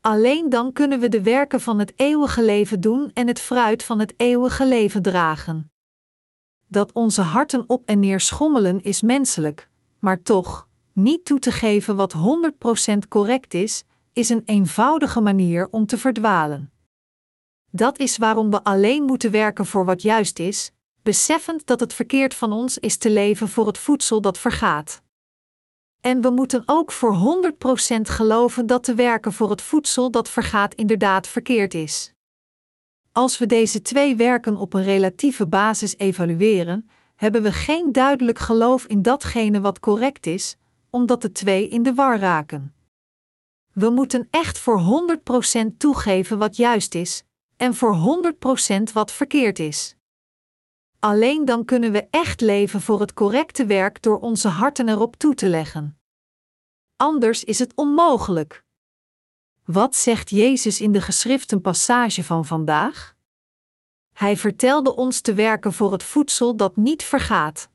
Alleen 0.00 0.48
dan 0.48 0.72
kunnen 0.72 1.00
we 1.00 1.08
de 1.08 1.22
werken 1.22 1.60
van 1.60 1.78
het 1.78 1.92
eeuwige 1.96 2.44
leven 2.44 2.80
doen 2.80 3.10
en 3.14 3.26
het 3.26 3.40
fruit 3.40 3.82
van 3.82 3.98
het 3.98 4.14
eeuwige 4.16 4.66
leven 4.66 5.02
dragen. 5.02 5.72
Dat 6.66 6.92
onze 6.92 7.22
harten 7.22 7.64
op 7.66 7.82
en 7.86 8.00
neer 8.00 8.20
schommelen 8.20 8.82
is 8.82 9.02
menselijk, 9.02 9.68
maar 9.98 10.22
toch, 10.22 10.68
niet 10.92 11.24
toe 11.24 11.38
te 11.38 11.52
geven 11.52 11.96
wat 11.96 12.14
100% 12.94 12.98
correct 13.08 13.54
is, 13.54 13.84
is 14.12 14.28
een 14.28 14.42
eenvoudige 14.44 15.20
manier 15.20 15.68
om 15.70 15.86
te 15.86 15.98
verdwalen. 15.98 16.72
Dat 17.70 17.98
is 17.98 18.16
waarom 18.16 18.50
we 18.50 18.64
alleen 18.64 19.02
moeten 19.02 19.30
werken 19.30 19.66
voor 19.66 19.84
wat 19.84 20.02
juist 20.02 20.38
is, 20.38 20.72
beseffend 21.02 21.66
dat 21.66 21.80
het 21.80 21.94
verkeerd 21.94 22.34
van 22.34 22.52
ons 22.52 22.78
is 22.78 22.96
te 22.96 23.10
leven 23.10 23.48
voor 23.48 23.66
het 23.66 23.78
voedsel 23.78 24.20
dat 24.20 24.38
vergaat. 24.38 25.02
En 26.00 26.20
we 26.20 26.30
moeten 26.30 26.62
ook 26.66 26.92
voor 26.92 27.42
100% 27.96 28.00
geloven 28.00 28.66
dat 28.66 28.84
te 28.84 28.94
werken 28.94 29.32
voor 29.32 29.50
het 29.50 29.62
voedsel 29.62 30.10
dat 30.10 30.28
vergaat 30.28 30.74
inderdaad 30.74 31.26
verkeerd 31.28 31.74
is. 31.74 32.12
Als 33.12 33.38
we 33.38 33.46
deze 33.46 33.82
twee 33.82 34.16
werken 34.16 34.56
op 34.56 34.74
een 34.74 34.84
relatieve 34.84 35.46
basis 35.46 35.96
evalueren, 35.96 36.88
hebben 37.14 37.42
we 37.42 37.52
geen 37.52 37.92
duidelijk 37.92 38.38
geloof 38.38 38.84
in 38.84 39.02
datgene 39.02 39.60
wat 39.60 39.80
correct 39.80 40.26
is, 40.26 40.56
omdat 40.90 41.22
de 41.22 41.32
twee 41.32 41.68
in 41.68 41.82
de 41.82 41.94
war 41.94 42.18
raken. 42.18 42.74
We 43.72 43.90
moeten 43.90 44.28
echt 44.30 44.58
voor 44.58 45.06
100% 45.62 45.66
toegeven 45.78 46.38
wat 46.38 46.56
juist 46.56 46.94
is, 46.94 47.24
en 47.56 47.74
voor 47.74 48.22
100% 48.78 48.82
wat 48.92 49.12
verkeerd 49.12 49.58
is. 49.58 49.96
Alleen 51.04 51.44
dan 51.44 51.64
kunnen 51.64 51.92
we 51.92 52.06
echt 52.10 52.40
leven 52.40 52.80
voor 52.80 53.00
het 53.00 53.12
correcte 53.14 53.66
werk 53.66 54.02
door 54.02 54.18
onze 54.18 54.48
harten 54.48 54.88
erop 54.88 55.16
toe 55.16 55.34
te 55.34 55.48
leggen. 55.48 55.98
Anders 56.96 57.44
is 57.44 57.58
het 57.58 57.72
onmogelijk. 57.74 58.64
Wat 59.64 59.96
zegt 59.96 60.30
Jezus 60.30 60.80
in 60.80 60.92
de 60.92 61.00
geschriften 61.00 61.60
passage 61.60 62.24
van 62.24 62.44
vandaag? 62.44 63.16
Hij 64.12 64.36
vertelde 64.36 64.96
ons 64.96 65.20
te 65.20 65.34
werken 65.34 65.72
voor 65.72 65.92
het 65.92 66.02
voedsel 66.02 66.56
dat 66.56 66.76
niet 66.76 67.02
vergaat. 67.02 67.68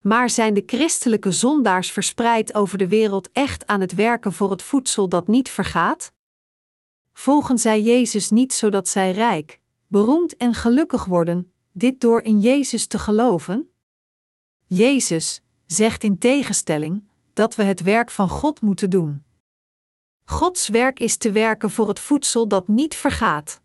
Maar 0.00 0.30
zijn 0.30 0.54
de 0.54 0.62
christelijke 0.66 1.32
zondaars 1.32 1.90
verspreid 1.90 2.54
over 2.54 2.78
de 2.78 2.88
wereld 2.88 3.32
echt 3.32 3.66
aan 3.66 3.80
het 3.80 3.94
werken 3.94 4.32
voor 4.32 4.50
het 4.50 4.62
voedsel 4.62 5.08
dat 5.08 5.28
niet 5.28 5.48
vergaat? 5.48 6.12
Volgen 7.12 7.58
zij 7.58 7.80
Jezus 7.82 8.30
niet 8.30 8.52
zodat 8.52 8.88
zij 8.88 9.12
rijk, 9.12 9.60
beroemd 9.86 10.36
en 10.36 10.54
gelukkig 10.54 11.04
worden, 11.04 11.53
dit 11.76 12.00
door 12.00 12.22
in 12.22 12.40
Jezus 12.40 12.86
te 12.86 12.98
geloven? 12.98 13.70
Jezus 14.66 15.42
zegt 15.66 16.04
in 16.04 16.18
tegenstelling 16.18 17.08
dat 17.32 17.54
we 17.54 17.62
het 17.62 17.82
werk 17.82 18.10
van 18.10 18.28
God 18.28 18.60
moeten 18.60 18.90
doen. 18.90 19.24
Gods 20.24 20.68
werk 20.68 21.00
is 21.00 21.16
te 21.16 21.32
werken 21.32 21.70
voor 21.70 21.88
het 21.88 21.98
voedsel 21.98 22.48
dat 22.48 22.68
niet 22.68 22.94
vergaat. 22.94 23.60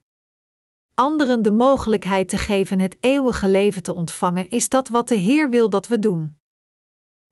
Anderen 0.93 1.41
de 1.41 1.52
mogelijkheid 1.52 2.30
te 2.30 2.38
geven 2.38 2.80
het 2.80 2.98
eeuwige 3.00 3.48
leven 3.48 3.84
te 3.84 3.93
ontvangen, 3.93 4.50
is 4.50 4.69
dat 4.69 4.88
wat 4.88 5.08
de 5.08 5.15
Heer 5.15 5.50
wil 5.50 5.69
dat 5.69 5.88
we 5.88 6.00
doen. 6.00 6.38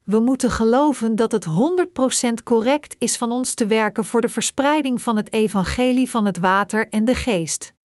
We 0.03 0.19
moeten 0.19 0.51
geloven 0.51 1.15
dat 1.15 1.31
het 1.31 1.45
100% 1.45 2.43
correct 2.43 2.95
is 2.97 3.17
van 3.17 3.31
ons 3.31 3.53
te 3.53 3.65
werken 3.65 4.05
voor 4.05 4.21
de 4.21 4.29
verspreiding 4.29 5.01
van 5.01 5.17
het 5.17 5.33
evangelie 5.33 6.09
van 6.09 6.25
het 6.25 6.37
water 6.37 6.89
en 6.89 7.05
de 7.05 7.15
geest. 7.15 7.75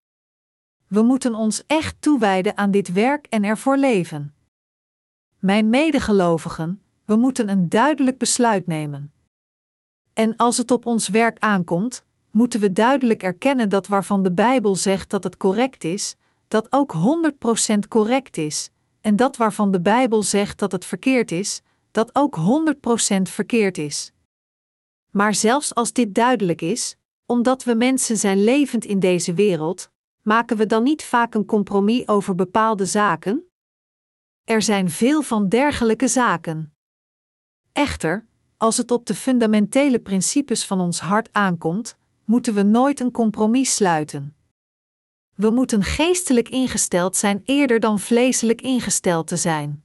We 0.92 1.02
moeten 1.02 1.34
ons 1.34 1.62
echt 1.66 1.96
toewijden 2.00 2.56
aan 2.56 2.70
dit 2.70 2.92
werk 2.92 3.26
en 3.26 3.44
ervoor 3.44 3.76
leven. 3.76 4.34
Mijn 5.38 5.70
medegelovigen, 5.70 6.82
we 7.04 7.16
moeten 7.16 7.48
een 7.48 7.68
duidelijk 7.68 8.18
besluit 8.18 8.66
nemen. 8.66 9.12
En 10.12 10.36
als 10.36 10.56
het 10.56 10.70
op 10.70 10.86
ons 10.86 11.08
werk 11.08 11.38
aankomt, 11.38 12.04
moeten 12.30 12.60
we 12.60 12.72
duidelijk 12.72 13.22
erkennen 13.22 13.68
dat 13.68 13.86
waarvan 13.86 14.22
de 14.22 14.32
Bijbel 14.32 14.76
zegt 14.76 15.10
dat 15.10 15.24
het 15.24 15.36
correct 15.36 15.84
is, 15.84 16.16
dat 16.48 16.72
ook 16.72 16.94
100% 17.74 17.78
correct 17.88 18.36
is, 18.36 18.70
en 19.00 19.16
dat 19.16 19.36
waarvan 19.36 19.70
de 19.70 19.80
Bijbel 19.80 20.22
zegt 20.22 20.58
dat 20.58 20.72
het 20.72 20.84
verkeerd 20.84 21.30
is, 21.30 21.62
dat 21.90 22.10
ook 22.14 22.36
100% 22.36 23.22
verkeerd 23.22 23.78
is. 23.78 24.12
Maar 25.10 25.34
zelfs 25.34 25.74
als 25.74 25.92
dit 25.92 26.14
duidelijk 26.14 26.60
is, 26.60 26.96
omdat 27.26 27.64
we 27.64 27.74
mensen 27.74 28.16
zijn 28.16 28.44
levend 28.44 28.84
in 28.84 29.00
deze 29.00 29.34
wereld, 29.34 29.90
maken 30.22 30.56
we 30.56 30.66
dan 30.66 30.82
niet 30.82 31.04
vaak 31.04 31.34
een 31.34 31.44
compromis 31.44 32.08
over 32.08 32.34
bepaalde 32.34 32.86
zaken? 32.86 33.46
Er 34.44 34.62
zijn 34.62 34.90
veel 34.90 35.22
van 35.22 35.48
dergelijke 35.48 36.08
zaken. 36.08 36.74
Echter, 37.72 38.26
als 38.56 38.76
het 38.76 38.90
op 38.90 39.06
de 39.06 39.14
fundamentele 39.14 39.98
principes 39.98 40.66
van 40.66 40.80
ons 40.80 41.00
hart 41.00 41.28
aankomt, 41.32 41.96
moeten 42.24 42.54
we 42.54 42.62
nooit 42.62 43.00
een 43.00 43.10
compromis 43.10 43.74
sluiten. 43.74 44.36
We 45.34 45.50
moeten 45.50 45.82
geestelijk 45.82 46.48
ingesteld 46.48 47.16
zijn 47.16 47.42
eerder 47.44 47.80
dan 47.80 47.98
vleeselijk 47.98 48.60
ingesteld 48.60 49.26
te 49.26 49.36
zijn. 49.36 49.84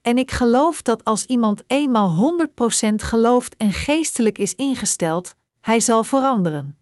En 0.00 0.18
ik 0.18 0.30
geloof 0.30 0.82
dat 0.82 1.04
als 1.04 1.24
iemand 1.26 1.62
eenmaal 1.66 2.36
100% 2.90 2.94
gelooft 2.94 3.56
en 3.56 3.72
geestelijk 3.72 4.38
is 4.38 4.54
ingesteld, 4.54 5.34
hij 5.60 5.80
zal 5.80 6.04
veranderen. 6.04 6.79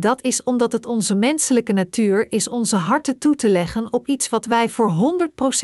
Dat 0.00 0.22
is 0.22 0.42
omdat 0.42 0.72
het 0.72 0.86
onze 0.86 1.14
menselijke 1.14 1.72
natuur 1.72 2.32
is 2.32 2.48
onze 2.48 2.76
harten 2.76 3.18
toe 3.18 3.34
te 3.34 3.48
leggen 3.48 3.92
op 3.92 4.08
iets 4.08 4.28
wat 4.28 4.44
wij 4.44 4.68
voor 4.68 5.18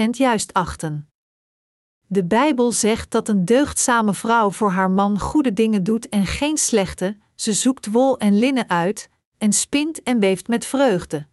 100% 0.06 0.10
juist 0.10 0.52
achten. 0.52 1.08
De 2.06 2.24
Bijbel 2.24 2.72
zegt 2.72 3.10
dat 3.10 3.28
een 3.28 3.44
deugdzame 3.44 4.14
vrouw 4.14 4.50
voor 4.50 4.70
haar 4.70 4.90
man 4.90 5.18
goede 5.18 5.52
dingen 5.52 5.84
doet 5.84 6.08
en 6.08 6.26
geen 6.26 6.56
slechte, 6.56 7.18
ze 7.34 7.52
zoekt 7.52 7.90
wol 7.90 8.18
en 8.18 8.38
linnen 8.38 8.68
uit, 8.68 9.08
en 9.38 9.52
spint 9.52 10.02
en 10.02 10.18
weeft 10.18 10.48
met 10.48 10.64
vreugde. 10.64 11.26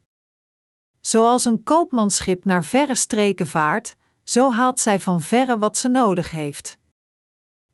Zoals 1.00 1.46
een 1.46 1.64
koopmanschip 1.64 2.46
naar 2.46 2.64
verre 2.64 2.96
streken 2.96 3.48
vaart, 3.48 3.96
zo 4.24 4.52
haalt 4.52 4.80
zij 4.80 5.00
van 5.00 5.22
verre 5.22 5.58
wat 5.58 5.78
ze 5.78 5.88
nodig 5.88 6.32
heeft. 6.32 6.78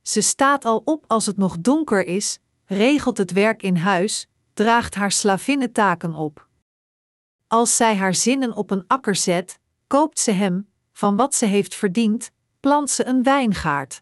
Ze 0.02 0.22
staat 0.22 0.66
al 0.66 0.82
op 0.86 1.04
als 1.08 1.26
het 1.26 1.38
nog 1.38 1.58
donker 1.60 2.06
is, 2.06 2.40
regelt 2.66 3.18
het 3.18 3.32
werk 3.32 3.64
in 3.64 3.76
huis, 3.76 4.28
draagt 4.58 4.96
haar 4.96 5.12
slavinnentaken 5.12 6.14
op. 6.14 6.48
Als 7.48 7.76
zij 7.76 7.96
haar 7.96 8.16
zinnen 8.16 8.54
op 8.54 8.72
een 8.72 8.84
akker 8.88 9.16
zet, 9.16 9.60
koopt 9.88 10.20
ze 10.20 10.32
hem, 10.32 10.70
van 10.92 11.16
wat 11.16 11.36
ze 11.36 11.46
heeft 11.46 11.76
verdiend, 11.76 12.32
plant 12.60 12.90
ze 12.90 13.06
een 13.06 13.24
wijngaard. 13.24 14.02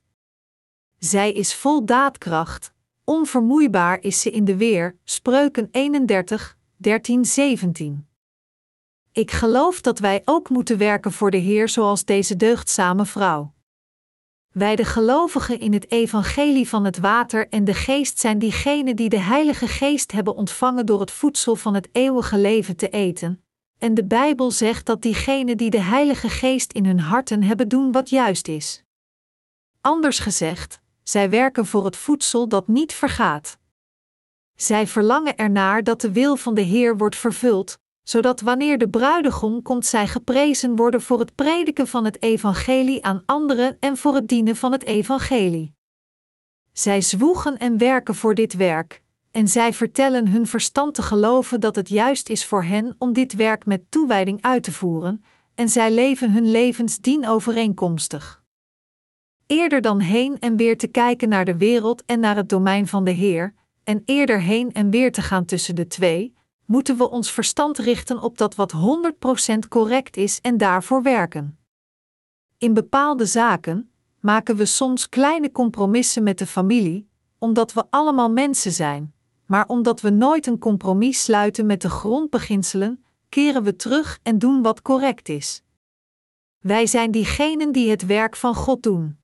Zij 0.98 1.32
is 1.32 1.56
vol 1.56 1.86
daadkracht, 1.86 2.74
onvermoeibaar 3.04 4.02
is 4.02 4.22
ze 4.22 4.32
in 4.32 4.46
de 4.46 4.58
weer, 4.58 4.98
spreuken 5.04 5.68
31, 5.72 6.58
13, 6.76 7.26
17. 7.26 8.08
Ik 9.12 9.32
geloof 9.32 9.82
dat 9.82 10.00
wij 10.00 10.22
ook 10.26 10.50
moeten 10.50 10.78
werken 10.78 11.12
voor 11.12 11.32
de 11.32 11.38
Heer 11.38 11.70
zoals 11.70 12.06
deze 12.06 12.36
deugdzame 12.36 13.06
vrouw. 13.06 13.55
Wij 14.58 14.76
de 14.76 14.86
gelovigen 14.86 15.60
in 15.60 15.74
het 15.74 15.92
evangelie 15.92 16.70
van 16.70 16.86
het 16.86 16.98
water 16.98 17.48
en 17.50 17.64
de 17.64 17.74
geest 17.74 18.20
zijn 18.20 18.40
diegenen 18.40 18.96
die 18.96 19.10
de 19.10 19.20
Heilige 19.20 19.68
Geest 19.68 20.12
hebben 20.12 20.36
ontvangen 20.36 20.86
door 20.86 21.00
het 21.00 21.12
voedsel 21.12 21.56
van 21.56 21.74
het 21.74 21.90
eeuwige 21.92 22.38
leven 22.38 22.76
te 22.76 22.90
eten. 22.90 23.44
En 23.78 23.94
de 23.94 24.06
Bijbel 24.06 24.52
zegt 24.52 24.86
dat 24.86 25.02
diegenen 25.02 25.58
die 25.58 25.70
de 25.70 25.80
Heilige 25.80 26.30
Geest 26.30 26.74
in 26.74 26.86
hun 26.86 27.00
harten 27.00 27.44
hebben 27.44 27.68
doen 27.68 27.92
wat 27.92 28.10
juist 28.10 28.48
is. 28.48 28.84
Anders 29.82 30.20
gezegd, 30.20 30.82
zij 31.04 31.30
werken 31.30 31.66
voor 31.66 31.86
het 31.86 31.96
voedsel 31.98 32.48
dat 32.48 32.68
niet 32.68 32.94
vergaat. 32.94 33.58
Zij 34.56 34.88
verlangen 34.88 35.36
ernaar 35.36 35.84
dat 35.84 36.02
de 36.02 36.12
wil 36.12 36.36
van 36.36 36.54
de 36.54 36.62
Heer 36.62 36.98
wordt 36.98 37.16
vervuld, 37.16 37.80
zodat 38.06 38.42
wanneer 38.42 38.78
de 38.78 38.90
bruidegom 38.90 39.62
komt, 39.62 39.86
zij 39.86 40.08
geprezen 40.08 40.76
worden 40.76 41.02
voor 41.02 41.20
het 41.20 41.36
prediken 41.36 41.88
van 41.88 42.06
het 42.06 42.22
evangelie 42.22 43.06
aan 43.06 43.24
anderen 43.26 43.78
en 43.80 43.98
voor 43.98 44.16
het 44.16 44.28
dienen 44.28 44.56
van 44.56 44.72
het 44.72 44.84
evangelie. 44.84 45.74
Zij 46.72 47.02
zwoegen 47.02 47.58
en 47.58 47.78
werken 47.78 48.16
voor 48.16 48.36
dit 48.36 48.54
werk, 48.54 49.02
en 49.32 49.48
zij 49.48 49.74
vertellen 49.74 50.28
hun 50.28 50.48
verstand 50.48 50.94
te 50.94 51.02
geloven 51.02 51.60
dat 51.60 51.76
het 51.76 51.90
juist 51.90 52.30
is 52.30 52.46
voor 52.46 52.64
hen 52.64 52.96
om 52.98 53.14
dit 53.14 53.36
werk 53.36 53.66
met 53.66 53.92
toewijding 53.92 54.42
uit 54.42 54.64
te 54.64 54.72
voeren, 54.72 55.24
en 55.56 55.70
zij 55.70 55.92
leven 55.92 56.32
hun 56.32 56.52
levens 56.52 56.98
dienovereenkomstig. 56.98 58.44
Eerder 59.48 59.82
dan 59.82 60.00
heen 60.00 60.40
en 60.40 60.56
weer 60.56 60.78
te 60.78 60.88
kijken 60.88 61.30
naar 61.30 61.46
de 61.46 61.58
wereld 61.58 62.06
en 62.06 62.20
naar 62.20 62.36
het 62.36 62.50
domein 62.50 62.88
van 62.88 63.04
de 63.04 63.12
Heer, 63.12 63.54
en 63.84 64.02
eerder 64.06 64.42
heen 64.42 64.74
en 64.74 64.90
weer 64.90 65.12
te 65.12 65.22
gaan 65.22 65.46
tussen 65.46 65.76
de 65.76 65.88
twee, 65.88 66.35
moeten 66.66 66.98
we 66.98 67.10
ons 67.10 67.32
verstand 67.32 67.78
richten 67.78 68.22
op 68.22 68.38
dat 68.38 68.56
wat 68.56 68.74
100% 69.56 69.58
correct 69.70 70.18
is 70.18 70.42
en 70.42 70.58
daarvoor 70.58 71.02
werken. 71.02 71.60
In 72.58 72.74
bepaalde 72.74 73.26
zaken 73.26 73.92
maken 74.20 74.56
we 74.56 74.66
soms 74.66 75.10
kleine 75.10 75.52
compromissen 75.52 76.24
met 76.24 76.38
de 76.38 76.46
familie, 76.46 77.10
omdat 77.38 77.74
we 77.74 77.84
allemaal 77.90 78.32
mensen 78.32 78.72
zijn, 78.72 79.14
maar 79.46 79.68
omdat 79.68 80.02
we 80.02 80.10
nooit 80.10 80.48
een 80.48 80.60
compromis 80.60 81.24
sluiten 81.24 81.66
met 81.66 81.82
de 81.82 81.90
grondbeginselen, 81.90 83.04
keren 83.30 83.64
we 83.64 83.76
terug 83.76 84.20
en 84.24 84.40
doen 84.40 84.62
wat 84.62 84.82
correct 84.82 85.30
is. 85.30 85.64
Wij 86.60 86.88
zijn 86.88 87.12
diegenen 87.12 87.72
die 87.72 87.90
het 87.90 88.06
werk 88.06 88.36
van 88.36 88.56
God 88.56 88.84
doen. 88.84 89.18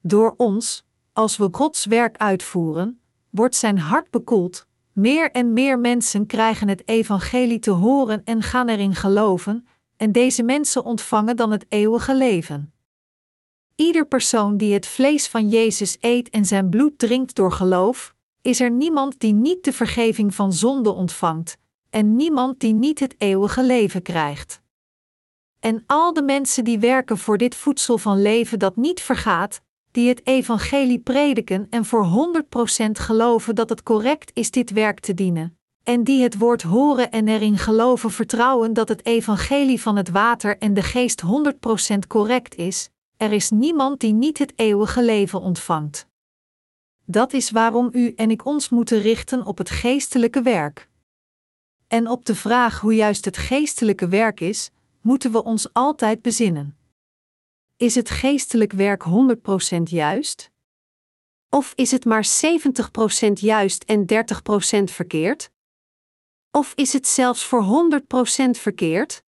Door 0.00 0.34
ons, 0.36 0.84
als 1.12 1.36
we 1.36 1.48
Gods 1.50 1.84
werk 1.84 2.16
uitvoeren, 2.16 3.00
wordt 3.30 3.54
zijn 3.54 3.78
hart 3.78 4.10
bekoeld, 4.10 4.66
meer 4.98 5.30
en 5.30 5.52
meer 5.52 5.78
mensen 5.78 6.26
krijgen 6.26 6.68
het 6.68 6.88
evangelie 6.88 7.58
te 7.58 7.70
horen 7.70 8.24
en 8.24 8.42
gaan 8.42 8.68
erin 8.68 8.94
geloven, 8.94 9.66
en 9.96 10.12
deze 10.12 10.42
mensen 10.42 10.84
ontvangen 10.84 11.36
dan 11.36 11.50
het 11.50 11.66
eeuwige 11.68 12.14
leven. 12.14 12.72
Ieder 13.74 14.06
persoon 14.06 14.56
die 14.56 14.72
het 14.72 14.86
vlees 14.86 15.28
van 15.28 15.48
Jezus 15.48 15.96
eet 16.00 16.30
en 16.30 16.44
zijn 16.44 16.68
bloed 16.68 16.98
drinkt 16.98 17.34
door 17.34 17.52
geloof, 17.52 18.14
is 18.42 18.60
er 18.60 18.70
niemand 18.70 19.20
die 19.20 19.32
niet 19.32 19.64
de 19.64 19.72
vergeving 19.72 20.34
van 20.34 20.52
zonde 20.52 20.90
ontvangt, 20.90 21.56
en 21.90 22.16
niemand 22.16 22.60
die 22.60 22.74
niet 22.74 22.98
het 22.98 23.14
eeuwige 23.18 23.64
leven 23.64 24.02
krijgt. 24.02 24.62
En 25.60 25.82
al 25.86 26.12
de 26.12 26.22
mensen 26.22 26.64
die 26.64 26.78
werken 26.78 27.18
voor 27.18 27.38
dit 27.38 27.54
voedsel 27.54 27.98
van 27.98 28.22
leven 28.22 28.58
dat 28.58 28.76
niet 28.76 29.00
vergaat, 29.00 29.60
die 29.90 30.08
het 30.08 30.26
evangelie 30.26 30.98
prediken 30.98 31.66
en 31.70 31.84
voor 31.84 32.06
100% 32.84 32.90
geloven 32.92 33.54
dat 33.54 33.68
het 33.68 33.82
correct 33.82 34.30
is 34.34 34.50
dit 34.50 34.70
werk 34.70 35.00
te 35.00 35.14
dienen, 35.14 35.58
en 35.82 36.04
die 36.04 36.22
het 36.22 36.38
woord 36.38 36.62
horen 36.62 37.10
en 37.10 37.28
erin 37.28 37.58
geloven 37.58 38.10
vertrouwen 38.10 38.72
dat 38.72 38.88
het 38.88 39.06
evangelie 39.06 39.80
van 39.80 39.96
het 39.96 40.08
water 40.08 40.58
en 40.58 40.74
de 40.74 40.82
geest 40.82 41.22
100% 41.94 41.98
correct 42.08 42.54
is, 42.54 42.90
er 43.16 43.32
is 43.32 43.50
niemand 43.50 44.00
die 44.00 44.12
niet 44.12 44.38
het 44.38 44.52
eeuwige 44.56 45.04
leven 45.04 45.40
ontvangt. 45.40 46.06
Dat 47.04 47.32
is 47.32 47.50
waarom 47.50 47.88
u 47.92 48.12
en 48.16 48.30
ik 48.30 48.44
ons 48.44 48.68
moeten 48.68 49.00
richten 49.00 49.46
op 49.46 49.58
het 49.58 49.70
geestelijke 49.70 50.42
werk. 50.42 50.88
En 51.86 52.08
op 52.08 52.24
de 52.24 52.34
vraag 52.34 52.80
hoe 52.80 52.94
juist 52.94 53.24
het 53.24 53.36
geestelijke 53.36 54.08
werk 54.08 54.40
is, 54.40 54.70
moeten 55.00 55.32
we 55.32 55.44
ons 55.44 55.72
altijd 55.72 56.22
bezinnen. 56.22 56.77
Is 57.78 57.94
het 57.94 58.10
geestelijk 58.10 58.72
werk 58.72 59.04
100% 59.78 59.82
juist? 59.82 60.50
Of 61.50 61.72
is 61.74 61.90
het 61.90 62.04
maar 62.04 62.26
70% 63.28 63.32
juist 63.32 63.84
en 63.84 64.06
30% 64.80 64.84
verkeerd? 64.84 65.50
Of 66.50 66.72
is 66.74 66.92
het 66.92 67.06
zelfs 67.06 67.44
voor 67.44 67.88
100% 68.44 68.50
verkeerd? 68.50 69.22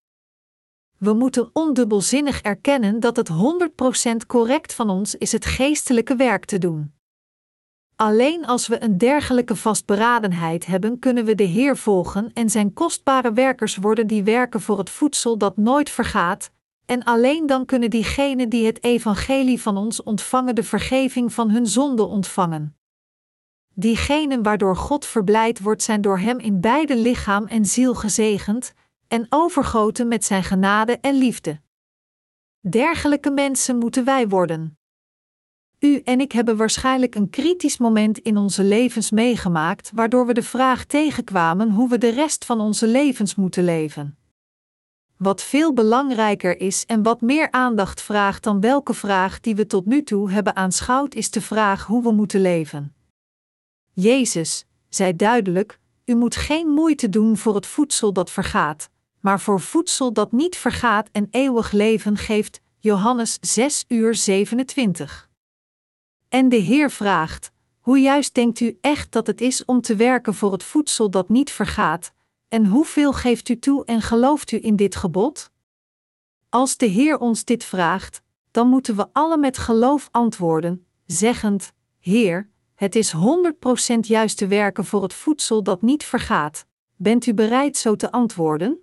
We 0.99 1.13
moeten 1.13 1.51
ondubbelzinnig 1.53 2.41
erkennen 2.41 3.01
dat 3.01 3.17
het 3.17 3.29
100% 3.29 4.27
correct 4.27 4.75
van 4.75 4.91
ons 4.91 5.15
is 5.15 5.33
het 5.33 5.45
geestelijke 5.47 6.17
werk 6.17 6.45
te 6.45 6.59
doen. 6.59 6.95
Alleen 7.97 8.47
als 8.47 8.67
we 8.67 8.83
een 8.83 8.99
dergelijke 8.99 9.57
vastberadenheid 9.57 10.67
hebben, 10.67 10.99
kunnen 10.99 11.25
we 11.25 11.35
de 11.35 11.45
Heer 11.45 11.77
volgen 11.77 12.33
en 12.33 12.51
zijn 12.51 12.73
kostbare 12.73 13.33
werkers 13.33 13.77
worden 13.77 14.07
die 14.07 14.23
werken 14.23 14.61
voor 14.61 14.79
het 14.79 14.91
voedsel 14.91 15.39
dat 15.39 15.57
nooit 15.57 15.91
vergaat, 15.91 16.51
en 16.90 17.05
alleen 17.05 17.46
dan 17.46 17.64
kunnen 17.64 17.90
diegenen 17.90 18.48
die 18.48 18.66
het 18.66 18.85
evangelie 18.85 19.61
van 19.61 19.76
ons 19.76 20.03
ontvangen 20.03 20.55
de 20.55 20.62
vergeving 20.62 21.33
van 21.33 21.50
hun 21.50 21.66
zonde 21.66 22.05
ontvangen. 22.05 22.76
Diegenen 23.74 24.42
waardoor 24.42 24.76
God 24.76 25.07
verblijd 25.07 25.61
wordt, 25.61 25.83
zijn 25.83 26.00
door 26.00 26.18
Hem 26.18 26.38
in 26.38 26.61
beide 26.61 26.96
lichaam 26.96 27.46
en 27.46 27.64
ziel 27.64 27.94
gezegend 27.94 28.72
en 29.09 29.26
overgoten 29.29 30.09
met 30.09 30.24
Zijn 30.24 30.44
genade 30.44 30.98
en 31.00 31.14
liefde. 31.14 31.61
Dergelijke 32.61 33.31
mensen 33.31 33.79
moeten 33.79 34.05
wij 34.05 34.29
worden. 34.29 34.79
U 35.79 36.00
en 36.05 36.20
ik 36.20 36.33
hebben 36.33 36.57
waarschijnlijk 36.57 37.14
een 37.14 37.31
kritisch 37.31 37.79
moment 37.79 38.18
in 38.18 38.37
onze 38.37 38.64
levens 38.64 39.11
meegemaakt, 39.11 39.90
waardoor 39.94 40.26
we 40.26 40.33
de 40.33 40.42
vraag 40.42 40.85
tegenkwamen 40.85 41.70
hoe 41.70 41.88
we 41.88 41.98
de 41.98 42.11
rest 42.11 42.44
van 42.44 42.61
onze 42.61 42.87
levens 42.87 43.35
moeten 43.35 43.64
leven. 43.64 44.20
Wat 45.23 45.43
veel 45.43 45.73
belangrijker 45.73 46.61
is 46.61 46.87
en 46.87 47.03
wat 47.03 47.21
meer 47.21 47.51
aandacht 47.51 48.03
vraagt 48.03 48.43
dan 48.43 48.61
welke 48.61 48.95
vraag 48.95 49.41
die 49.41 49.55
we 49.55 49.67
tot 49.67 49.87
nu 49.87 50.03
toe 50.03 50.31
hebben 50.31 50.57
aanschouwd, 50.57 51.15
is 51.15 51.31
de 51.31 51.41
vraag 51.41 51.87
hoe 51.87 52.03
we 52.03 52.13
moeten 52.13 52.41
leven. 52.41 52.95
Jezus 53.93 54.67
zei 54.89 55.17
duidelijk: 55.17 55.79
U 56.05 56.15
moet 56.15 56.37
geen 56.37 56.69
moeite 56.69 57.09
doen 57.09 57.37
voor 57.37 57.55
het 57.55 57.67
voedsel 57.67 58.13
dat 58.13 58.31
vergaat, 58.31 58.91
maar 59.21 59.41
voor 59.41 59.61
voedsel 59.61 60.13
dat 60.13 60.33
niet 60.33 60.57
vergaat 60.57 61.09
en 61.13 61.29
eeuwig 61.31 61.73
leven 61.73 62.17
geeft. 62.17 62.61
Johannes 62.79 63.39
6 63.41 63.85
uur 63.89 64.15
27. 64.15 65.29
En 66.29 66.49
de 66.49 66.57
Heer 66.57 66.91
vraagt: 66.91 67.53
Hoe 67.81 68.01
juist 68.01 68.35
denkt 68.35 68.61
u 68.61 68.79
echt 68.81 69.13
dat 69.13 69.27
het 69.27 69.41
is 69.41 69.65
om 69.65 69.81
te 69.81 69.97
werken 69.97 70.35
voor 70.35 70.53
het 70.53 70.63
voedsel 70.63 71.11
dat 71.11 71.29
niet 71.29 71.51
vergaat, 71.51 72.13
en 72.51 72.67
hoeveel 72.67 73.13
geeft 73.13 73.49
u 73.49 73.59
toe 73.59 73.85
en 73.85 74.03
gelooft 74.03 74.51
u 74.51 74.59
in 74.63 74.77
dit 74.77 74.97
gebod? 74.97 75.51
Als 76.49 76.77
de 76.77 76.87
Heer 76.87 77.19
ons 77.19 77.45
dit 77.45 77.65
vraagt, 77.65 78.23
dan 78.51 78.69
moeten 78.69 78.97
we 78.97 79.09
alle 79.13 79.39
met 79.39 79.59
geloof 79.59 80.09
antwoorden, 80.11 80.87
zeggend: 81.07 81.73
Heer, 81.99 82.51
het 82.75 82.95
is 82.95 83.15
100% 83.15 83.19
juist 84.01 84.37
te 84.37 84.47
werken 84.47 84.85
voor 84.85 85.03
het 85.03 85.15
voedsel 85.15 85.63
dat 85.63 85.83
niet 85.83 86.05
vergaat. 86.05 86.67
Bent 86.97 87.27
u 87.27 87.35
bereid 87.35 87.77
zo 87.77 87.97
te 87.97 88.13
antwoorden? 88.13 88.79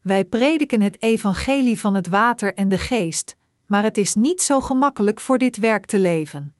Wij 0.00 0.24
prediken 0.24 0.80
het 0.80 1.02
evangelie 1.02 1.80
van 1.80 1.94
het 1.94 2.08
water 2.08 2.54
en 2.54 2.68
de 2.68 2.78
geest, 2.78 3.36
maar 3.66 3.82
het 3.82 3.98
is 3.98 4.14
niet 4.14 4.42
zo 4.42 4.60
gemakkelijk 4.60 5.20
voor 5.20 5.38
dit 5.38 5.56
werk 5.56 5.86
te 5.86 5.98
leven. 5.98 6.54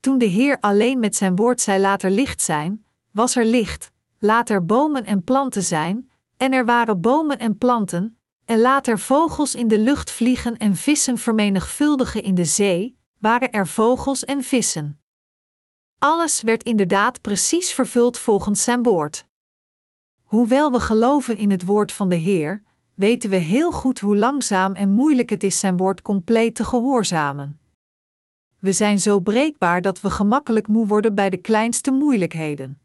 Toen 0.00 0.18
de 0.18 0.24
Heer 0.24 0.60
alleen 0.60 0.98
met 0.98 1.16
zijn 1.16 1.36
woord 1.36 1.60
zei 1.60 1.80
later 1.80 2.10
licht 2.10 2.42
zijn, 2.42 2.84
was 3.10 3.36
er 3.36 3.44
licht, 3.44 3.92
later 4.18 4.64
bomen 4.64 5.04
en 5.04 5.24
planten 5.24 5.62
zijn, 5.62 6.10
en 6.36 6.52
er 6.52 6.64
waren 6.64 7.00
bomen 7.00 7.38
en 7.38 7.58
planten, 7.58 8.18
en 8.44 8.60
later 8.60 8.98
vogels 8.98 9.54
in 9.54 9.68
de 9.68 9.78
lucht 9.78 10.10
vliegen 10.10 10.56
en 10.56 10.76
vissen 10.76 11.18
vermenigvuldigen 11.18 12.22
in 12.22 12.34
de 12.34 12.44
zee, 12.44 12.98
waren 13.18 13.52
er 13.52 13.66
vogels 13.66 14.24
en 14.24 14.42
vissen. 14.42 15.00
Alles 15.98 16.42
werd 16.42 16.62
inderdaad 16.62 17.20
precies 17.20 17.72
vervuld 17.72 18.18
volgens 18.18 18.62
zijn 18.62 18.82
woord. 18.82 19.26
Hoewel 20.22 20.72
we 20.72 20.80
geloven 20.80 21.36
in 21.36 21.50
het 21.50 21.64
woord 21.64 21.92
van 21.92 22.08
de 22.08 22.16
Heer, 22.16 22.62
weten 22.94 23.30
we 23.30 23.36
heel 23.36 23.72
goed 23.72 24.00
hoe 24.00 24.16
langzaam 24.16 24.74
en 24.74 24.90
moeilijk 24.90 25.30
het 25.30 25.42
is 25.42 25.58
zijn 25.58 25.76
woord 25.76 26.02
compleet 26.02 26.54
te 26.54 26.64
gehoorzamen. 26.64 27.60
We 28.58 28.72
zijn 28.72 29.00
zo 29.00 29.20
breekbaar 29.20 29.82
dat 29.82 30.00
we 30.00 30.10
gemakkelijk 30.10 30.68
moe 30.68 30.86
worden 30.86 31.14
bij 31.14 31.30
de 31.30 31.36
kleinste 31.36 31.90
moeilijkheden. 31.90 32.80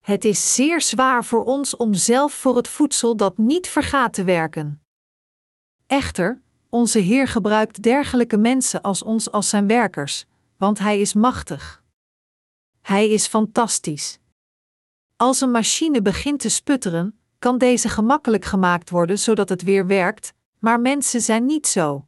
Het 0.00 0.24
is 0.24 0.54
zeer 0.54 0.80
zwaar 0.80 1.24
voor 1.24 1.44
ons 1.44 1.76
om 1.76 1.94
zelf 1.94 2.32
voor 2.32 2.56
het 2.56 2.68
voedsel 2.68 3.16
dat 3.16 3.38
niet 3.38 3.68
vergaat 3.68 4.12
te 4.12 4.24
werken. 4.24 4.82
Echter, 5.86 6.42
onze 6.68 6.98
Heer 6.98 7.28
gebruikt 7.28 7.82
dergelijke 7.82 8.36
mensen 8.36 8.82
als 8.82 9.02
ons 9.02 9.30
als 9.30 9.48
zijn 9.48 9.66
werkers, 9.66 10.26
want 10.56 10.78
Hij 10.78 11.00
is 11.00 11.14
machtig. 11.14 11.82
Hij 12.80 13.08
is 13.08 13.26
fantastisch. 13.26 14.18
Als 15.16 15.40
een 15.40 15.50
machine 15.50 16.02
begint 16.02 16.40
te 16.40 16.48
sputteren, 16.48 17.18
kan 17.38 17.58
deze 17.58 17.88
gemakkelijk 17.88 18.44
gemaakt 18.44 18.90
worden 18.90 19.18
zodat 19.18 19.48
het 19.48 19.62
weer 19.62 19.86
werkt, 19.86 20.34
maar 20.58 20.80
mensen 20.80 21.20
zijn 21.20 21.46
niet 21.46 21.66
zo. 21.66 22.04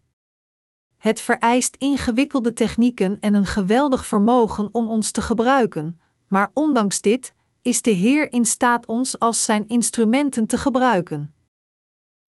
Het 0.97 1.21
vereist 1.21 1.77
ingewikkelde 1.77 2.53
technieken 2.53 3.21
en 3.21 3.35
een 3.35 3.47
geweldig 3.47 4.07
vermogen 4.07 4.69
om 4.73 4.89
ons 4.89 5.11
te 5.11 5.23
gebruiken, 5.23 6.01
maar 6.29 6.51
ondanks 6.55 7.01
dit 7.01 7.35
is 7.63 7.83
de 7.83 7.91
Heer 7.91 8.33
in 8.33 8.45
staat 8.45 8.87
ons 8.87 9.19
als 9.19 9.45
zijn 9.45 9.69
instrumenten 9.69 10.47
te 10.47 10.59
gebruiken. 10.59 11.35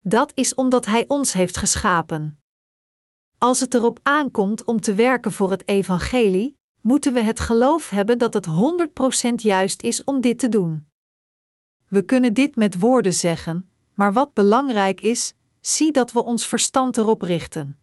Dat 0.00 0.32
is 0.34 0.54
omdat 0.54 0.86
Hij 0.86 1.04
ons 1.08 1.32
heeft 1.32 1.56
geschapen. 1.56 2.40
Als 3.38 3.60
het 3.60 3.74
erop 3.74 3.98
aankomt 4.02 4.64
om 4.64 4.80
te 4.80 4.94
werken 4.94 5.32
voor 5.32 5.50
het 5.50 5.68
Evangelie, 5.68 6.56
moeten 6.80 7.12
we 7.12 7.20
het 7.20 7.40
geloof 7.40 7.90
hebben 7.90 8.18
dat 8.18 8.34
het 8.34 8.46
100% 9.30 9.34
juist 9.34 9.82
is 9.82 10.04
om 10.04 10.20
dit 10.20 10.38
te 10.38 10.48
doen. 10.48 10.86
We 11.88 12.04
kunnen 12.04 12.34
dit 12.34 12.56
met 12.56 12.78
woorden 12.78 13.14
zeggen, 13.14 13.70
maar 13.94 14.12
wat 14.12 14.34
belangrijk 14.34 15.00
is, 15.00 15.34
zie 15.60 15.92
dat 15.92 16.12
we 16.12 16.24
ons 16.24 16.46
verstand 16.46 16.96
erop 16.96 17.22
richten. 17.22 17.78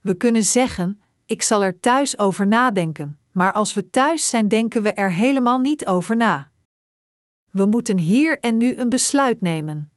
We 0.00 0.14
kunnen 0.14 0.44
zeggen: 0.44 1.00
Ik 1.26 1.42
zal 1.42 1.64
er 1.64 1.80
thuis 1.80 2.18
over 2.18 2.46
nadenken, 2.46 3.18
maar 3.34 3.52
als 3.52 3.74
we 3.74 3.90
thuis 3.90 4.28
zijn, 4.28 4.48
denken 4.48 4.82
we 4.82 4.92
er 4.92 5.12
helemaal 5.12 5.58
niet 5.58 5.86
over 5.86 6.16
na. 6.16 6.50
We 7.50 7.66
moeten 7.66 7.98
hier 7.98 8.40
en 8.40 8.56
nu 8.56 8.76
een 8.76 8.88
besluit 8.88 9.40
nemen. 9.40 9.92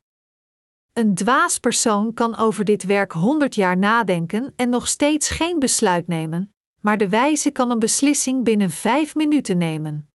Een 0.93 1.15
dwaas 1.15 1.59
persoon 1.59 2.13
kan 2.13 2.35
over 2.35 2.65
dit 2.65 2.83
werk 2.83 3.11
honderd 3.11 3.55
jaar 3.55 3.77
nadenken 3.77 4.53
en 4.55 4.69
nog 4.69 4.87
steeds 4.87 5.29
geen 5.29 5.59
besluit 5.59 6.07
nemen, 6.07 6.53
maar 6.81 6.97
de 6.97 7.09
wijze 7.09 7.51
kan 7.51 7.71
een 7.71 7.79
beslissing 7.79 8.43
binnen 8.43 8.69
vijf 8.69 9.15
minuten 9.15 9.57
nemen. 9.57 10.09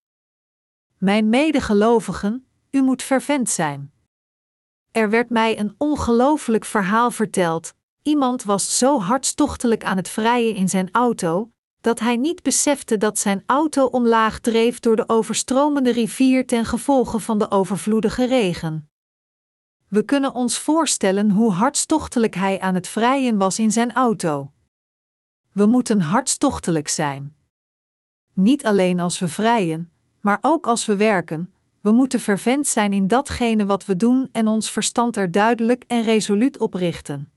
Mijn 0.98 1.30
medegelovigen, 1.30 2.48
u 2.72 2.82
moet 2.82 3.04
vervent 3.04 3.50
zijn. 3.50 3.92
Er 4.92 5.10
werd 5.10 5.30
mij 5.30 5.60
een 5.60 5.76
ongelooflijk 5.78 6.66
verhaal 6.66 7.12
verteld. 7.12 7.74
Iemand 8.02 8.44
was 8.44 8.78
zo 8.78 9.00
hartstochtelijk 9.00 9.84
aan 9.84 9.98
het 9.98 10.10
vrijen 10.10 10.56
in 10.56 10.70
zijn 10.70 10.90
auto, 10.92 11.52
dat 11.82 12.00
hij 12.00 12.15
niet 12.15 12.44
besefte 12.44 12.98
dat 12.98 13.20
zijn 13.20 13.44
auto 13.46 13.86
omlaag 13.86 14.39
dreef 14.39 14.80
door 14.80 14.96
de 14.96 15.10
overstromende 15.10 15.91
rivier 15.91 16.48
ten 16.48 16.65
gevolge 16.65 17.20
van 17.20 17.39
de 17.39 17.52
overvloedige 17.52 18.26
regen. 18.26 18.89
We 19.88 20.04
kunnen 20.04 20.34
ons 20.34 20.58
voorstellen 20.58 21.32
hoe 21.32 21.52
hartstochtelijk 21.52 22.36
hij 22.36 22.60
aan 22.60 22.76
het 22.76 22.88
vrijen 22.88 23.38
was 23.38 23.60
in 23.60 23.72
zijn 23.72 23.94
auto. 23.94 24.52
We 25.52 25.65
moeten 25.65 26.02
hartstochtelijk 26.02 26.88
zijn. 26.88 27.36
Niet 28.34 28.65
alleen 28.65 29.00
als 29.00 29.20
we 29.20 29.28
vrijen, 29.28 29.91
maar 30.20 30.38
ook 30.41 30.67
als 30.67 30.86
we 30.86 30.96
werken, 30.96 31.54
we 31.82 31.91
moeten 31.91 32.20
vervent 32.20 32.67
zijn 32.67 32.94
in 32.94 33.08
datgene 33.08 33.65
wat 33.65 33.86
we 33.86 33.96
doen 33.96 34.30
en 34.32 34.48
ons 34.48 34.72
verstand 34.72 35.15
er 35.15 35.32
duidelijk 35.32 35.84
en 35.88 36.04
resoluut 36.04 36.58
op 36.58 36.74
richten. 36.74 37.32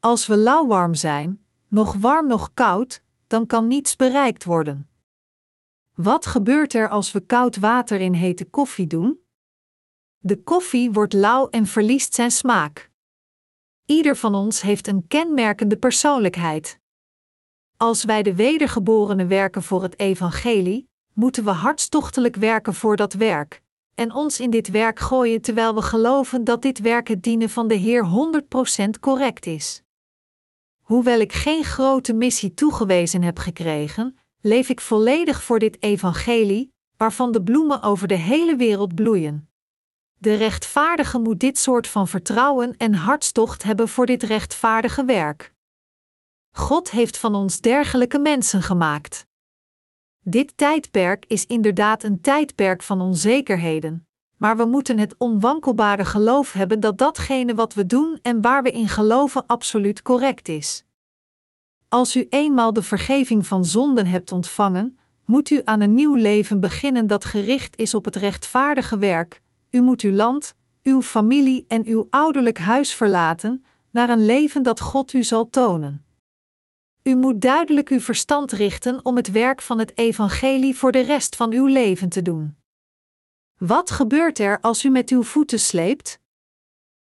Als 0.00 0.26
we 0.26 0.36
lauwwarm 0.36 0.94
zijn, 0.94 1.44
nog 1.68 1.94
warm 1.94 2.26
nog 2.26 2.50
koud, 2.54 3.02
dan 3.30 3.46
kan 3.46 3.66
niets 3.66 3.96
bereikt 3.96 4.44
worden. 4.44 4.88
Wat 5.94 6.26
gebeurt 6.26 6.74
er 6.74 6.88
als 6.88 7.12
we 7.12 7.20
koud 7.20 7.56
water 7.56 8.00
in 8.00 8.12
hete 8.12 8.44
koffie 8.44 8.86
doen? 8.86 9.20
De 10.18 10.42
koffie 10.42 10.90
wordt 10.90 11.12
lauw 11.12 11.48
en 11.48 11.66
verliest 11.66 12.14
zijn 12.14 12.30
smaak. 12.30 12.90
Ieder 13.86 14.16
van 14.16 14.34
ons 14.34 14.60
heeft 14.60 14.86
een 14.86 15.06
kenmerkende 15.06 15.76
persoonlijkheid. 15.76 16.78
Als 17.76 18.04
wij 18.04 18.22
de 18.22 18.34
wedergeborenen 18.34 19.28
werken 19.28 19.62
voor 19.62 19.82
het 19.82 19.98
evangelie, 19.98 20.88
moeten 21.12 21.44
we 21.44 21.50
hartstochtelijk 21.50 22.36
werken 22.36 22.74
voor 22.74 22.96
dat 22.96 23.12
werk, 23.12 23.62
en 23.94 24.14
ons 24.14 24.40
in 24.40 24.50
dit 24.50 24.70
werk 24.70 24.98
gooien 24.98 25.40
terwijl 25.40 25.74
we 25.74 25.82
geloven 25.82 26.44
dat 26.44 26.62
dit 26.62 26.78
werk 26.78 27.08
het 27.08 27.22
dienen 27.22 27.50
van 27.50 27.68
de 27.68 27.74
Heer 27.74 28.04
100% 28.86 29.00
correct 29.00 29.46
is. 29.46 29.82
Hoewel 30.90 31.20
ik 31.20 31.32
geen 31.32 31.64
grote 31.64 32.12
missie 32.12 32.54
toegewezen 32.54 33.22
heb 33.22 33.38
gekregen, 33.38 34.18
leef 34.40 34.68
ik 34.68 34.80
volledig 34.80 35.42
voor 35.42 35.58
dit 35.58 35.82
evangelie, 35.82 36.72
waarvan 36.96 37.32
de 37.32 37.42
bloemen 37.42 37.82
over 37.82 38.08
de 38.08 38.14
hele 38.14 38.56
wereld 38.56 38.94
bloeien. 38.94 39.50
De 40.14 40.34
rechtvaardige 40.34 41.18
moet 41.18 41.40
dit 41.40 41.58
soort 41.58 41.86
van 41.86 42.08
vertrouwen 42.08 42.76
en 42.76 42.94
hartstocht 42.94 43.62
hebben 43.62 43.88
voor 43.88 44.06
dit 44.06 44.22
rechtvaardige 44.22 45.04
werk. 45.04 45.54
God 46.50 46.90
heeft 46.90 47.16
van 47.16 47.34
ons 47.34 47.60
dergelijke 47.60 48.18
mensen 48.18 48.62
gemaakt. 48.62 49.26
Dit 50.20 50.56
tijdperk 50.56 51.24
is 51.26 51.46
inderdaad 51.46 52.02
een 52.02 52.20
tijdperk 52.20 52.82
van 52.82 53.00
onzekerheden, 53.00 54.08
maar 54.40 54.56
we 54.56 54.64
moeten 54.64 54.98
het 54.98 55.14
onwankelbare 55.18 56.04
geloof 56.04 56.52
hebben 56.52 56.80
dat 56.80 56.98
datgene 56.98 57.54
wat 57.54 57.74
we 57.74 57.86
doen 57.86 58.18
en 58.22 58.40
waar 58.40 58.62
we 58.62 58.70
in 58.70 58.88
geloven 58.88 59.46
absoluut 59.46 60.02
correct 60.02 60.48
is. 60.48 60.84
Als 61.88 62.16
u 62.16 62.26
eenmaal 62.28 62.72
de 62.72 62.82
vergeving 62.82 63.46
van 63.46 63.64
zonden 63.64 64.06
hebt 64.06 64.32
ontvangen, 64.32 64.98
moet 65.24 65.50
u 65.50 65.60
aan 65.64 65.80
een 65.80 65.94
nieuw 65.94 66.14
leven 66.14 66.60
beginnen 66.60 67.06
dat 67.06 67.24
gericht 67.24 67.78
is 67.78 67.94
op 67.94 68.04
het 68.04 68.16
rechtvaardige 68.16 68.98
werk. 68.98 69.42
U 69.70 69.80
moet 69.80 70.00
uw 70.00 70.12
land, 70.12 70.54
uw 70.82 71.02
familie 71.02 71.64
en 71.68 71.86
uw 71.86 72.06
ouderlijk 72.10 72.58
huis 72.58 72.94
verlaten, 72.94 73.64
naar 73.90 74.08
een 74.08 74.24
leven 74.24 74.62
dat 74.62 74.80
God 74.80 75.12
u 75.12 75.22
zal 75.22 75.50
tonen. 75.50 76.04
U 77.02 77.16
moet 77.16 77.40
duidelijk 77.40 77.88
uw 77.88 78.00
verstand 78.00 78.52
richten 78.52 79.04
om 79.04 79.16
het 79.16 79.30
werk 79.30 79.62
van 79.62 79.78
het 79.78 79.98
evangelie 79.98 80.76
voor 80.76 80.92
de 80.92 81.00
rest 81.00 81.36
van 81.36 81.52
uw 81.52 81.66
leven 81.66 82.08
te 82.08 82.22
doen. 82.22 82.58
Wat 83.66 83.90
gebeurt 83.90 84.38
er 84.38 84.60
als 84.60 84.84
u 84.84 84.88
met 84.88 85.10
uw 85.10 85.22
voeten 85.22 85.60
sleept? 85.60 86.18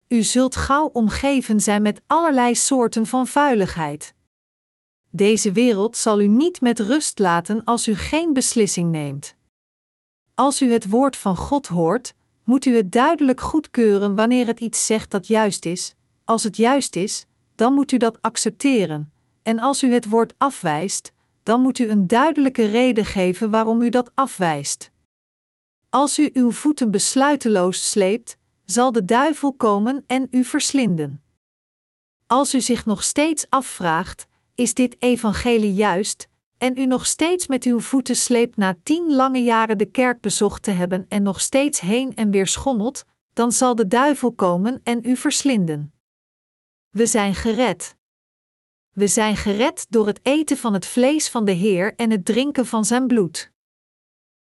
U 0.07 0.23
zult 0.23 0.55
gauw 0.55 0.85
omgeven 0.85 1.59
zijn 1.59 1.81
met 1.81 2.01
allerlei 2.07 2.55
soorten 2.55 3.05
van 3.05 3.27
vuiligheid. 3.27 4.13
Deze 5.09 5.51
wereld 5.51 5.97
zal 5.97 6.21
u 6.21 6.27
niet 6.27 6.61
met 6.61 6.79
rust 6.79 7.19
laten 7.19 7.63
als 7.63 7.87
u 7.87 7.95
geen 7.95 8.33
beslissing 8.33 8.91
neemt. 8.91 9.35
Als 10.35 10.61
u 10.61 10.71
het 10.71 10.89
woord 10.89 11.17
van 11.17 11.35
God 11.35 11.67
hoort, 11.67 12.13
moet 12.43 12.65
u 12.65 12.75
het 12.75 12.91
duidelijk 12.91 13.41
goedkeuren 13.41 14.15
wanneer 14.15 14.47
het 14.47 14.59
iets 14.59 14.85
zegt 14.85 15.11
dat 15.11 15.27
juist 15.27 15.65
is. 15.65 15.95
Als 16.23 16.43
het 16.43 16.57
juist 16.57 16.95
is, 16.95 17.25
dan 17.55 17.73
moet 17.73 17.91
u 17.91 17.97
dat 17.97 18.21
accepteren 18.21 19.13
en 19.43 19.59
als 19.59 19.83
u 19.83 19.93
het 19.93 20.09
woord 20.09 20.33
afwijst, 20.37 21.11
dan 21.43 21.61
moet 21.61 21.79
u 21.79 21.89
een 21.89 22.07
duidelijke 22.07 22.65
reden 22.65 23.05
geven 23.05 23.49
waarom 23.49 23.81
u 23.81 23.89
dat 23.89 24.11
afwijst. 24.13 24.91
Als 25.91 26.19
u 26.19 26.29
uw 26.33 26.51
voeten 26.51 26.91
besluiteloos 26.91 27.89
sleept, 27.89 28.37
zal 28.65 28.91
de 28.91 29.05
duivel 29.05 29.53
komen 29.53 30.03
en 30.07 30.27
u 30.29 30.43
verslinden. 30.43 31.23
Als 32.27 32.53
u 32.53 32.61
zich 32.61 32.85
nog 32.85 33.03
steeds 33.03 33.45
afvraagt: 33.49 34.27
is 34.55 34.73
dit 34.73 34.95
evangelie 34.99 35.73
juist? 35.73 36.27
En 36.57 36.77
u 36.77 36.85
nog 36.85 37.05
steeds 37.05 37.47
met 37.47 37.63
uw 37.63 37.79
voeten 37.79 38.15
sleept 38.15 38.57
na 38.57 38.77
tien 38.83 39.15
lange 39.15 39.43
jaren 39.43 39.77
de 39.77 39.85
kerk 39.85 40.21
bezocht 40.21 40.63
te 40.63 40.71
hebben 40.71 41.05
en 41.07 41.23
nog 41.23 41.41
steeds 41.41 41.79
heen 41.79 42.15
en 42.15 42.31
weer 42.31 42.47
schommelt, 42.47 43.03
dan 43.33 43.51
zal 43.51 43.75
de 43.75 43.87
duivel 43.87 44.31
komen 44.31 44.81
en 44.83 44.99
u 45.03 45.15
verslinden. 45.15 45.93
We 46.89 47.05
zijn 47.05 47.35
gered. 47.35 47.95
We 48.91 49.07
zijn 49.07 49.37
gered 49.37 49.85
door 49.89 50.07
het 50.07 50.19
eten 50.23 50.57
van 50.57 50.73
het 50.73 50.85
vlees 50.85 51.29
van 51.29 51.45
de 51.45 51.51
Heer 51.51 51.95
en 51.95 52.11
het 52.11 52.25
drinken 52.25 52.65
van 52.65 52.85
zijn 52.85 53.07
bloed. 53.07 53.51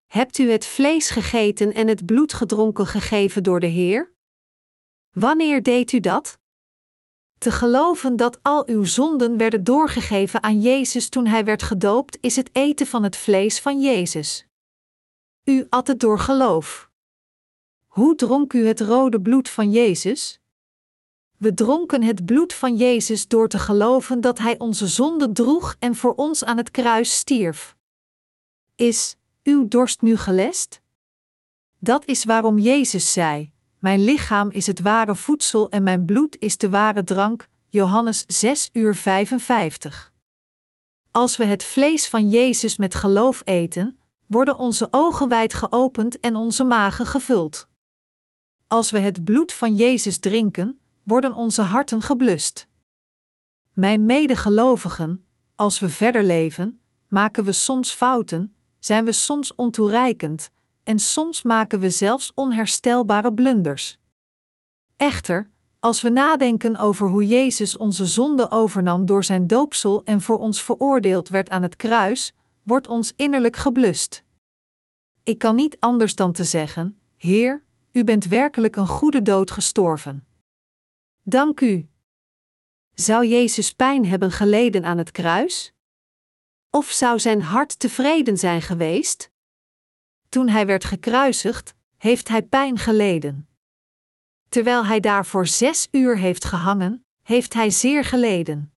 Hebt 0.09 0.37
u 0.37 0.51
het 0.51 0.65
vlees 0.65 1.09
gegeten 1.09 1.73
en 1.73 1.87
het 1.87 2.05
bloed 2.05 2.33
gedronken 2.33 2.85
gegeven 2.87 3.43
door 3.43 3.59
de 3.59 3.67
Heer? 3.67 4.13
Wanneer 5.11 5.63
deed 5.63 5.91
u 5.91 5.99
dat? 5.99 6.39
Te 7.37 7.51
geloven 7.51 8.15
dat 8.15 8.39
al 8.41 8.67
uw 8.67 8.83
zonden 8.83 9.37
werden 9.37 9.63
doorgegeven 9.63 10.43
aan 10.43 10.61
Jezus 10.61 11.09
toen 11.09 11.25
hij 11.25 11.45
werd 11.45 11.63
gedoopt, 11.63 12.17
is 12.21 12.35
het 12.35 12.49
eten 12.53 12.87
van 12.87 13.03
het 13.03 13.15
vlees 13.15 13.59
van 13.59 13.81
Jezus. 13.81 14.47
U 15.43 15.65
at 15.69 15.87
het 15.87 15.99
door 15.99 16.19
geloof. 16.19 16.91
Hoe 17.87 18.15
dronk 18.15 18.53
u 18.53 18.67
het 18.67 18.79
rode 18.79 19.21
bloed 19.21 19.49
van 19.49 19.71
Jezus? 19.71 20.39
We 21.37 21.53
dronken 21.53 22.03
het 22.03 22.25
bloed 22.25 22.53
van 22.53 22.75
Jezus 22.75 23.27
door 23.27 23.47
te 23.47 23.59
geloven 23.59 24.21
dat 24.21 24.37
Hij 24.37 24.59
onze 24.59 24.87
zonden 24.87 25.33
droeg 25.33 25.75
en 25.79 25.95
voor 25.95 26.15
ons 26.15 26.43
aan 26.43 26.57
het 26.57 26.71
kruis 26.71 27.17
stierf. 27.17 27.75
Is 28.75 29.17
uw 29.49 29.67
dorst 29.67 30.01
nu 30.01 30.17
gelest? 30.17 30.81
Dat 31.79 32.05
is 32.05 32.23
waarom 32.23 32.57
Jezus 32.57 33.13
zei: 33.13 33.51
Mijn 33.79 34.03
lichaam 34.03 34.49
is 34.49 34.67
het 34.67 34.79
ware 34.79 35.15
voedsel 35.15 35.69
en 35.69 35.83
mijn 35.83 36.05
bloed 36.05 36.37
is 36.39 36.57
de 36.57 36.69
ware 36.69 37.03
drank. 37.03 37.47
Johannes 37.69 38.23
6 38.27 38.69
uur 38.73 38.95
55. 38.95 40.13
Als 41.11 41.37
we 41.37 41.45
het 41.45 41.63
vlees 41.63 42.07
van 42.07 42.29
Jezus 42.29 42.77
met 42.77 42.95
geloof 42.95 43.41
eten, 43.45 43.99
worden 44.27 44.57
onze 44.57 44.87
ogen 44.91 45.29
wijd 45.29 45.53
geopend 45.53 46.19
en 46.19 46.35
onze 46.35 46.63
magen 46.63 47.05
gevuld. 47.05 47.67
Als 48.67 48.91
we 48.91 48.99
het 48.99 49.23
bloed 49.23 49.53
van 49.53 49.75
Jezus 49.75 50.17
drinken, 50.17 50.79
worden 51.03 51.33
onze 51.33 51.61
harten 51.61 52.01
geblust. 52.01 52.67
Mijn 53.73 54.05
medegelovigen, 54.05 55.25
als 55.55 55.79
we 55.79 55.89
verder 55.89 56.23
leven, 56.23 56.81
maken 57.07 57.43
we 57.43 57.51
soms 57.51 57.91
fouten, 57.91 58.55
zijn 58.79 59.05
we 59.05 59.11
soms 59.11 59.55
ontoereikend 59.55 60.49
en 60.83 60.99
soms 60.99 61.41
maken 61.41 61.79
we 61.79 61.89
zelfs 61.89 62.31
onherstelbare 62.35 63.33
blunders. 63.33 63.99
Echter, 64.97 65.49
als 65.79 66.01
we 66.01 66.09
nadenken 66.09 66.77
over 66.77 67.07
hoe 67.07 67.27
Jezus 67.27 67.77
onze 67.77 68.05
zonde 68.05 68.51
overnam 68.51 69.05
door 69.05 69.23
zijn 69.23 69.47
doopsel 69.47 70.03
en 70.03 70.21
voor 70.21 70.39
ons 70.39 70.63
veroordeeld 70.63 71.29
werd 71.29 71.49
aan 71.49 71.61
het 71.61 71.75
kruis, 71.75 72.33
wordt 72.63 72.87
ons 72.87 73.13
innerlijk 73.15 73.55
geblust. 73.55 74.23
Ik 75.23 75.37
kan 75.37 75.55
niet 75.55 75.79
anders 75.79 76.15
dan 76.15 76.31
te 76.31 76.43
zeggen: 76.43 76.99
Heer, 77.17 77.63
u 77.91 78.03
bent 78.03 78.25
werkelijk 78.25 78.75
een 78.75 78.87
goede 78.87 79.21
dood 79.21 79.51
gestorven. 79.51 80.27
Dank 81.23 81.61
u. 81.61 81.89
Zou 82.93 83.25
Jezus 83.25 83.73
pijn 83.73 84.05
hebben 84.05 84.31
geleden 84.31 84.85
aan 84.85 84.97
het 84.97 85.11
kruis? 85.11 85.73
Of 86.71 86.91
zou 86.91 87.19
zijn 87.19 87.41
hart 87.41 87.79
tevreden 87.79 88.37
zijn 88.37 88.61
geweest? 88.61 89.31
Toen 90.29 90.47
hij 90.47 90.65
werd 90.65 90.85
gekruisigd, 90.85 91.73
heeft 91.97 92.27
hij 92.27 92.41
pijn 92.43 92.77
geleden. 92.77 93.49
Terwijl 94.49 94.85
hij 94.85 94.99
daarvoor 94.99 95.47
zes 95.47 95.87
uur 95.91 96.17
heeft 96.17 96.45
gehangen, 96.45 97.05
heeft 97.21 97.53
hij 97.53 97.69
zeer 97.69 98.03
geleden. 98.03 98.73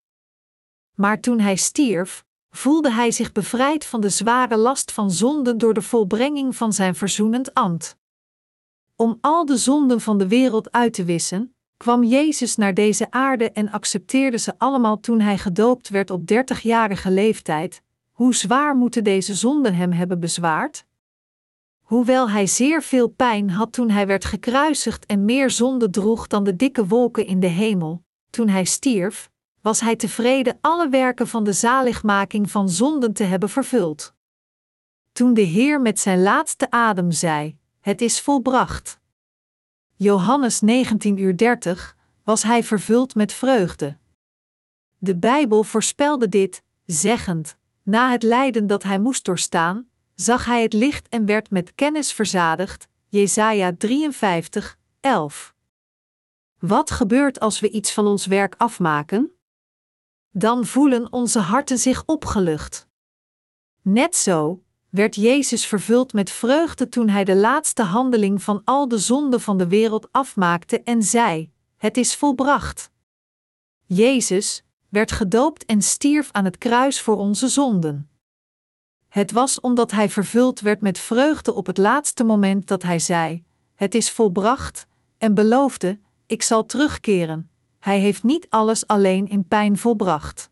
Maar 0.94 1.20
toen 1.20 1.40
hij 1.40 1.56
stierf, 1.56 2.24
voelde 2.50 2.92
hij 2.92 3.10
zich 3.10 3.32
bevrijd 3.32 3.84
van 3.84 4.00
de 4.00 4.08
zware 4.08 4.56
last 4.56 4.92
van 4.92 5.10
zonden 5.10 5.58
door 5.58 5.74
de 5.74 5.82
volbrenging 5.82 6.56
van 6.56 6.72
zijn 6.72 6.94
verzoenend 6.94 7.54
ambt. 7.54 7.96
Om 8.96 9.18
al 9.20 9.44
de 9.44 9.56
zonden 9.56 10.00
van 10.00 10.18
de 10.18 10.28
wereld 10.28 10.72
uit 10.72 10.92
te 10.92 11.04
wissen, 11.04 11.56
kwam 11.82 12.04
Jezus 12.04 12.56
naar 12.56 12.74
deze 12.74 13.10
aarde 13.10 13.50
en 13.50 13.70
accepteerde 13.70 14.38
ze 14.38 14.54
allemaal 14.58 15.00
toen 15.00 15.20
hij 15.20 15.38
gedoopt 15.38 15.88
werd 15.88 16.10
op 16.10 16.26
dertigjarige 16.26 17.10
leeftijd. 17.10 17.82
Hoe 18.10 18.34
zwaar 18.34 18.76
moeten 18.76 19.04
deze 19.04 19.34
zonden 19.34 19.74
hem 19.74 19.92
hebben 19.92 20.20
bezwaard? 20.20 20.84
Hoewel 21.80 22.30
hij 22.30 22.46
zeer 22.46 22.82
veel 22.82 23.08
pijn 23.08 23.50
had 23.50 23.72
toen 23.72 23.90
hij 23.90 24.06
werd 24.06 24.24
gekruisigd 24.24 25.06
en 25.06 25.24
meer 25.24 25.50
zonde 25.50 25.90
droeg 25.90 26.26
dan 26.26 26.44
de 26.44 26.56
dikke 26.56 26.86
wolken 26.86 27.26
in 27.26 27.40
de 27.40 27.46
hemel, 27.46 28.02
toen 28.30 28.48
hij 28.48 28.64
stierf, 28.64 29.30
was 29.60 29.80
hij 29.80 29.96
tevreden 29.96 30.58
alle 30.60 30.88
werken 30.88 31.28
van 31.28 31.44
de 31.44 31.52
zaligmaking 31.52 32.50
van 32.50 32.68
zonden 32.68 33.12
te 33.12 33.24
hebben 33.24 33.48
vervuld. 33.48 34.14
Toen 35.12 35.34
de 35.34 35.40
Heer 35.40 35.80
met 35.80 36.00
zijn 36.00 36.22
laatste 36.22 36.70
adem 36.70 37.10
zei: 37.10 37.56
Het 37.80 38.00
is 38.00 38.20
volbracht. 38.20 39.00
Johannes 39.96 40.60
19 40.60 41.18
uur 41.18 41.36
30, 41.36 41.96
was 42.24 42.42
hij 42.42 42.64
vervuld 42.64 43.14
met 43.14 43.32
vreugde. 43.32 43.96
De 44.98 45.16
Bijbel 45.16 45.64
voorspelde 45.64 46.28
dit, 46.28 46.62
zeggend: 46.86 47.56
Na 47.82 48.10
het 48.10 48.22
lijden 48.22 48.66
dat 48.66 48.82
hij 48.82 48.98
moest 48.98 49.24
doorstaan, 49.24 49.88
zag 50.14 50.44
hij 50.44 50.62
het 50.62 50.72
licht 50.72 51.08
en 51.08 51.26
werd 51.26 51.50
met 51.50 51.74
kennis 51.74 52.12
verzadigd. 52.12 52.88
Jesaja 53.08 53.72
53, 53.78 54.78
11. 55.00 55.54
Wat 56.58 56.90
gebeurt 56.90 57.40
als 57.40 57.60
we 57.60 57.70
iets 57.70 57.92
van 57.92 58.06
ons 58.06 58.26
werk 58.26 58.54
afmaken? 58.58 59.32
Dan 60.30 60.66
voelen 60.66 61.12
onze 61.12 61.38
harten 61.38 61.78
zich 61.78 62.02
opgelucht. 62.06 62.88
Net 63.82 64.16
zo, 64.16 64.62
werd 64.92 65.14
Jezus 65.14 65.66
vervuld 65.66 66.12
met 66.12 66.30
vreugde 66.30 66.88
toen 66.88 67.08
hij 67.08 67.24
de 67.24 67.36
laatste 67.36 67.82
handeling 67.82 68.42
van 68.42 68.62
al 68.64 68.88
de 68.88 68.98
zonden 68.98 69.40
van 69.40 69.58
de 69.58 69.66
wereld 69.68 70.08
afmaakte 70.10 70.82
en 70.82 71.02
zei: 71.02 71.50
Het 71.76 71.96
is 71.96 72.14
volbracht. 72.14 72.90
Jezus 73.86 74.64
werd 74.88 75.12
gedoopt 75.12 75.64
en 75.64 75.82
stierf 75.82 76.28
aan 76.32 76.44
het 76.44 76.58
kruis 76.58 77.00
voor 77.00 77.16
onze 77.16 77.48
zonden. 77.48 78.10
Het 79.08 79.32
was 79.32 79.60
omdat 79.60 79.90
hij 79.90 80.08
vervuld 80.08 80.60
werd 80.60 80.80
met 80.80 80.98
vreugde 80.98 81.54
op 81.54 81.66
het 81.66 81.78
laatste 81.78 82.24
moment 82.24 82.68
dat 82.68 82.82
hij 82.82 82.98
zei: 82.98 83.44
Het 83.74 83.94
is 83.94 84.10
volbracht, 84.10 84.86
en 85.18 85.34
beloofde: 85.34 85.98
Ik 86.26 86.42
zal 86.42 86.66
terugkeren. 86.66 87.50
Hij 87.78 87.98
heeft 87.98 88.22
niet 88.22 88.46
alles 88.50 88.86
alleen 88.86 89.28
in 89.28 89.48
pijn 89.48 89.78
volbracht. 89.78 90.50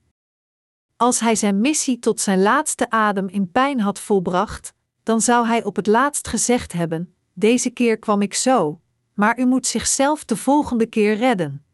Als 1.00 1.20
hij 1.20 1.34
zijn 1.34 1.60
missie 1.60 1.98
tot 1.98 2.20
zijn 2.20 2.42
laatste 2.42 2.90
adem 2.90 3.28
in 3.28 3.50
pijn 3.50 3.80
had 3.80 4.00
volbracht, 4.00 4.74
dan 5.02 5.20
zou 5.20 5.46
hij 5.46 5.64
op 5.64 5.76
het 5.76 5.86
laatst 5.86 6.28
gezegd 6.28 6.72
hebben: 6.72 7.14
Deze 7.32 7.70
keer 7.70 7.98
kwam 7.98 8.22
ik 8.22 8.34
zo, 8.34 8.80
maar 9.14 9.38
u 9.38 9.46
moet 9.46 9.66
zichzelf 9.66 10.24
de 10.24 10.36
volgende 10.36 10.86
keer 10.86 11.16
redden. 11.16 11.64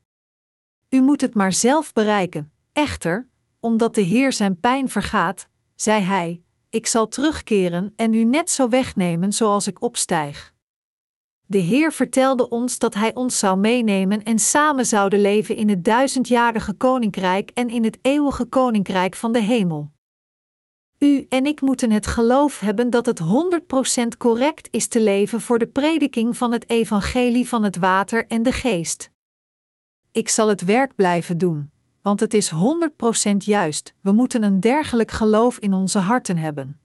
U 0.88 1.00
moet 1.00 1.20
het 1.20 1.34
maar 1.34 1.52
zelf 1.52 1.92
bereiken. 1.92 2.52
Echter, 2.72 3.28
omdat 3.60 3.94
de 3.94 4.00
Heer 4.00 4.32
zijn 4.32 4.60
pijn 4.60 4.88
vergaat, 4.88 5.48
zei 5.74 6.02
hij: 6.02 6.42
Ik 6.70 6.86
zal 6.86 7.08
terugkeren 7.08 7.92
en 7.96 8.12
u 8.14 8.24
net 8.24 8.50
zo 8.50 8.68
wegnemen 8.68 9.32
zoals 9.32 9.66
ik 9.66 9.82
opstijg. 9.82 10.54
De 11.48 11.58
Heer 11.58 11.92
vertelde 11.92 12.48
ons 12.48 12.78
dat 12.78 12.94
Hij 12.94 13.14
ons 13.14 13.38
zou 13.38 13.58
meenemen 13.58 14.22
en 14.22 14.38
samen 14.38 14.86
zouden 14.86 15.20
leven 15.20 15.56
in 15.56 15.68
het 15.68 15.84
duizendjarige 15.84 16.72
koninkrijk 16.72 17.50
en 17.54 17.68
in 17.68 17.84
het 17.84 17.98
eeuwige 18.02 18.44
koninkrijk 18.44 19.14
van 19.14 19.32
de 19.32 19.40
hemel. 19.40 19.90
U 20.98 21.26
en 21.28 21.46
ik 21.46 21.60
moeten 21.60 21.90
het 21.90 22.06
geloof 22.06 22.60
hebben 22.60 22.90
dat 22.90 23.06
het 23.06 23.20
100% 23.20 24.16
correct 24.18 24.68
is 24.70 24.86
te 24.86 25.00
leven 25.00 25.40
voor 25.40 25.58
de 25.58 25.66
prediking 25.66 26.36
van 26.36 26.52
het 26.52 26.70
evangelie 26.70 27.48
van 27.48 27.62
het 27.62 27.76
water 27.76 28.26
en 28.26 28.42
de 28.42 28.52
geest. 28.52 29.10
Ik 30.12 30.28
zal 30.28 30.48
het 30.48 30.64
werk 30.64 30.94
blijven 30.94 31.38
doen, 31.38 31.70
want 32.02 32.20
het 32.20 32.34
is 32.34 32.52
100% 32.52 33.36
juist. 33.36 33.94
We 34.00 34.12
moeten 34.12 34.42
een 34.42 34.60
dergelijk 34.60 35.10
geloof 35.10 35.58
in 35.58 35.72
onze 35.72 35.98
harten 35.98 36.36
hebben. 36.36 36.80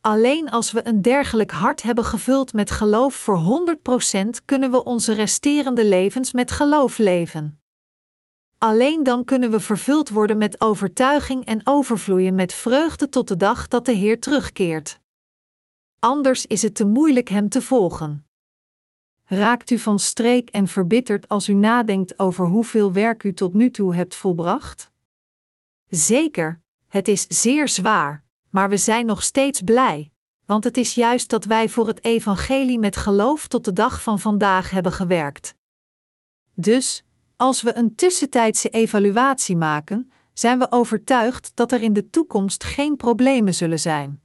Alleen 0.00 0.50
als 0.50 0.72
we 0.72 0.86
een 0.86 1.02
dergelijk 1.02 1.50
hart 1.50 1.82
hebben 1.82 2.04
gevuld 2.04 2.52
met 2.52 2.70
geloof 2.70 3.14
voor 3.14 3.66
100% 4.16 4.28
kunnen 4.44 4.70
we 4.70 4.84
onze 4.84 5.12
resterende 5.12 5.84
levens 5.84 6.32
met 6.32 6.50
geloof 6.50 6.98
leven. 6.98 7.60
Alleen 8.58 9.02
dan 9.02 9.24
kunnen 9.24 9.50
we 9.50 9.60
vervuld 9.60 10.08
worden 10.08 10.38
met 10.38 10.60
overtuiging 10.60 11.44
en 11.44 11.60
overvloeien 11.64 12.34
met 12.34 12.52
vreugde 12.52 13.08
tot 13.08 13.28
de 13.28 13.36
dag 13.36 13.68
dat 13.68 13.86
de 13.86 13.92
Heer 13.92 14.20
terugkeert. 14.20 15.00
Anders 15.98 16.46
is 16.46 16.62
het 16.62 16.74
te 16.74 16.84
moeilijk 16.84 17.28
Hem 17.28 17.48
te 17.48 17.62
volgen. 17.62 18.26
Raakt 19.24 19.70
u 19.70 19.78
van 19.78 19.98
streek 19.98 20.48
en 20.50 20.68
verbitterd 20.68 21.28
als 21.28 21.48
u 21.48 21.52
nadenkt 21.52 22.18
over 22.18 22.46
hoeveel 22.46 22.92
werk 22.92 23.22
u 23.22 23.34
tot 23.34 23.54
nu 23.54 23.70
toe 23.70 23.94
hebt 23.94 24.14
volbracht? 24.14 24.90
Zeker, 25.88 26.60
het 26.88 27.08
is 27.08 27.26
zeer 27.26 27.68
zwaar, 27.68 28.24
maar 28.58 28.68
we 28.68 28.76
zijn 28.76 29.06
nog 29.06 29.22
steeds 29.22 29.62
blij. 29.62 30.10
want 30.46 30.64
het 30.64 30.76
is 30.76 30.94
juist 30.94 31.30
dat 31.30 31.44
wij 31.44 31.68
voor 31.68 31.86
het 31.86 32.04
evangelie 32.04 32.78
met 32.78 32.96
geloof 32.96 33.48
tot 33.48 33.64
de 33.64 33.72
dag 33.72 34.02
van 34.02 34.18
vandaag 34.18 34.70
hebben 34.70 34.92
gewerkt. 34.92 35.54
Dus, 36.54 37.04
als 37.36 37.62
we 37.62 37.76
een 37.76 37.94
tussentijdse 37.94 38.68
evaluatie 38.68 39.56
maken, 39.56 40.12
zijn 40.32 40.58
we 40.58 40.70
overtuigd 40.70 41.50
dat 41.54 41.72
er 41.72 41.82
in 41.82 41.92
de 41.92 42.10
toekomst 42.10 42.64
geen 42.64 42.96
problemen 42.96 43.54
zullen 43.54 43.80
zijn. 43.80 44.20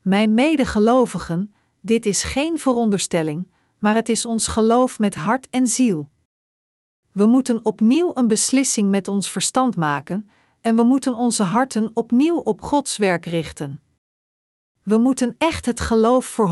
Mijn 0.00 0.34
medegelovigen, 0.34 1.54
dit 1.80 2.06
is 2.06 2.22
geen 2.22 2.58
veronderstelling, 2.58 3.52
maar 3.78 3.94
het 3.94 4.08
is 4.08 4.26
ons 4.26 4.46
geloof 4.46 4.98
met 4.98 5.14
hart 5.14 5.48
en 5.50 5.66
ziel. 5.66 6.10
We 7.12 7.26
moeten 7.26 7.64
opnieuw 7.64 8.10
een 8.14 8.28
beslissing 8.28 8.90
met 8.90 9.08
ons 9.08 9.30
verstand 9.30 9.76
maken 9.76 10.30
en 10.62 10.76
we 10.76 10.82
moeten 10.82 11.14
onze 11.14 11.42
harten 11.42 11.90
opnieuw 11.94 12.36
op 12.36 12.62
Gods 12.62 12.96
werk 12.96 13.26
richten. 13.26 13.80
We 14.82 14.98
moeten 14.98 15.34
echt 15.38 15.66
het 15.66 15.80
geloof 15.80 16.24
voor 16.24 16.50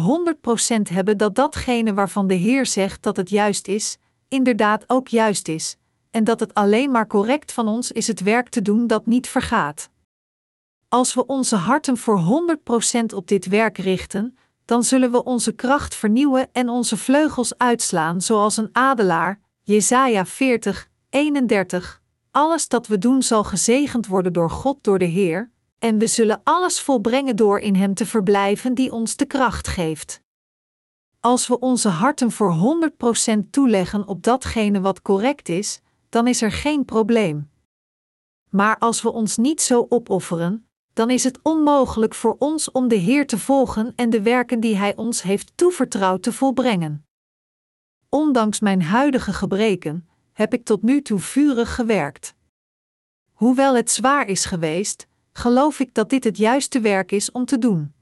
100% 0.78 0.82
hebben 0.82 1.16
dat 1.18 1.34
datgene 1.34 1.94
waarvan 1.94 2.26
de 2.26 2.34
Heer 2.34 2.66
zegt 2.66 3.02
dat 3.02 3.16
het 3.16 3.30
juist 3.30 3.68
is, 3.68 3.98
inderdaad 4.28 4.84
ook 4.86 5.08
juist 5.08 5.48
is, 5.48 5.76
en 6.10 6.24
dat 6.24 6.40
het 6.40 6.54
alleen 6.54 6.90
maar 6.90 7.06
correct 7.06 7.52
van 7.52 7.68
ons 7.68 7.92
is 7.92 8.06
het 8.06 8.20
werk 8.20 8.48
te 8.48 8.62
doen 8.62 8.86
dat 8.86 9.06
niet 9.06 9.28
vergaat. 9.28 9.90
Als 10.88 11.14
we 11.14 11.26
onze 11.26 11.56
harten 11.56 11.96
voor 11.96 12.46
100% 13.00 13.14
op 13.14 13.28
dit 13.28 13.46
werk 13.46 13.78
richten, 13.78 14.36
dan 14.64 14.84
zullen 14.84 15.10
we 15.10 15.24
onze 15.24 15.52
kracht 15.52 15.94
vernieuwen 15.94 16.48
en 16.52 16.68
onze 16.68 16.96
vleugels 16.96 17.58
uitslaan 17.58 18.20
zoals 18.20 18.56
een 18.56 18.68
adelaar. 18.72 19.40
Jesaja 19.62 20.26
40, 20.26 20.88
31. 21.10 21.99
Alles 22.30 22.68
dat 22.68 22.86
we 22.86 22.98
doen 22.98 23.22
zal 23.22 23.44
gezegend 23.44 24.06
worden 24.06 24.32
door 24.32 24.50
God 24.50 24.84
door 24.84 24.98
de 24.98 25.04
Heer, 25.04 25.50
en 25.78 25.98
we 25.98 26.06
zullen 26.06 26.40
alles 26.44 26.80
volbrengen 26.80 27.36
door 27.36 27.58
in 27.58 27.74
Hem 27.74 27.94
te 27.94 28.06
verblijven 28.06 28.74
die 28.74 28.92
ons 28.92 29.16
de 29.16 29.24
kracht 29.26 29.68
geeft. 29.68 30.22
Als 31.20 31.46
we 31.46 31.58
onze 31.58 31.88
harten 31.88 32.30
voor 32.30 32.80
100% 33.34 33.50
toeleggen 33.50 34.06
op 34.06 34.22
datgene 34.22 34.80
wat 34.80 35.02
correct 35.02 35.48
is, 35.48 35.80
dan 36.08 36.26
is 36.26 36.42
er 36.42 36.52
geen 36.52 36.84
probleem. 36.84 37.50
Maar 38.50 38.78
als 38.78 39.02
we 39.02 39.12
ons 39.12 39.36
niet 39.36 39.62
zo 39.62 39.86
opofferen, 39.88 40.68
dan 40.92 41.10
is 41.10 41.24
het 41.24 41.38
onmogelijk 41.42 42.14
voor 42.14 42.36
ons 42.38 42.70
om 42.70 42.88
de 42.88 42.94
Heer 42.94 43.26
te 43.26 43.38
volgen 43.38 43.92
en 43.96 44.10
de 44.10 44.22
werken 44.22 44.60
die 44.60 44.76
Hij 44.76 44.96
ons 44.96 45.22
heeft 45.22 45.52
toevertrouwd 45.54 46.22
te 46.22 46.32
volbrengen. 46.32 47.06
Ondanks 48.08 48.60
mijn 48.60 48.82
huidige 48.82 49.32
gebreken 49.32 50.08
heb 50.40 50.54
ik 50.54 50.64
tot 50.64 50.82
nu 50.82 51.02
toe 51.02 51.18
vurig 51.18 51.74
gewerkt. 51.74 52.34
Hoewel 53.32 53.76
het 53.76 53.90
zwaar 53.90 54.28
is 54.28 54.44
geweest, 54.44 55.06
geloof 55.32 55.80
ik 55.80 55.94
dat 55.94 56.10
dit 56.10 56.24
het 56.24 56.36
juiste 56.36 56.80
werk 56.80 57.12
is 57.12 57.32
om 57.32 57.44
te 57.44 57.58
doen. 57.58 57.92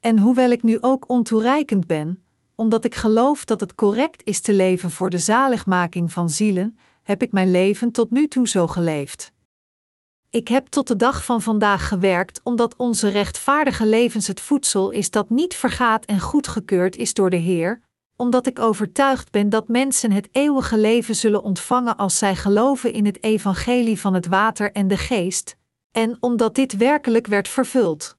En 0.00 0.18
hoewel 0.18 0.50
ik 0.50 0.62
nu 0.62 0.78
ook 0.80 1.08
ontoereikend 1.08 1.86
ben, 1.86 2.24
omdat 2.54 2.84
ik 2.84 2.94
geloof 2.94 3.44
dat 3.44 3.60
het 3.60 3.74
correct 3.74 4.24
is 4.24 4.40
te 4.40 4.52
leven 4.52 4.90
voor 4.90 5.10
de 5.10 5.18
zaligmaking 5.18 6.12
van 6.12 6.30
zielen, 6.30 6.78
heb 7.02 7.22
ik 7.22 7.32
mijn 7.32 7.50
leven 7.50 7.92
tot 7.92 8.10
nu 8.10 8.28
toe 8.28 8.48
zo 8.48 8.66
geleefd. 8.66 9.32
Ik 10.30 10.48
heb 10.48 10.66
tot 10.66 10.86
de 10.86 10.96
dag 10.96 11.24
van 11.24 11.42
vandaag 11.42 11.88
gewerkt 11.88 12.40
omdat 12.42 12.76
onze 12.76 13.08
rechtvaardige 13.08 13.86
levens 13.86 14.26
het 14.26 14.40
voedsel 14.40 14.90
is 14.90 15.10
dat 15.10 15.30
niet 15.30 15.54
vergaat 15.54 16.04
en 16.04 16.20
goedgekeurd 16.20 16.96
is 16.96 17.14
door 17.14 17.30
de 17.30 17.36
Heer, 17.36 17.84
omdat 18.16 18.46
ik 18.46 18.58
overtuigd 18.58 19.30
ben 19.30 19.48
dat 19.48 19.68
mensen 19.68 20.12
het 20.12 20.28
eeuwige 20.32 20.78
leven 20.78 21.16
zullen 21.16 21.42
ontvangen 21.42 21.96
als 21.96 22.18
zij 22.18 22.36
geloven 22.36 22.92
in 22.92 23.06
het 23.06 23.22
evangelie 23.22 24.00
van 24.00 24.14
het 24.14 24.26
water 24.26 24.72
en 24.72 24.88
de 24.88 24.96
geest, 24.96 25.56
en 25.90 26.16
omdat 26.20 26.54
dit 26.54 26.76
werkelijk 26.76 27.26
werd 27.26 27.48
vervuld. 27.48 28.16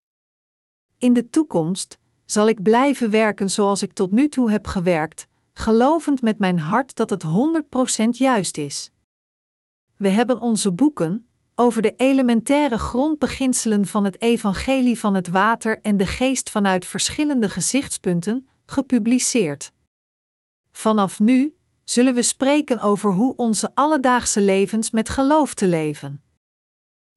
In 0.97 1.13
de 1.13 1.29
toekomst 1.29 1.97
zal 2.25 2.47
ik 2.47 2.61
blijven 2.61 3.09
werken 3.09 3.49
zoals 3.49 3.81
ik 3.81 3.93
tot 3.93 4.11
nu 4.11 4.29
toe 4.29 4.51
heb 4.51 4.67
gewerkt, 4.67 5.27
gelovend 5.53 6.21
met 6.21 6.39
mijn 6.39 6.59
hart 6.59 6.95
dat 6.95 7.09
het 7.09 7.23
100% 8.05 8.09
juist 8.09 8.57
is. 8.57 8.91
We 9.95 10.09
hebben 10.09 10.39
onze 10.39 10.71
boeken 10.71 11.27
over 11.55 11.81
de 11.81 11.93
elementaire 11.95 12.77
grondbeginselen 12.77 13.85
van 13.85 14.03
het 14.03 14.21
evangelie 14.21 14.99
van 14.99 15.13
het 15.13 15.27
water 15.27 15.79
en 15.81 15.97
de 15.97 16.05
geest 16.05 16.49
vanuit 16.49 16.85
verschillende 16.85 17.49
gezichtspunten 17.49 18.47
gepubliceerd. 18.65 19.71
Vanaf 20.77 21.19
nu 21.19 21.55
zullen 21.83 22.13
we 22.13 22.21
spreken 22.21 22.79
over 22.79 23.11
hoe 23.11 23.35
onze 23.35 23.71
alledaagse 23.73 24.41
levens 24.41 24.91
met 24.91 25.09
geloof 25.09 25.53
te 25.53 25.67
leven. 25.67 26.23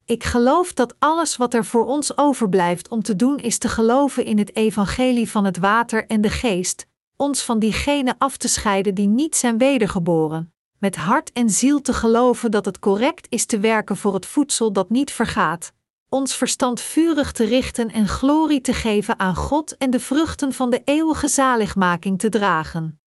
Ik 0.04 0.24
geloof 0.24 0.72
dat 0.72 0.94
alles 0.98 1.36
wat 1.36 1.54
er 1.54 1.64
voor 1.64 1.86
ons 1.86 2.18
overblijft 2.18 2.88
om 2.88 3.02
te 3.02 3.16
doen 3.16 3.38
is 3.38 3.58
te 3.58 3.68
geloven 3.68 4.24
in 4.24 4.38
het 4.38 4.56
evangelie 4.56 5.30
van 5.30 5.44
het 5.44 5.58
water 5.58 6.06
en 6.06 6.20
de 6.20 6.30
geest, 6.30 6.86
ons 7.16 7.42
van 7.42 7.58
diegenen 7.58 8.14
af 8.18 8.36
te 8.36 8.48
scheiden 8.48 8.94
die 8.94 9.08
niet 9.08 9.36
zijn 9.36 9.58
wedergeboren, 9.58 10.52
met 10.78 10.96
hart 10.96 11.32
en 11.32 11.50
ziel 11.50 11.80
te 11.80 11.92
geloven 11.92 12.50
dat 12.50 12.64
het 12.64 12.78
correct 12.78 13.26
is 13.30 13.46
te 13.46 13.58
werken 13.58 13.96
voor 13.96 14.14
het 14.14 14.26
voedsel 14.26 14.72
dat 14.72 14.90
niet 14.90 15.12
vergaat, 15.12 15.72
ons 16.08 16.34
verstand 16.34 16.80
vurig 16.80 17.32
te 17.32 17.44
richten 17.44 17.90
en 17.90 18.08
glorie 18.08 18.60
te 18.60 18.72
geven 18.72 19.18
aan 19.18 19.36
God 19.36 19.76
en 19.76 19.90
de 19.90 20.00
vruchten 20.00 20.52
van 20.52 20.70
de 20.70 20.82
eeuwige 20.84 21.28
zaligmaking 21.28 22.18
te 22.18 22.28
dragen. 22.28 22.99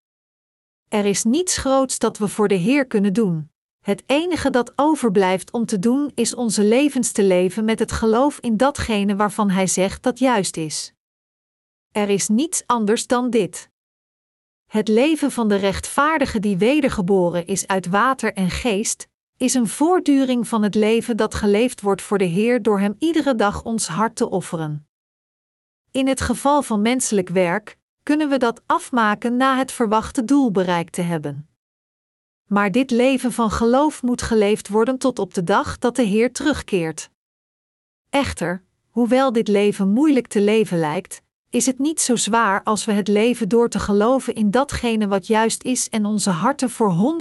Er 0.94 1.06
is 1.06 1.24
niets 1.24 1.58
groots 1.58 2.00
dat 2.00 2.18
we 2.18 2.28
voor 2.28 2.48
de 2.48 2.56
Heer 2.56 2.86
kunnen 2.86 3.14
doen. 3.14 3.52
Het 3.80 4.04
enige 4.06 4.50
dat 4.50 4.74
overblijft 4.76 5.52
om 5.52 5.66
te 5.66 5.80
doen 5.80 6.12
is 6.16 6.36
onze 6.36 6.64
levens 6.64 7.12
te 7.12 7.24
leven 7.24 7.66
met 7.66 7.80
het 7.80 7.92
geloof 7.92 8.40
in 8.40 8.58
datgene 8.58 9.16
waarvan 9.16 9.50
Hij 9.50 9.68
zegt 9.68 10.04
dat 10.04 10.20
juist 10.20 10.58
is. 10.58 10.94
Er 11.92 12.10
is 12.10 12.28
niets 12.28 12.64
anders 12.66 13.08
dan 13.08 13.30
dit. 13.30 13.70
Het 14.66 14.88
leven 14.88 15.32
van 15.32 15.48
de 15.48 15.56
rechtvaardige 15.56 16.40
die 16.40 16.58
wedergeboren 16.58 17.48
is 17.48 17.68
uit 17.68 17.88
water 17.88 18.34
en 18.34 18.50
geest, 18.50 19.08
is 19.38 19.54
een 19.54 19.68
voortduring 19.68 20.48
van 20.48 20.64
het 20.64 20.76
leven 20.76 21.18
dat 21.18 21.36
geleefd 21.36 21.82
wordt 21.82 22.02
voor 22.02 22.18
de 22.18 22.26
Heer 22.26 22.62
door 22.62 22.80
Hem 22.80 22.96
iedere 23.00 23.36
dag 23.36 23.64
ons 23.64 23.88
hart 23.88 24.16
te 24.16 24.30
offeren. 24.30 24.88
In 25.92 26.08
het 26.08 26.22
geval 26.22 26.62
van 26.62 26.82
menselijk 26.82 27.30
werk 27.30 27.78
kunnen 28.04 28.30
we 28.30 28.38
dat 28.38 28.62
afmaken 28.66 29.38
na 29.38 29.58
het 29.58 29.72
verwachte 29.72 30.26
doel 30.26 30.52
bereikt 30.52 30.94
te 30.94 31.02
hebben. 31.02 31.48
Maar 32.48 32.72
dit 32.72 32.92
leven 32.92 33.32
van 33.32 33.52
geloof 33.52 34.02
moet 34.02 34.22
geleefd 34.22 34.68
worden 34.68 34.98
tot 34.98 35.20
op 35.20 35.34
de 35.34 35.44
dag 35.44 35.78
dat 35.78 35.96
de 35.96 36.04
Heer 36.04 36.32
terugkeert. 36.32 37.10
Echter, 38.10 38.64
hoewel 38.90 39.32
dit 39.32 39.48
leven 39.48 39.90
moeilijk 39.90 40.28
te 40.28 40.42
leven 40.42 40.80
lijkt, 40.80 41.22
is 41.50 41.66
het 41.66 41.80
niet 41.80 42.02
zo 42.02 42.16
zwaar 42.16 42.64
als 42.64 42.86
we 42.86 42.92
het 42.92 43.08
leven 43.08 43.50
door 43.50 43.70
te 43.70 43.80
geloven 43.80 44.36
in 44.36 44.52
datgene 44.52 45.08
wat 45.08 45.28
juist 45.28 45.64
is 45.64 45.90
en 45.90 46.06
onze 46.06 46.30
harten 46.30 46.70
voor 46.70 47.18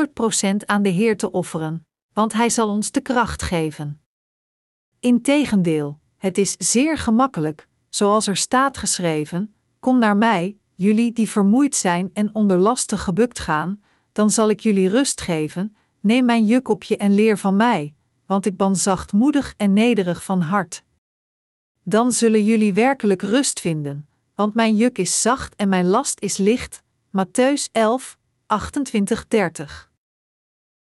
100% 0.50 0.56
aan 0.66 0.82
de 0.82 0.88
Heer 0.88 1.16
te 1.16 1.30
offeren, 1.30 1.86
want 2.12 2.32
Hij 2.32 2.50
zal 2.50 2.68
ons 2.68 2.90
de 2.90 3.00
kracht 3.00 3.42
geven. 3.42 4.02
Integendeel, 5.00 6.00
het 6.16 6.38
is 6.38 6.54
zeer 6.58 6.98
gemakkelijk, 6.98 7.68
zoals 7.88 8.26
er 8.26 8.36
staat 8.36 8.76
geschreven: 8.76 9.54
Kom 9.78 9.98
naar 9.98 10.16
mij, 10.16 10.58
jullie 10.82 11.12
die 11.12 11.28
vermoeid 11.28 11.74
zijn 11.74 12.10
en 12.12 12.34
onder 12.34 12.58
lasten 12.58 12.98
gebukt 12.98 13.38
gaan, 13.38 13.82
dan 14.12 14.30
zal 14.30 14.50
ik 14.50 14.60
jullie 14.60 14.88
rust 14.88 15.20
geven. 15.20 15.76
Neem 16.00 16.24
mijn 16.24 16.46
juk 16.46 16.68
op 16.68 16.82
je 16.82 16.96
en 16.96 17.14
leer 17.14 17.38
van 17.38 17.56
mij, 17.56 17.94
want 18.26 18.46
ik 18.46 18.56
ben 18.56 18.76
zachtmoedig 18.76 19.54
en 19.56 19.72
nederig 19.72 20.24
van 20.24 20.40
hart. 20.40 20.84
Dan 21.82 22.12
zullen 22.12 22.44
jullie 22.44 22.74
werkelijk 22.74 23.22
rust 23.22 23.60
vinden, 23.60 24.08
want 24.34 24.54
mijn 24.54 24.76
juk 24.76 24.98
is 24.98 25.20
zacht 25.20 25.54
en 25.56 25.68
mijn 25.68 25.86
last 25.86 26.20
is 26.20 26.36
licht. 26.36 26.82
Matthäus 27.16 27.70
11, 27.72 28.18
28, 28.46 29.28
30. 29.28 29.90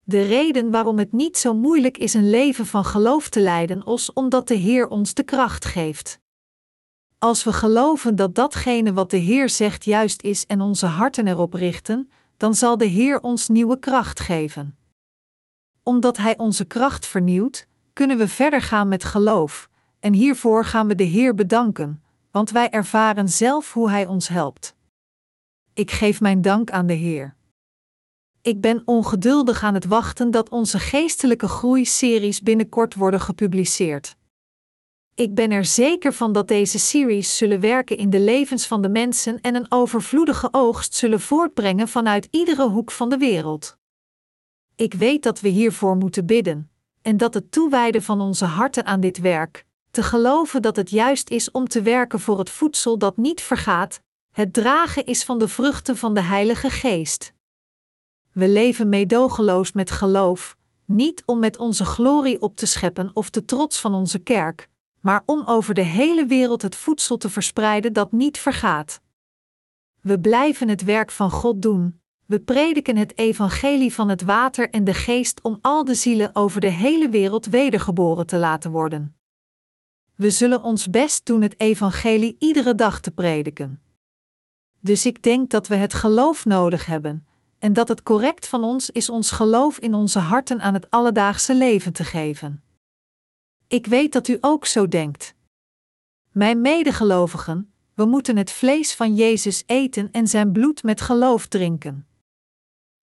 De 0.04 0.22
reden 0.22 0.70
waarom 0.70 0.98
het 0.98 1.12
niet 1.12 1.38
zo 1.38 1.54
moeilijk 1.54 1.98
is 1.98 2.14
een 2.14 2.30
leven 2.30 2.66
van 2.66 2.84
geloof 2.84 3.28
te 3.28 3.40
leiden, 3.40 3.84
is 3.84 4.12
omdat 4.12 4.48
de 4.48 4.54
Heer 4.54 4.88
ons 4.88 5.14
de 5.14 5.22
kracht 5.22 5.64
geeft. 5.64 6.20
Als 7.22 7.44
we 7.44 7.52
geloven 7.52 8.16
dat 8.16 8.34
datgene 8.34 8.92
wat 8.92 9.10
de 9.10 9.16
Heer 9.16 9.48
zegt 9.48 9.84
juist 9.84 10.22
is 10.22 10.46
en 10.46 10.60
onze 10.60 10.86
harten 10.86 11.26
erop 11.26 11.54
richten, 11.54 12.10
dan 12.36 12.54
zal 12.54 12.76
de 12.76 12.84
Heer 12.84 13.20
ons 13.20 13.48
nieuwe 13.48 13.78
kracht 13.78 14.20
geven. 14.20 14.76
Omdat 15.82 16.16
Hij 16.16 16.38
onze 16.38 16.64
kracht 16.64 17.06
vernieuwt, 17.06 17.66
kunnen 17.92 18.18
we 18.18 18.28
verder 18.28 18.62
gaan 18.62 18.88
met 18.88 19.04
geloof, 19.04 19.68
en 19.98 20.12
hiervoor 20.12 20.64
gaan 20.64 20.86
we 20.86 20.94
de 20.94 21.04
Heer 21.04 21.34
bedanken, 21.34 22.02
want 22.30 22.50
wij 22.50 22.70
ervaren 22.70 23.28
zelf 23.28 23.72
hoe 23.72 23.90
Hij 23.90 24.06
ons 24.06 24.28
helpt. 24.28 24.74
Ik 25.74 25.90
geef 25.90 26.20
mijn 26.20 26.42
dank 26.42 26.70
aan 26.70 26.86
de 26.86 26.92
Heer. 26.94 27.34
Ik 28.42 28.60
ben 28.60 28.82
ongeduldig 28.84 29.62
aan 29.62 29.74
het 29.74 29.86
wachten 29.86 30.30
dat 30.30 30.48
onze 30.48 30.78
geestelijke 30.78 31.48
groeiseries 31.48 32.40
binnenkort 32.40 32.94
worden 32.94 33.20
gepubliceerd. 33.20 34.18
Ik 35.20 35.34
ben 35.34 35.50
er 35.50 35.64
zeker 35.64 36.12
van 36.12 36.32
dat 36.32 36.48
deze 36.48 36.78
series 36.78 37.36
zullen 37.36 37.60
werken 37.60 37.96
in 37.96 38.10
de 38.10 38.20
levens 38.20 38.66
van 38.66 38.82
de 38.82 38.88
mensen 38.88 39.40
en 39.40 39.54
een 39.54 39.66
overvloedige 39.68 40.48
oogst 40.50 40.94
zullen 40.94 41.20
voortbrengen 41.20 41.88
vanuit 41.88 42.28
iedere 42.30 42.68
hoek 42.68 42.90
van 42.90 43.08
de 43.08 43.16
wereld. 43.16 43.76
Ik 44.76 44.94
weet 44.94 45.22
dat 45.22 45.40
we 45.40 45.48
hiervoor 45.48 45.96
moeten 45.96 46.26
bidden, 46.26 46.70
en 47.02 47.16
dat 47.16 47.34
het 47.34 47.52
toewijden 47.52 48.02
van 48.02 48.20
onze 48.20 48.44
harten 48.44 48.84
aan 48.84 49.00
dit 49.00 49.18
werk, 49.18 49.66
te 49.90 50.02
geloven 50.02 50.62
dat 50.62 50.76
het 50.76 50.90
juist 50.90 51.30
is 51.30 51.50
om 51.50 51.68
te 51.68 51.82
werken 51.82 52.20
voor 52.20 52.38
het 52.38 52.50
voedsel 52.50 52.98
dat 52.98 53.16
niet 53.16 53.40
vergaat, 53.40 54.00
het 54.30 54.52
dragen 54.52 55.06
is 55.06 55.24
van 55.24 55.38
de 55.38 55.48
vruchten 55.48 55.96
van 55.96 56.14
de 56.14 56.22
Heilige 56.22 56.70
Geest. 56.70 57.32
We 58.32 58.48
leven 58.48 58.88
meedogenloos 58.88 59.72
met 59.72 59.90
geloof, 59.90 60.56
niet 60.84 61.22
om 61.26 61.38
met 61.38 61.56
onze 61.56 61.84
glorie 61.84 62.40
op 62.42 62.56
te 62.56 62.66
scheppen 62.66 63.10
of 63.12 63.30
de 63.30 63.44
trots 63.44 63.80
van 63.80 63.94
onze 63.94 64.18
kerk, 64.18 64.68
maar 65.00 65.22
om 65.26 65.42
over 65.46 65.74
de 65.74 65.82
hele 65.82 66.26
wereld 66.26 66.62
het 66.62 66.76
voedsel 66.76 67.16
te 67.16 67.30
verspreiden 67.30 67.92
dat 67.92 68.12
niet 68.12 68.38
vergaat. 68.38 69.00
We 70.00 70.20
blijven 70.20 70.68
het 70.68 70.84
werk 70.84 71.10
van 71.10 71.30
God 71.30 71.62
doen. 71.62 72.00
We 72.26 72.40
prediken 72.40 72.96
het 72.96 73.18
evangelie 73.18 73.94
van 73.94 74.08
het 74.08 74.22
water 74.22 74.70
en 74.70 74.84
de 74.84 74.94
geest 74.94 75.42
om 75.42 75.58
al 75.60 75.84
de 75.84 75.94
zielen 75.94 76.34
over 76.34 76.60
de 76.60 76.70
hele 76.70 77.08
wereld 77.08 77.46
wedergeboren 77.46 78.26
te 78.26 78.36
laten 78.36 78.70
worden. 78.70 79.16
We 80.14 80.30
zullen 80.30 80.62
ons 80.62 80.90
best 80.90 81.26
doen 81.26 81.42
het 81.42 81.60
evangelie 81.60 82.36
iedere 82.38 82.74
dag 82.74 83.00
te 83.00 83.10
prediken. 83.10 83.82
Dus 84.80 85.06
ik 85.06 85.22
denk 85.22 85.50
dat 85.50 85.66
we 85.66 85.74
het 85.74 85.94
geloof 85.94 86.44
nodig 86.44 86.86
hebben, 86.86 87.26
en 87.58 87.72
dat 87.72 87.88
het 87.88 88.02
correct 88.02 88.46
van 88.46 88.64
ons 88.64 88.90
is 88.90 89.08
ons 89.08 89.30
geloof 89.30 89.78
in 89.78 89.94
onze 89.94 90.18
harten 90.18 90.60
aan 90.60 90.74
het 90.74 90.90
alledaagse 90.90 91.54
leven 91.54 91.92
te 91.92 92.04
geven. 92.04 92.62
Ik 93.70 93.86
weet 93.86 94.12
dat 94.12 94.28
u 94.28 94.38
ook 94.40 94.66
zo 94.66 94.88
denkt. 94.88 95.34
Mijn 96.30 96.60
medegelovigen, 96.60 97.72
we 97.94 98.04
moeten 98.04 98.36
het 98.36 98.50
vlees 98.50 98.94
van 98.94 99.14
Jezus 99.14 99.62
eten 99.66 100.08
en 100.12 100.26
zijn 100.26 100.52
bloed 100.52 100.82
met 100.82 101.00
geloof 101.00 101.46
drinken. 101.46 102.06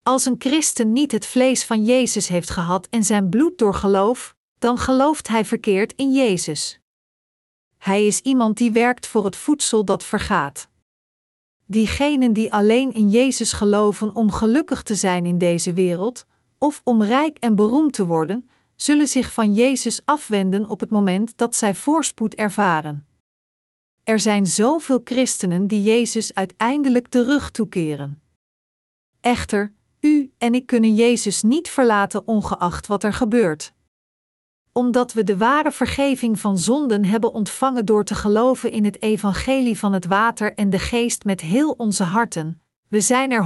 Als 0.04 0.26
een 0.26 0.36
christen 0.40 0.92
niet 0.92 1.12
het 1.12 1.26
vlees 1.26 1.66
van 1.66 1.86
Jezus 1.86 2.28
heeft 2.28 2.50
gehad 2.50 2.88
en 2.88 3.04
zijn 3.04 3.30
bloed 3.30 3.58
door 3.58 3.74
geloof, 3.74 4.36
dan 4.58 4.78
gelooft 4.78 5.28
hij 5.28 5.46
verkeerd 5.46 5.94
in 5.96 6.14
Jezus. 6.14 6.80
Hij 7.78 8.08
is 8.08 8.22
iemand 8.22 8.58
die 8.58 8.72
werkt 8.72 9.08
voor 9.08 9.26
het 9.26 9.36
voedsel 9.36 9.86
dat 9.86 10.04
vergaat. 10.04 10.70
Diegenen 11.66 12.34
die 12.34 12.54
alleen 12.54 12.94
in 12.94 13.10
Jezus 13.10 13.54
geloven 13.54 14.16
om 14.16 14.32
gelukkig 14.32 14.84
te 14.84 14.96
zijn 14.96 15.26
in 15.26 15.38
deze 15.38 15.74
wereld, 15.74 16.26
of 16.58 16.82
om 16.84 17.04
rijk 17.04 17.38
en 17.38 17.56
beroemd 17.56 17.94
te 17.94 18.06
worden, 18.06 18.50
zullen 18.78 19.08
zich 19.08 19.34
van 19.34 19.54
Jezus 19.54 20.02
afwenden 20.06 20.70
op 20.70 20.80
het 20.80 20.90
moment 20.90 21.38
dat 21.38 21.56
zij 21.56 21.76
voorspoed 21.76 22.36
ervaren. 22.36 23.08
Er 24.04 24.20
zijn 24.20 24.46
zoveel 24.46 25.02
christenen 25.04 25.68
die 25.68 25.84
Jezus 25.84 26.34
uiteindelijk 26.34 27.12
de 27.12 27.24
rug 27.24 27.52
toekeren. 27.52 28.22
Echter, 29.22 29.74
u 30.00 30.32
en 30.38 30.54
ik 30.54 30.66
kunnen 30.66 30.96
Jezus 30.96 31.42
niet 31.42 31.70
verlaten 31.70 32.28
ongeacht 32.28 32.88
wat 32.88 33.04
er 33.04 33.14
gebeurt. 33.14 33.74
Omdat 34.72 35.14
we 35.14 35.24
de 35.24 35.38
ware 35.38 35.72
vergeving 35.72 36.40
van 36.40 36.58
zonden 36.58 37.06
hebben 37.06 37.34
ontvangen 37.34 37.86
door 37.86 38.04
te 38.04 38.16
geloven 38.16 38.72
in 38.72 38.86
het 38.86 39.02
evangelie 39.02 39.78
van 39.78 39.94
het 39.94 40.06
water 40.06 40.54
en 40.54 40.70
de 40.70 40.80
geest 40.80 41.24
met 41.24 41.42
heel 41.42 41.72
onze 41.72 42.04
harten, 42.04 42.62
we 42.88 43.02
zijn 43.02 43.32
er 43.32 43.46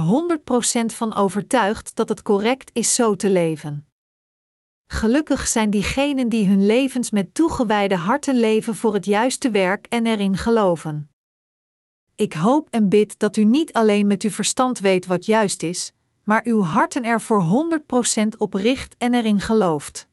100% 0.82 0.84
van 0.86 1.14
overtuigd 1.14 1.94
dat 1.96 2.08
het 2.08 2.22
correct 2.22 2.70
is 2.72 2.94
zo 2.94 3.16
te 3.16 3.30
leven. 3.30 3.86
Gelukkig 4.92 5.48
zijn 5.48 5.70
diegenen 5.70 6.28
die 6.28 6.46
hun 6.46 6.66
levens 6.66 7.10
met 7.10 7.34
toegewijde 7.34 7.96
harten 7.96 8.40
leven 8.40 8.74
voor 8.74 8.94
het 8.94 9.04
juiste 9.04 9.50
werk 9.50 9.86
en 9.88 10.06
erin 10.06 10.36
geloven. 10.36 11.10
Ik 12.14 12.32
hoop 12.32 12.68
en 12.70 12.88
bid 12.88 13.18
dat 13.18 13.36
u 13.36 13.44
niet 13.44 13.72
alleen 13.72 14.06
met 14.06 14.22
uw 14.22 14.30
verstand 14.30 14.78
weet 14.78 15.06
wat 15.06 15.26
juist 15.26 15.62
is, 15.62 15.92
maar 16.24 16.40
uw 16.44 16.62
harten 16.62 17.04
er 17.04 17.20
voor 17.20 17.70
100% 18.24 18.28
op 18.38 18.54
richt 18.54 18.94
en 18.98 19.14
erin 19.14 19.40
gelooft. 19.40 20.08